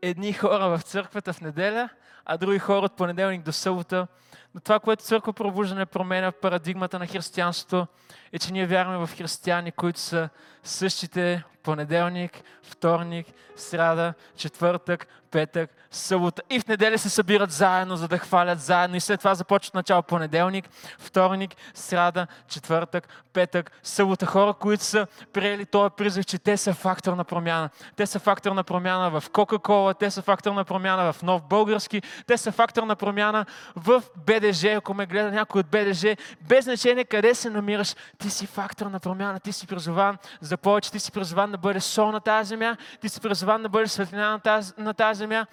едни 0.02 0.32
хора 0.32 0.68
в 0.68 0.82
църквата 0.82 1.32
в 1.32 1.40
неделя, 1.40 1.88
а 2.26 2.36
други 2.36 2.58
хора 2.58 2.86
от 2.86 2.96
понеделник 2.96 3.42
до 3.42 3.52
събота. 3.52 4.06
Но 4.54 4.60
това, 4.60 4.80
което 4.80 5.04
църква 5.04 5.32
пробуждане 5.32 5.86
променя 5.86 6.30
в 6.30 6.40
парадигмата 6.40 6.98
на 6.98 7.06
християнството, 7.06 7.86
е, 8.34 8.38
че 8.38 8.52
ние 8.52 8.66
вярваме 8.66 9.06
в 9.06 9.16
християни, 9.16 9.72
които 9.72 10.00
са 10.00 10.28
същите 10.62 11.44
понеделник, 11.62 12.42
вторник, 12.62 13.26
сряда, 13.56 14.14
четвъртък, 14.36 15.06
петък, 15.30 15.70
събота 15.90 16.42
и 16.50 16.60
в 16.60 16.66
неделя 16.66 16.98
се 16.98 17.08
събират 17.08 17.50
заедно, 17.50 17.96
за 17.96 18.08
да 18.08 18.18
хвалят 18.18 18.60
заедно 18.60 18.96
и 18.96 19.00
след 19.00 19.20
това 19.20 19.34
започват 19.34 19.74
начало 19.74 20.02
понеделник, 20.02 20.68
вторник, 20.98 21.56
сряда, 21.74 22.26
четвъртък, 22.48 23.08
петък, 23.32 23.72
събота. 23.82 24.26
Хора, 24.26 24.54
които 24.54 24.84
са 24.84 25.06
приели 25.32 25.66
този 25.66 25.90
призив, 25.96 26.26
че 26.26 26.38
те 26.38 26.56
са 26.56 26.74
фактор 26.74 27.12
на 27.12 27.24
промяна. 27.24 27.70
Те 27.96 28.06
са 28.06 28.18
фактор 28.18 28.52
на 28.52 28.64
промяна 28.64 29.20
в 29.20 29.30
Кока-Кола, 29.30 29.94
те 29.94 30.10
са 30.10 30.22
фактор 30.22 30.52
на 30.52 30.64
промяна 30.64 31.12
в 31.12 31.22
Нов 31.22 31.42
Български, 31.42 32.02
те 32.26 32.36
са 32.36 32.52
фактор 32.52 32.82
на 32.82 32.96
промяна 32.96 33.46
в 33.76 34.02
БДЖ, 34.16 34.68
ако 34.68 34.94
ме 34.94 35.06
гледа 35.06 35.30
някой 35.30 35.60
от 35.60 35.66
БДЖ, 35.66 36.16
без 36.40 36.64
значение 36.64 37.04
къде 37.04 37.34
се 37.34 37.50
намираш, 37.50 37.94
ти 38.24 38.30
си 38.30 38.46
фактор 38.46 38.86
на 38.86 39.00
промяна, 39.00 39.40
ти 39.40 39.52
си 39.52 39.66
призован 39.66 40.18
за 40.40 40.56
повече, 40.56 40.92
ти 40.92 41.00
си 41.00 41.12
призован 41.12 41.50
да 41.50 41.58
бъдеш 41.58 41.82
сол 41.82 42.12
на 42.12 42.20
тази 42.20 42.48
земя, 42.48 42.76
ти 43.00 43.08
си 43.08 43.20
призован 43.20 43.62
да 43.62 43.68
бъдеш 43.68 43.90
светлина 43.90 44.30
на 44.30 44.38
тази, 44.38 44.72
на 44.78 44.94
тази 44.94 45.18
земя. 45.18 45.46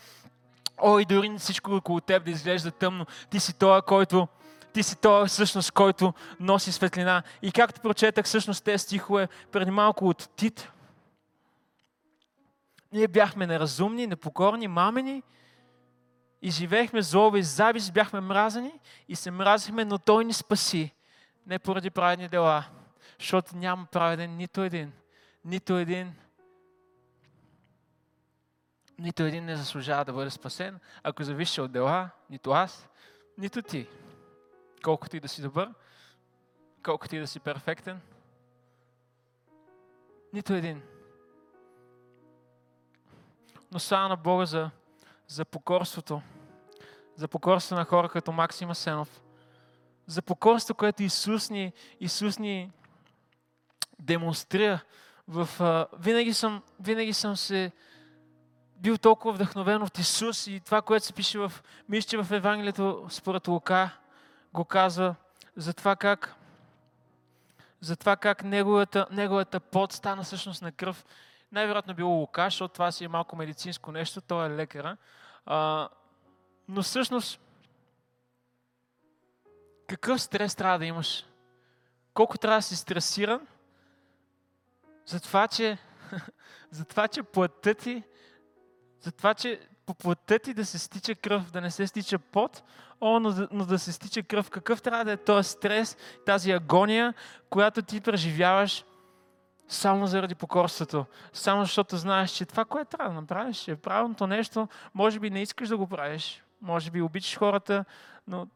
Ой, 0.77 1.05
дори 1.05 1.35
всичко 1.37 1.71
около 1.71 2.01
теб 2.01 2.25
да 2.25 2.31
изглежда 2.31 2.71
тъмно. 2.71 3.05
Ти 3.29 3.39
си 3.39 3.53
той, 3.53 3.81
който 3.81 4.27
ти 4.73 4.83
си 4.83 4.95
той 4.95 5.27
всъщност, 5.27 5.71
който 5.71 6.13
носи 6.39 6.71
светлина. 6.71 7.23
И 7.41 7.51
както 7.51 7.81
прочетах 7.81 8.25
всъщност 8.25 8.63
тези 8.63 8.83
стихове 8.83 9.27
преди 9.51 9.71
малко 9.71 10.07
от 10.07 10.29
Тит, 10.35 10.71
ние 12.93 13.07
бяхме 13.07 13.47
неразумни, 13.47 14.07
непокорни, 14.07 14.67
мамени 14.67 15.23
и 16.41 16.51
живеехме 16.51 17.01
злоба 17.01 17.39
и 17.39 17.43
завист, 17.43 17.93
бяхме 17.93 18.19
мразени 18.19 18.73
и 19.07 19.15
се 19.15 19.31
мразихме, 19.31 19.85
но 19.85 19.97
Той 19.97 20.25
ни 20.25 20.33
спаси. 20.33 20.93
Не 21.45 21.59
поради 21.59 21.89
праведни 21.89 22.27
дела, 22.27 22.65
защото 23.19 23.55
няма 23.55 23.85
праведен 23.85 24.37
нито 24.37 24.61
един. 24.61 24.91
Нито 25.45 25.77
един 25.77 26.13
нито 29.01 29.23
един 29.23 29.45
не 29.45 29.55
заслужава 29.55 30.05
да 30.05 30.13
бъде 30.13 30.29
спасен, 30.29 30.79
ако 31.03 31.23
зависи 31.23 31.61
от 31.61 31.71
дела, 31.71 32.09
нито 32.29 32.51
аз, 32.51 32.89
нито 33.37 33.61
ти. 33.61 33.87
Колкото 34.83 35.17
и 35.17 35.19
да 35.19 35.27
си 35.27 35.41
добър, 35.41 35.73
колкото 36.83 37.15
и 37.15 37.19
да 37.19 37.27
си 37.27 37.39
перфектен, 37.39 38.01
нито 40.33 40.53
един. 40.53 40.81
Но 43.71 43.79
слава 43.79 44.09
на 44.09 44.17
Бога 44.17 44.45
за, 44.45 44.69
за 45.27 45.45
покорството, 45.45 46.21
за 47.15 47.27
покорство 47.27 47.75
на 47.75 47.85
хора 47.85 48.09
като 48.09 48.31
Максим 48.31 48.69
Асенов, 48.69 49.21
за 50.11 50.21
покорство, 50.21 50.75
което 50.75 51.03
Исус 51.03 51.49
ни, 51.49 51.73
Исус 51.99 52.39
ни 52.39 52.71
демонстрира. 53.99 54.79
В, 55.27 55.49
а, 55.59 55.87
винаги, 55.99 56.33
съм, 56.33 56.63
винаги 56.79 57.13
съм 57.13 57.37
се 57.37 57.71
бил 58.75 58.97
толкова 58.97 59.33
вдъхновен 59.33 59.83
от 59.83 59.99
Исус 59.99 60.47
и 60.47 60.61
това, 60.65 60.81
което 60.81 61.05
се 61.05 61.13
пише 61.13 61.39
в, 61.39 61.53
мисля, 61.89 62.23
в 62.23 62.31
Евангелието 62.31 63.07
според 63.09 63.47
Лука, 63.47 63.89
го 64.53 64.65
казва 64.65 65.15
за 65.55 65.73
това 65.73 65.95
как 65.95 66.35
за 67.81 67.95
това 67.95 68.15
как 68.15 68.43
неговата, 68.43 69.07
неговата 69.11 69.59
пот 69.59 69.91
стана 69.91 70.23
всъщност 70.23 70.61
на 70.61 70.71
кръв. 70.71 71.05
Най-вероятно 71.51 71.93
било 71.93 72.11
Лука, 72.11 72.43
защото 72.43 72.73
това 72.73 72.91
си 72.91 73.03
е 73.03 73.07
малко 73.07 73.35
медицинско 73.35 73.91
нещо, 73.91 74.21
той 74.21 74.45
е 74.45 74.49
лекара. 74.49 74.97
А, 75.45 75.89
но 76.67 76.81
всъщност, 76.83 77.39
какъв 79.91 80.21
стрес 80.21 80.55
трябва 80.55 80.79
да 80.79 80.85
имаш? 80.85 81.25
Колко 82.13 82.37
трябва 82.37 82.57
да 82.57 82.61
си 82.61 82.75
стресиран 82.75 83.47
за 85.05 85.19
това, 85.19 85.47
че, 85.47 85.77
за 86.71 86.85
това, 86.85 87.07
че 87.07 87.23
плътта 87.23 87.73
ти 87.73 88.03
за 89.01 89.11
това, 89.11 89.33
че 89.33 89.59
по 89.85 89.93
плътта 89.93 90.39
ти 90.39 90.53
да 90.53 90.65
се 90.65 90.79
стича 90.79 91.15
кръв, 91.15 91.51
да 91.51 91.61
не 91.61 91.71
се 91.71 91.87
стича 91.87 92.19
пот, 92.19 92.63
о, 93.01 93.19
но, 93.19 93.47
но 93.51 93.65
да 93.65 93.79
се 93.79 93.91
стича 93.91 94.23
кръв. 94.23 94.49
Какъв 94.49 94.81
трябва 94.81 95.05
да 95.05 95.11
е 95.11 95.17
този 95.17 95.49
стрес, 95.49 95.97
тази 96.25 96.51
агония, 96.51 97.13
която 97.49 97.81
ти 97.81 98.01
преживяваш 98.01 98.85
само 99.67 100.07
заради 100.07 100.35
покорството. 100.35 101.05
Само 101.33 101.61
защото 101.61 101.97
знаеш, 101.97 102.31
че 102.31 102.45
това, 102.45 102.65
което 102.65 102.89
трябва 102.89 103.13
да 103.13 103.21
направиш, 103.21 103.67
е 103.67 103.75
правилното 103.75 104.27
нещо. 104.27 104.67
Може 104.93 105.19
би 105.19 105.29
не 105.29 105.41
искаш 105.41 105.69
да 105.69 105.77
го 105.77 105.87
правиш. 105.87 106.43
Може 106.61 106.91
би 106.91 107.01
обичаш 107.01 107.37
хората, 107.37 107.85
но 108.27 108.47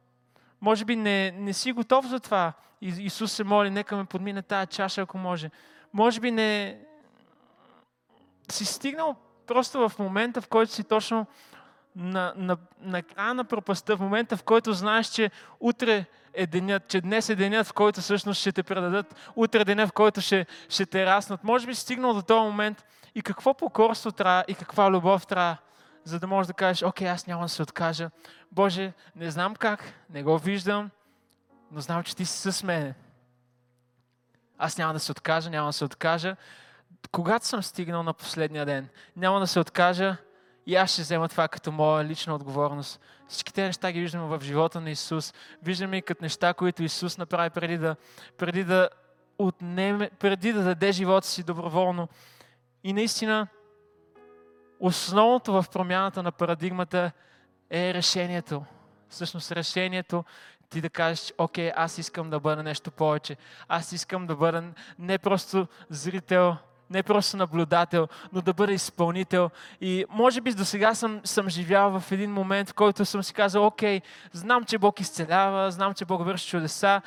може 0.62 0.86
би 0.86 0.96
не, 0.96 1.32
не 1.32 1.54
си 1.54 1.72
готов 1.72 2.08
за 2.08 2.20
това. 2.20 2.54
И, 2.82 2.88
Исус 2.88 3.32
се 3.32 3.44
моли, 3.44 3.70
нека 3.70 3.96
ме 3.96 4.06
подмине 4.06 4.42
тая 4.42 4.68
чаша, 4.68 5.02
ако 5.02 5.18
може. 5.18 5.52
Може 5.94 6.20
би 6.20 6.32
не 6.32 6.80
си 8.52 8.66
стигнал 8.66 9.16
просто 9.48 9.90
в 9.90 10.00
момента, 10.00 10.42
в 10.42 10.48
който 10.48 10.72
си 10.72 10.84
точно 10.84 11.26
на, 11.96 12.34
на, 12.36 12.58
на 12.82 13.04
края 13.04 13.34
на 13.34 13.44
пропаста, 13.44 13.98
в 13.98 14.00
момента, 14.00 14.38
в 14.38 14.44
който 14.44 14.74
знаеш, 14.74 15.08
че 15.08 15.32
утре 15.60 16.06
е 16.34 16.48
денят, 16.48 16.88
че 16.88 17.02
днес 17.02 17.30
е 17.30 17.36
денят, 17.36 17.68
в 17.68 17.74
който 17.74 18.02
всъщност 18.02 18.42
ще 18.42 18.52
те 18.52 18.64
предадат, 18.64 19.16
утре 19.36 19.62
е 19.62 19.66
денят, 19.66 19.90
в 19.90 19.94
който 19.94 20.22
ще, 20.22 20.46
ще 20.70 20.86
те 20.86 21.06
раснат. 21.06 21.44
Може 21.44 21.68
би 21.68 21.76
си 21.76 21.82
стигнал 21.82 22.14
до 22.14 22.22
този 22.22 22.42
момент 22.42 22.86
и 23.16 23.22
какво 23.22 23.54
покорство 23.54 24.12
трябва 24.12 24.44
и 24.48 24.56
каква 24.56 24.92
любов 24.92 25.28
трябва, 25.28 25.58
за 26.06 26.20
да 26.20 26.28
можеш 26.28 26.48
да 26.48 26.54
кажеш, 26.54 26.84
окей, 26.84 27.10
аз 27.10 27.28
няма 27.28 27.42
да 27.42 27.50
се 27.50 27.62
откажа. 27.62 28.10
Боже, 28.52 28.94
не 29.16 29.32
знам 29.32 29.56
как, 29.56 29.94
не 30.10 30.24
го 30.24 30.38
виждам, 30.38 30.90
но 31.72 31.82
знам, 31.82 32.04
че 32.04 32.16
ти 32.16 32.26
си 32.26 32.52
с 32.52 32.64
мене. 32.64 32.94
Аз 34.58 34.78
няма 34.78 34.94
да 34.94 35.00
се 35.00 35.12
откажа, 35.12 35.50
няма 35.50 35.70
да 35.70 35.74
се 35.74 35.86
откажа 35.86 36.36
когато 37.12 37.48
съм 37.48 37.64
стигнал 37.64 38.04
на 38.04 38.14
последния 38.14 38.66
ден, 38.66 38.90
няма 39.16 39.40
да 39.40 39.48
се 39.48 39.60
откажа 39.60 40.18
и 40.68 40.76
аз 40.76 40.92
ще 40.92 41.02
взема 41.02 41.30
това 41.30 41.48
като 41.48 41.72
моя 41.72 42.06
лична 42.06 42.36
отговорност. 42.36 43.00
Всички 43.28 43.54
тези 43.54 43.66
неща 43.66 43.92
ги 43.92 44.00
виждаме 44.00 44.38
в 44.38 44.44
живота 44.44 44.82
на 44.82 44.90
Исус. 44.90 45.34
Виждаме 45.64 45.98
и 45.98 46.02
като 46.02 46.24
неща, 46.24 46.54
които 46.54 46.84
Исус 46.84 47.18
направи 47.18 47.50
преди 47.50 47.78
да, 47.78 47.96
преди 48.38 48.64
да 48.64 48.90
отнеме, 49.38 50.10
преди 50.20 50.54
да 50.54 50.64
даде 50.64 50.92
живота 50.92 51.28
си 51.28 51.44
доброволно. 51.44 52.08
И 52.84 52.94
наистина, 52.94 53.48
основното 54.80 55.54
в 55.54 55.66
промяната 55.74 56.24
на 56.24 56.32
парадигмата 56.32 57.12
е 57.70 57.94
решението. 57.94 58.66
Всъщност 59.10 59.52
решението 59.52 60.24
ти 60.70 60.82
да 60.82 60.90
кажеш, 60.90 61.34
окей, 61.38 61.72
аз 61.76 61.98
искам 61.98 62.30
да 62.30 62.40
бъда 62.40 62.64
нещо 62.64 62.92
повече. 62.92 63.38
Аз 63.68 63.92
искам 63.92 64.28
да 64.28 64.36
бъда 64.36 64.64
не 65.00 65.18
просто 65.18 65.68
зрител, 65.90 66.56
не 66.90 67.04
просто 67.04 67.38
наблюдател, 67.38 68.08
но 68.34 68.42
да 68.42 68.54
бъда 68.54 68.74
изпълнител. 68.74 69.50
И 69.82 70.06
може 70.10 70.42
би 70.42 70.54
до 70.54 70.66
сега 70.66 70.96
съм, 70.96 71.22
съм 71.24 71.50
живял 71.50 72.00
в 72.00 72.12
един 72.12 72.32
момент, 72.32 72.70
в 72.70 72.74
който 72.74 73.06
съм 73.06 73.24
си 73.24 73.34
казал, 73.34 73.66
окей, 73.66 74.02
знам, 74.32 74.64
че 74.64 74.78
Бог 74.78 75.00
изцелява, 75.00 75.72
знам, 75.72 75.94
че 75.94 76.06
Бог 76.06 76.26
върши 76.26 76.50
чудеса, 76.50 77.02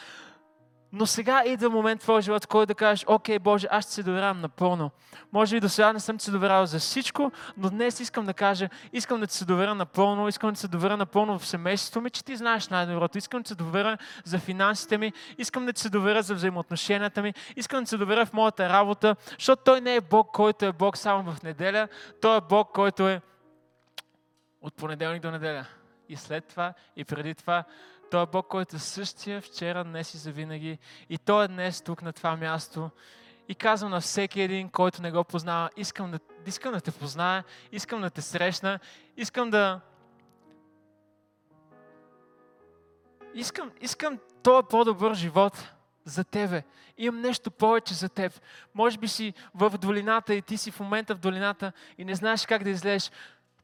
но 0.93 1.07
сега 1.07 1.43
идва 1.47 1.70
момент 1.70 2.01
в 2.01 2.05
твоя 2.05 2.22
живот, 2.22 2.45
в 2.45 2.49
който 2.49 2.66
да 2.66 2.74
кажеш, 2.74 3.05
окей, 3.09 3.39
Боже, 3.39 3.68
аз 3.70 3.84
ще 3.84 3.93
се 3.93 4.03
доверявам 4.03 4.41
напълно. 4.41 4.91
Може 5.32 5.57
би 5.57 5.61
до 5.61 5.68
сега 5.68 5.93
не 5.93 6.01
съм 6.01 6.20
се 6.20 6.30
доверял 6.30 6.66
за 6.66 6.78
всичко, 6.78 7.32
но 7.57 7.70
днес 7.70 8.01
искам 8.01 8.26
да 8.26 8.34
кажа, 8.34 8.68
искам 8.93 9.20
да 9.20 9.26
ти 9.26 9.34
се 9.34 9.45
доверя 9.45 9.74
напълно, 9.74 10.28
искам 10.28 10.51
да 10.51 10.59
се 10.59 10.68
доверя 10.68 10.97
напълно 10.97 11.39
в 11.39 11.47
семейството 11.47 12.01
ми, 12.01 12.11
че 12.11 12.24
ти 12.24 12.36
знаеш 12.36 12.68
най-доброто. 12.68 13.18
Искам 13.18 13.43
да 13.43 13.49
се 13.49 13.55
доверя 13.55 13.99
за 14.24 14.39
финансите 14.39 14.99
ми, 14.99 15.12
искам 15.39 15.66
да 15.66 15.72
ти 15.72 15.80
се 15.80 15.91
доверя 15.91 16.22
за 16.22 16.34
взаимоотношенията 16.34 17.22
ми, 17.22 17.34
искам 17.57 17.84
да 17.84 17.89
се 17.89 17.97
доверя 17.97 18.26
в 18.26 18.32
моята 18.32 18.68
работа, 18.68 19.16
защото 19.39 19.62
Той 19.64 19.80
не 19.80 19.97
е 19.97 20.01
Бог, 20.01 20.30
който 20.32 20.64
е 20.64 20.72
Бог 20.72 20.97
само 20.97 21.32
в 21.32 21.43
неделя, 21.43 21.89
Той 22.20 22.36
е 22.36 22.41
Бог, 22.41 22.72
който 22.72 23.09
е 23.09 23.20
от 24.61 24.74
понеделник 24.74 25.22
до 25.22 25.30
неделя. 25.30 25.66
И 26.09 26.16
след 26.16 26.46
това, 26.46 26.74
и 26.96 27.04
преди 27.04 27.34
това, 27.34 27.64
той 28.11 28.22
е 28.22 28.26
Бог, 28.26 28.46
който 28.46 28.76
е 28.76 28.78
същия 28.78 29.40
вчера, 29.40 29.84
днес 29.84 30.14
и 30.14 30.18
завинаги. 30.18 30.78
И 31.11 31.18
Той 31.18 31.44
е 31.44 31.48
днес 31.48 31.82
тук 31.82 32.02
на 32.02 32.12
това 32.12 32.36
място. 32.36 32.90
И 33.48 33.54
казвам 33.54 33.90
на 33.90 34.00
всеки 34.00 34.40
един, 34.40 34.68
който 34.68 35.02
не 35.02 35.12
го 35.12 35.24
познава, 35.24 35.70
искам 35.76 36.11
да, 36.11 36.18
искам 36.46 36.72
да 36.72 36.80
те 36.80 36.90
позная, 36.90 37.44
искам 37.72 38.00
да 38.00 38.11
те 38.11 38.22
срещна, 38.22 38.78
искам 39.16 39.50
да... 39.50 39.80
Искам, 43.34 43.70
искам 43.80 44.18
този 44.42 44.66
по-добър 44.70 45.14
живот 45.14 45.72
за 46.04 46.24
тебе. 46.24 46.62
Имам 46.98 47.20
нещо 47.20 47.50
повече 47.50 47.94
за 47.94 48.09
теб. 48.09 48.40
Може 48.74 48.98
би 48.98 49.09
си 49.09 49.34
в 49.54 49.70
долината 49.78 50.34
и 50.34 50.42
ти 50.42 50.56
си 50.56 50.70
в 50.70 50.80
момента 50.80 51.14
в 51.14 51.18
долината 51.18 51.72
и 51.98 52.04
не 52.04 52.14
знаеш 52.14 52.46
как 52.46 52.64
да 52.64 52.70
излезеш. 52.70 53.11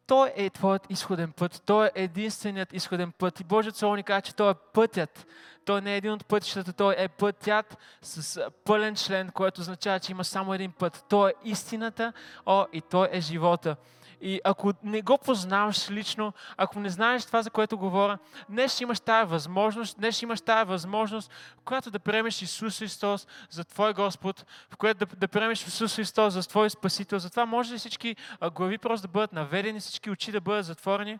Той 0.06 0.32
е 0.36 0.50
твоят 0.50 0.86
изходен 0.90 1.32
път. 1.32 1.62
Той 1.66 1.86
е 1.86 1.90
единственият 1.94 2.72
изходен 2.72 3.12
път. 3.12 3.40
И 3.40 3.44
Божието 3.44 3.78
Слово 3.78 3.96
ни 3.96 4.02
казва, 4.02 4.22
че 4.22 4.34
Той 4.34 4.50
е 4.50 4.54
пътят. 4.72 5.26
Той 5.64 5.80
не 5.80 5.94
е 5.94 5.96
един 5.96 6.12
от 6.12 6.26
пътищата, 6.26 6.72
Той 6.72 6.94
е 6.98 7.08
пътят 7.08 7.78
с 8.02 8.50
пълен 8.64 8.94
член, 8.94 9.30
което 9.30 9.60
означава, 9.60 10.00
че 10.00 10.12
има 10.12 10.24
само 10.24 10.54
един 10.54 10.72
път. 10.72 11.04
Той 11.08 11.30
е 11.30 11.34
истината, 11.44 12.12
о, 12.46 12.64
и 12.72 12.80
Той 12.80 13.08
е 13.12 13.20
живота. 13.20 13.76
И 14.24 14.40
ако 14.44 14.72
не 14.82 15.02
го 15.02 15.18
познаваш 15.18 15.90
лично, 15.90 16.32
ако 16.56 16.80
не 16.80 16.90
знаеш 16.90 17.24
това, 17.24 17.42
за 17.42 17.50
което 17.50 17.78
говоря, 17.78 18.18
днес 18.48 18.80
имаш 18.80 19.00
тая 19.00 19.26
възможност, 19.26 19.98
днес 19.98 20.22
имаш 20.22 20.40
тая 20.40 20.64
възможност, 20.64 21.32
в 21.58 21.62
която 21.64 21.90
да 21.90 21.98
приемеш 21.98 22.42
Исус 22.42 22.78
Христос 22.78 23.26
за 23.50 23.64
Твой 23.64 23.92
Господ, 23.92 24.44
в 24.70 24.76
която 24.76 25.06
да, 25.06 25.16
да 25.16 25.28
приемеш 25.28 25.66
Исус 25.66 25.96
Христос 25.96 26.32
за 26.32 26.42
Твой 26.48 26.70
Спасител. 26.70 27.18
Затова 27.18 27.46
може 27.46 27.74
ли 27.74 27.78
всички 27.78 28.16
глави 28.54 28.78
просто 28.78 29.06
да 29.06 29.12
бъдат 29.12 29.32
наведени, 29.32 29.80
всички 29.80 30.10
очи 30.10 30.32
да 30.32 30.40
бъдат 30.40 30.66
затворени? 30.66 31.18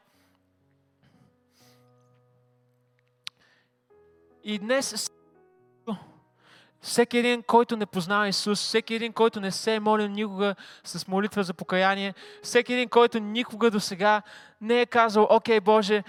И 4.44 4.58
днес 4.58 5.10
всеки 6.84 7.18
един, 7.18 7.42
който 7.42 7.76
не 7.76 7.86
познава 7.86 8.28
Исус, 8.28 8.60
всеки 8.60 8.94
един, 8.94 9.12
който 9.12 9.40
не 9.40 9.50
се 9.50 9.74
е 9.74 9.80
молил 9.80 10.08
никога 10.08 10.54
с 10.84 11.08
молитва 11.08 11.42
за 11.42 11.54
покаяние, 11.54 12.14
всеки 12.42 12.72
един, 12.72 12.88
който 12.88 13.18
никога 13.18 13.70
до 13.70 13.80
сега 13.80 14.22
не 14.60 14.80
е 14.80 14.86
казал, 14.86 15.26
окей, 15.30 15.60
Боже, 15.60 16.02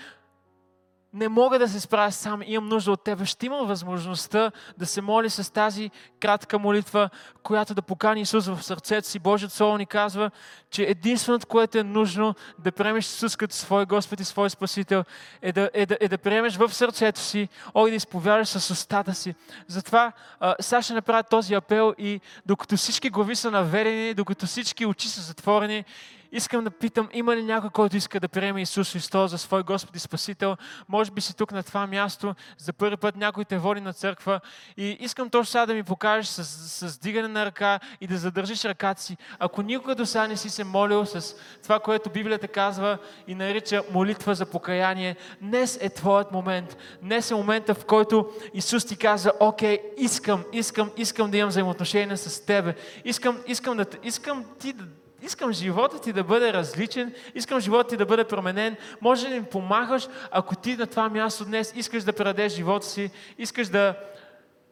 не 1.16 1.30
мога 1.30 1.59
да 1.59 1.70
се 1.70 1.80
справя 1.80 2.11
сам, 2.11 2.41
имам 2.45 2.70
нужда 2.70 2.91
от 2.91 3.03
Тебе. 3.03 3.26
Ще 3.26 3.45
имам 3.45 3.68
възможността 3.68 4.51
да 4.78 4.86
се 4.86 5.01
моли 5.01 5.30
с 5.30 5.53
тази 5.53 5.91
кратка 6.20 6.59
молитва, 6.59 7.09
която 7.43 7.74
да 7.74 7.82
покани 7.82 8.22
Исус 8.22 8.47
в 8.47 8.63
сърцето 8.63 9.07
си. 9.07 9.20
Божият 9.20 9.51
Слово 9.51 9.78
ни 9.78 9.86
казва, 9.86 10.32
че 10.72 10.84
единственото, 10.84 11.47
което 11.47 11.78
е 11.78 11.84
нужно 11.84 12.36
да 12.59 12.72
приемеш 12.72 13.05
Исус 13.05 13.36
като 13.36 13.55
свой 13.55 13.86
Господ 13.86 14.20
и 14.20 14.24
свой 14.24 14.49
Спасител, 14.49 15.03
е 15.41 15.51
да, 15.51 15.70
е 15.74 15.86
да, 15.86 15.97
е 16.01 16.07
да 16.07 16.18
приемеш 16.18 16.55
в 16.55 16.74
сърцето 16.74 17.20
си, 17.20 17.49
о, 17.74 17.88
и 17.88 17.89
да 17.89 17.95
изповядаш 17.95 18.47
с 18.47 18.72
устата 18.72 19.13
си. 19.13 19.36
Затова 19.68 20.11
сега 20.59 20.82
ще 20.82 20.93
направя 20.93 21.24
този 21.24 21.53
апел 21.53 21.93
и 21.97 22.22
докато 22.45 22.78
всички 22.78 23.09
глави 23.09 23.36
са 23.36 23.51
наверени, 23.51 24.13
докато 24.13 24.45
всички 24.45 24.86
очи 24.86 25.09
са 25.09 25.22
затворени, 25.22 25.86
Искам 26.32 26.63
да 26.63 26.71
питам, 26.71 27.09
има 27.13 27.36
ли 27.36 27.43
някой, 27.43 27.69
който 27.69 27.97
иска 27.97 28.19
да 28.19 28.28
приеме 28.28 28.61
Исус 28.61 28.93
Христос 28.93 29.32
за 29.32 29.38
свой 29.38 29.63
Господ 29.63 29.95
и 29.95 29.99
Спасител? 29.99 30.57
Може 30.88 31.11
би 31.11 31.21
си 31.21 31.38
тук 31.38 31.51
на 31.51 31.63
това 31.63 31.88
място, 31.88 32.36
за 32.57 32.73
първи 32.73 32.97
път 32.97 33.15
някой 33.15 33.45
те 33.45 33.57
води 33.57 33.82
на 33.82 33.93
църква 33.93 34.39
и 34.78 34.97
искам 34.99 35.30
точно 35.30 35.45
сега 35.45 35.65
да 35.65 35.73
ми 35.73 35.84
покажеш 35.84 36.28
с, 36.28 36.43
с 36.89 36.99
дигане 36.99 37.28
на 37.28 37.45
ръка 37.45 37.80
и 38.01 38.07
да 38.07 38.17
задържиш 38.17 38.65
ръката 38.65 39.01
си. 39.01 39.17
Ако 39.39 39.61
никога 39.61 39.95
до 39.95 40.05
сега 40.05 40.28
не 40.28 40.38
си 40.38 40.49
се 40.49 40.63
молил 40.63 41.05
с 41.05 41.36
това, 41.63 41.80
което 41.80 42.09
Библията 42.09 42.47
казва 42.47 42.97
и 43.28 43.36
нарича 43.36 43.84
молитва 43.91 44.36
за 44.36 44.45
покаяние, 44.45 45.15
днес 45.41 45.78
е 45.82 45.89
твоят 45.89 46.32
момент. 46.32 46.78
Днес 47.01 47.32
е 47.32 47.36
момента, 47.36 47.76
в 47.76 47.86
който 47.86 48.30
Исус 48.53 48.86
ти 48.86 48.97
казва, 48.97 49.32
окей, 49.39 49.80
искам, 49.97 50.43
искам, 50.53 50.91
искам 50.97 51.32
да 51.32 51.38
имам 51.38 51.49
взаимоотношения 51.49 52.17
с 52.17 52.45
Тебе. 52.45 52.76
Искам, 53.05 53.39
искам, 53.47 53.78
да, 53.78 53.86
искам 54.03 54.45
ти 54.59 54.73
да 54.73 54.86
Искам 55.26 55.53
живота 55.53 55.99
ти 55.99 56.13
да 56.13 56.23
бъде 56.23 56.53
различен, 56.53 57.13
искам 57.36 57.59
живота 57.59 57.89
ти 57.89 57.97
да 57.97 58.05
бъде 58.05 58.23
променен. 58.23 58.78
Може 59.01 59.30
ли 59.30 59.39
ми 59.39 59.45
помагаш, 59.45 60.07
ако 60.32 60.55
ти 60.55 60.78
на 60.78 60.88
това 60.88 61.09
място 61.09 61.45
днес 61.45 61.73
искаш 61.76 62.03
да 62.03 62.13
предадеш 62.13 62.53
живота 62.53 62.86
си, 62.86 63.11
искаш 63.38 63.67
да, 63.67 63.95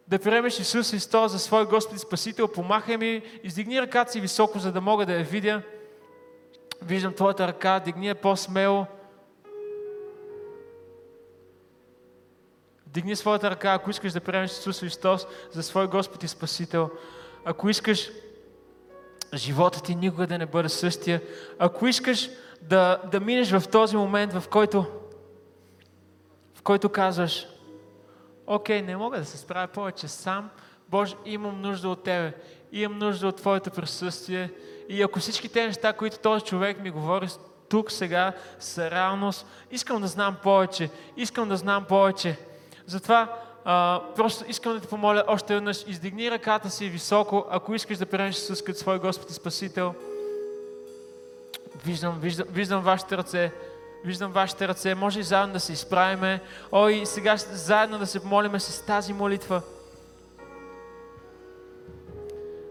да 0.07 0.19
приемеш 0.19 0.59
Исус 0.59 0.91
Христос 0.91 1.31
за 1.31 1.39
свой 1.39 1.65
Господ 1.65 1.95
и 1.95 1.99
Спасител, 1.99 2.47
помахай 2.47 2.97
ми, 2.97 3.21
издигни 3.43 3.81
ръката 3.81 4.11
си 4.11 4.21
високо, 4.21 4.59
за 4.59 4.71
да 4.71 4.81
мога 4.81 5.05
да 5.05 5.13
я 5.13 5.23
видя. 5.23 5.61
Виждам 6.81 7.13
твоята 7.13 7.47
ръка, 7.47 7.79
дигни 7.79 8.07
я 8.07 8.15
по-смело. 8.15 8.85
Дигни 12.87 13.15
своята 13.15 13.51
ръка, 13.51 13.73
ако 13.73 13.89
искаш 13.89 14.13
да 14.13 14.21
приемеш 14.21 14.51
Исус 14.51 14.79
Христос 14.79 15.27
за 15.51 15.63
свой 15.63 15.87
Господ 15.87 16.23
и 16.23 16.27
Спасител. 16.27 16.89
Ако 17.45 17.69
искаш 17.69 18.11
живота 19.37 19.83
ти 19.83 19.95
никога 19.95 20.27
да 20.27 20.37
не 20.37 20.45
бъде 20.45 20.69
същия. 20.69 21.21
Ако 21.59 21.87
искаш 21.87 22.29
да, 22.61 23.01
да 23.11 23.19
минеш 23.19 23.51
в 23.51 23.67
този 23.71 23.97
момент, 23.97 24.33
в 24.33 24.43
който, 24.49 24.85
в 26.55 26.61
който 26.61 26.89
казваш, 26.89 27.47
окей, 28.47 28.81
не 28.81 28.97
мога 28.97 29.17
да 29.17 29.25
се 29.25 29.37
справя 29.37 29.67
повече 29.67 30.07
сам, 30.07 30.49
Боже, 30.89 31.15
имам 31.25 31.61
нужда 31.61 31.89
от 31.89 32.03
Тебе, 32.03 32.33
имам 32.71 32.99
нужда 32.99 33.27
от 33.27 33.35
Твоето 33.35 33.71
присъствие. 33.71 34.51
И 34.89 35.01
ако 35.01 35.19
всички 35.19 35.49
те 35.49 35.67
неща, 35.67 35.93
които 35.93 36.19
този 36.19 36.45
човек 36.45 36.79
ми 36.79 36.91
говори 36.91 37.27
тук 37.69 37.91
сега, 37.91 38.33
са 38.59 38.91
реалност, 38.91 39.45
искам 39.71 40.01
да 40.01 40.07
знам 40.07 40.35
повече, 40.43 40.89
искам 41.17 41.49
да 41.49 41.57
знам 41.57 41.85
повече. 41.85 42.37
Затова 42.85 43.39
а, 43.65 44.01
просто 44.15 44.45
искам 44.47 44.73
да 44.73 44.79
те 44.79 44.87
помоля 44.87 45.23
още 45.27 45.53
веднъж, 45.53 45.85
издигни 45.87 46.31
ръката 46.31 46.69
си 46.69 46.89
високо, 46.89 47.45
ако 47.49 47.75
искаш 47.75 47.97
да 47.97 48.05
приемеш 48.05 48.35
Исус 48.35 48.61
като 48.61 48.79
свой 48.79 48.99
Господ 48.99 49.29
и 49.29 49.33
Спасител. 49.33 49.95
Виждам, 51.85 52.19
виждам, 52.19 52.47
виждам 52.51 52.81
вашите 52.81 53.17
ръце. 53.17 53.51
Виждам 54.05 54.31
вашите 54.31 54.67
ръце. 54.67 54.95
Може 54.95 55.19
и 55.19 55.23
заедно 55.23 55.53
да 55.53 55.59
се 55.59 55.73
изправиме. 55.73 56.41
О, 56.71 56.89
и 56.89 57.05
сега 57.05 57.37
заедно 57.37 57.97
да 57.99 58.05
се 58.05 58.19
помолиме 58.19 58.59
с 58.59 58.85
тази 58.85 59.13
молитва. 59.13 59.61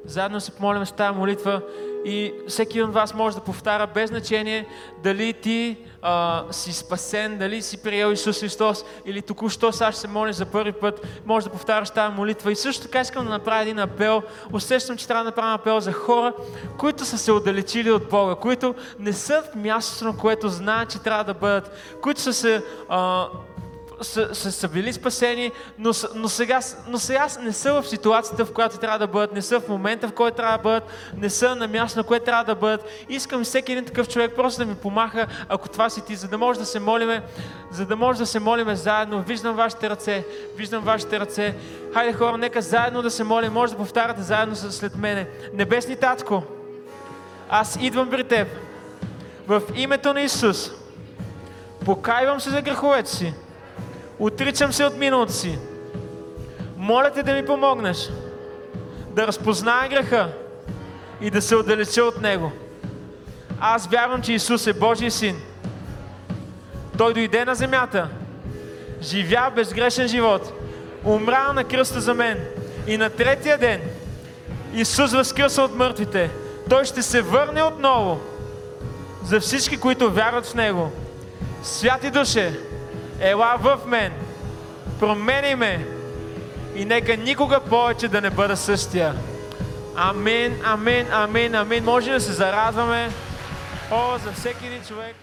Заедно 0.04 0.40
се 0.40 0.50
помолим 0.50 0.86
с 0.86 0.92
тази 0.92 1.18
молитва 1.18 1.62
и 2.04 2.34
всеки 2.48 2.82
от 2.82 2.92
вас 2.92 3.14
може 3.14 3.36
да 3.36 3.42
повтаря 3.42 3.86
без 3.86 4.10
значение 4.10 4.66
дали 5.02 5.32
ти 5.32 5.76
а, 6.02 6.44
си 6.50 6.72
спасен, 6.72 7.38
дали 7.38 7.62
си 7.62 7.82
приел 7.82 8.12
Исус 8.12 8.40
Христос 8.40 8.84
или 9.06 9.22
току-що 9.22 9.72
сега 9.72 9.92
ще 9.92 10.00
се 10.00 10.08
молиш 10.08 10.36
за 10.36 10.46
първи 10.46 10.72
път, 10.72 11.06
може 11.26 11.46
да 11.46 11.52
повтаряш 11.52 11.90
тази 11.90 12.14
молитва. 12.14 12.52
И 12.52 12.56
също 12.56 12.82
така 12.82 13.00
искам 13.00 13.24
да 13.24 13.30
направя 13.30 13.62
един 13.62 13.78
апел. 13.78 14.22
Усещам, 14.52 14.96
че 14.96 15.06
трябва 15.06 15.24
да 15.24 15.30
направя 15.30 15.54
апел 15.54 15.80
за 15.80 15.92
хора, 15.92 16.32
които 16.78 17.04
са 17.04 17.18
се 17.18 17.32
отдалечили 17.32 17.90
от 17.90 18.08
Бога, 18.08 18.34
които 18.34 18.74
не 18.98 19.12
са 19.12 19.42
в 19.42 19.54
мястото, 19.54 20.04
на 20.04 20.16
което 20.16 20.48
знаят, 20.48 20.90
че 20.90 20.98
трябва 20.98 21.24
да 21.24 21.34
бъдат, 21.34 21.96
които 22.02 22.20
са 22.20 22.32
се 22.32 22.62
а, 22.88 23.28
са, 24.04 24.34
са, 24.34 24.52
са 24.52 24.68
били 24.68 24.92
спасени, 24.92 25.52
но, 25.78 25.90
но, 26.14 26.28
сега, 26.28 26.60
но 26.88 26.98
сега 26.98 27.26
не 27.40 27.52
са 27.52 27.72
в 27.72 27.88
ситуацията, 27.88 28.44
в 28.44 28.52
която 28.52 28.78
трябва 28.78 28.98
да 28.98 29.06
бъдат, 29.06 29.32
не 29.32 29.42
са 29.42 29.60
в 29.60 29.68
момента, 29.68 30.08
в 30.08 30.12
който 30.12 30.36
трябва 30.36 30.58
да 30.58 30.62
бъдат, 30.62 30.84
не 31.16 31.30
са 31.30 31.54
на 31.54 31.68
място, 31.68 31.98
на 31.98 32.04
което 32.04 32.24
трябва 32.24 32.44
да 32.44 32.54
бъдат. 32.54 32.84
Искам 33.08 33.44
всеки 33.44 33.72
един 33.72 33.84
такъв 33.84 34.08
човек 34.08 34.32
просто 34.36 34.58
да 34.58 34.66
ми 34.66 34.74
помаха, 34.74 35.26
ако 35.48 35.68
това 35.68 35.90
си 35.90 36.00
ти, 36.00 36.16
за 36.16 36.28
да 36.28 36.38
може 36.38 36.58
да 36.58 36.66
се 36.66 36.80
молиме, 36.80 37.22
за 37.72 37.86
да 37.86 37.96
може 37.96 38.18
да 38.18 38.26
се 38.26 38.40
молиме 38.40 38.76
заедно. 38.76 39.22
Виждам 39.22 39.56
вашите 39.56 39.90
ръце, 39.90 40.24
виждам 40.56 40.84
вашите 40.84 41.20
ръце. 41.20 41.54
Хайде 41.94 42.12
хора, 42.12 42.38
нека 42.38 42.62
заедно 42.62 43.02
да 43.02 43.10
се 43.10 43.24
молим, 43.24 43.52
може 43.52 43.72
да 43.72 43.78
повтаряте 43.78 44.22
заедно 44.22 44.56
след 44.56 44.96
мене. 44.96 45.28
Небесни 45.54 45.96
татко, 45.96 46.42
аз 47.50 47.78
идвам 47.80 48.10
при 48.10 48.24
теб 48.24 48.48
в 49.46 49.62
името 49.74 50.12
на 50.12 50.20
Исус. 50.20 50.70
Покайвам 51.84 52.40
се 52.40 52.50
за 52.50 52.62
греховете 52.62 53.10
си 53.10 53.34
Отричам 54.18 54.72
се 54.72 54.84
от 54.84 54.96
миналото 54.96 55.32
си. 55.32 55.58
Моля 56.76 57.10
те 57.14 57.22
да 57.22 57.32
ми 57.32 57.46
помогнеш 57.46 58.10
да 59.10 59.26
разпозная 59.26 59.88
греха 59.88 60.28
и 61.20 61.30
да 61.30 61.42
се 61.42 61.56
отдалеча 61.56 62.04
от 62.04 62.20
него. 62.20 62.52
Аз 63.60 63.86
вярвам, 63.86 64.22
че 64.22 64.32
Исус 64.32 64.66
е 64.66 64.72
Божий 64.72 65.10
син. 65.10 65.36
Той 66.98 67.14
дойде 67.14 67.44
на 67.44 67.54
земята, 67.54 68.08
живя 69.02 69.50
безгрешен 69.54 70.08
живот, 70.08 70.52
умря 71.04 71.52
на 71.52 71.64
кръста 71.64 72.00
за 72.00 72.14
мен 72.14 72.44
и 72.86 72.96
на 72.96 73.10
третия 73.10 73.58
ден 73.58 73.80
Исус 74.74 75.12
възкръса 75.12 75.62
от 75.62 75.74
мъртвите. 75.74 76.30
Той 76.70 76.84
ще 76.84 77.02
се 77.02 77.22
върне 77.22 77.62
отново 77.62 78.20
за 79.24 79.40
всички, 79.40 79.80
които 79.80 80.12
вярват 80.12 80.46
в 80.46 80.54
Него. 80.54 80.92
Святи 81.62 82.10
душе, 82.10 82.58
ела 83.22 83.56
в 83.60 83.78
мен, 83.86 84.12
променяй 85.00 85.56
ме 85.56 85.86
и 86.76 86.84
нека 86.84 87.16
никога 87.16 87.60
повече 87.60 88.08
да 88.08 88.20
не 88.20 88.30
бъда 88.30 88.56
същия. 88.56 89.14
Амин, 89.96 90.54
амин, 90.64 91.06
амин, 91.12 91.54
амин. 91.54 91.84
Може 91.84 92.10
да 92.10 92.20
се 92.20 92.32
зарадваме. 92.32 93.08
О, 93.90 94.18
за 94.24 94.32
всеки 94.32 94.66
един 94.66 94.82
човек. 94.88 95.14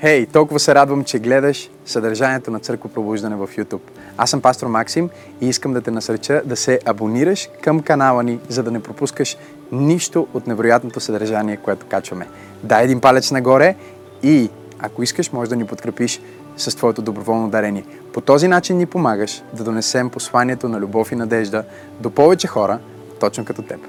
Хей, 0.00 0.26
hey, 0.26 0.32
толкова 0.32 0.60
се 0.60 0.74
радвам, 0.74 1.04
че 1.04 1.18
гледаш 1.18 1.70
съдържанието 1.86 2.50
на 2.50 2.60
Църква 2.60 2.92
Пробуждане 2.92 3.36
в 3.36 3.48
YouTube. 3.48 3.80
Аз 4.16 4.30
съм 4.30 4.40
пастор 4.40 4.66
Максим 4.66 5.10
и 5.40 5.48
искам 5.48 5.72
да 5.72 5.80
те 5.80 5.90
насреча 5.90 6.42
да 6.44 6.56
се 6.56 6.78
абонираш 6.84 7.48
към 7.62 7.82
канала 7.82 8.22
ни, 8.22 8.38
за 8.48 8.62
да 8.62 8.70
не 8.70 8.82
пропускаш 8.82 9.36
нищо 9.72 10.26
от 10.34 10.46
невероятното 10.46 11.00
съдържание, 11.00 11.56
което 11.56 11.86
качваме. 11.86 12.28
Дай 12.62 12.84
един 12.84 13.00
палец 13.00 13.30
нагоре 13.30 13.74
и 14.22 14.50
ако 14.78 15.02
искаш, 15.02 15.32
може 15.32 15.50
да 15.50 15.56
ни 15.56 15.66
подкрепиш 15.66 16.20
с 16.56 16.76
твоето 16.76 17.02
доброволно 17.02 17.48
дарение. 17.48 17.84
По 18.12 18.20
този 18.20 18.48
начин 18.48 18.78
ни 18.78 18.86
помагаш 18.86 19.42
да 19.52 19.64
донесем 19.64 20.10
посланието 20.10 20.68
на 20.68 20.80
любов 20.80 21.12
и 21.12 21.16
надежда 21.16 21.64
до 22.00 22.10
повече 22.10 22.46
хора, 22.46 22.78
точно 23.20 23.44
като 23.44 23.62
теб. 23.62 23.80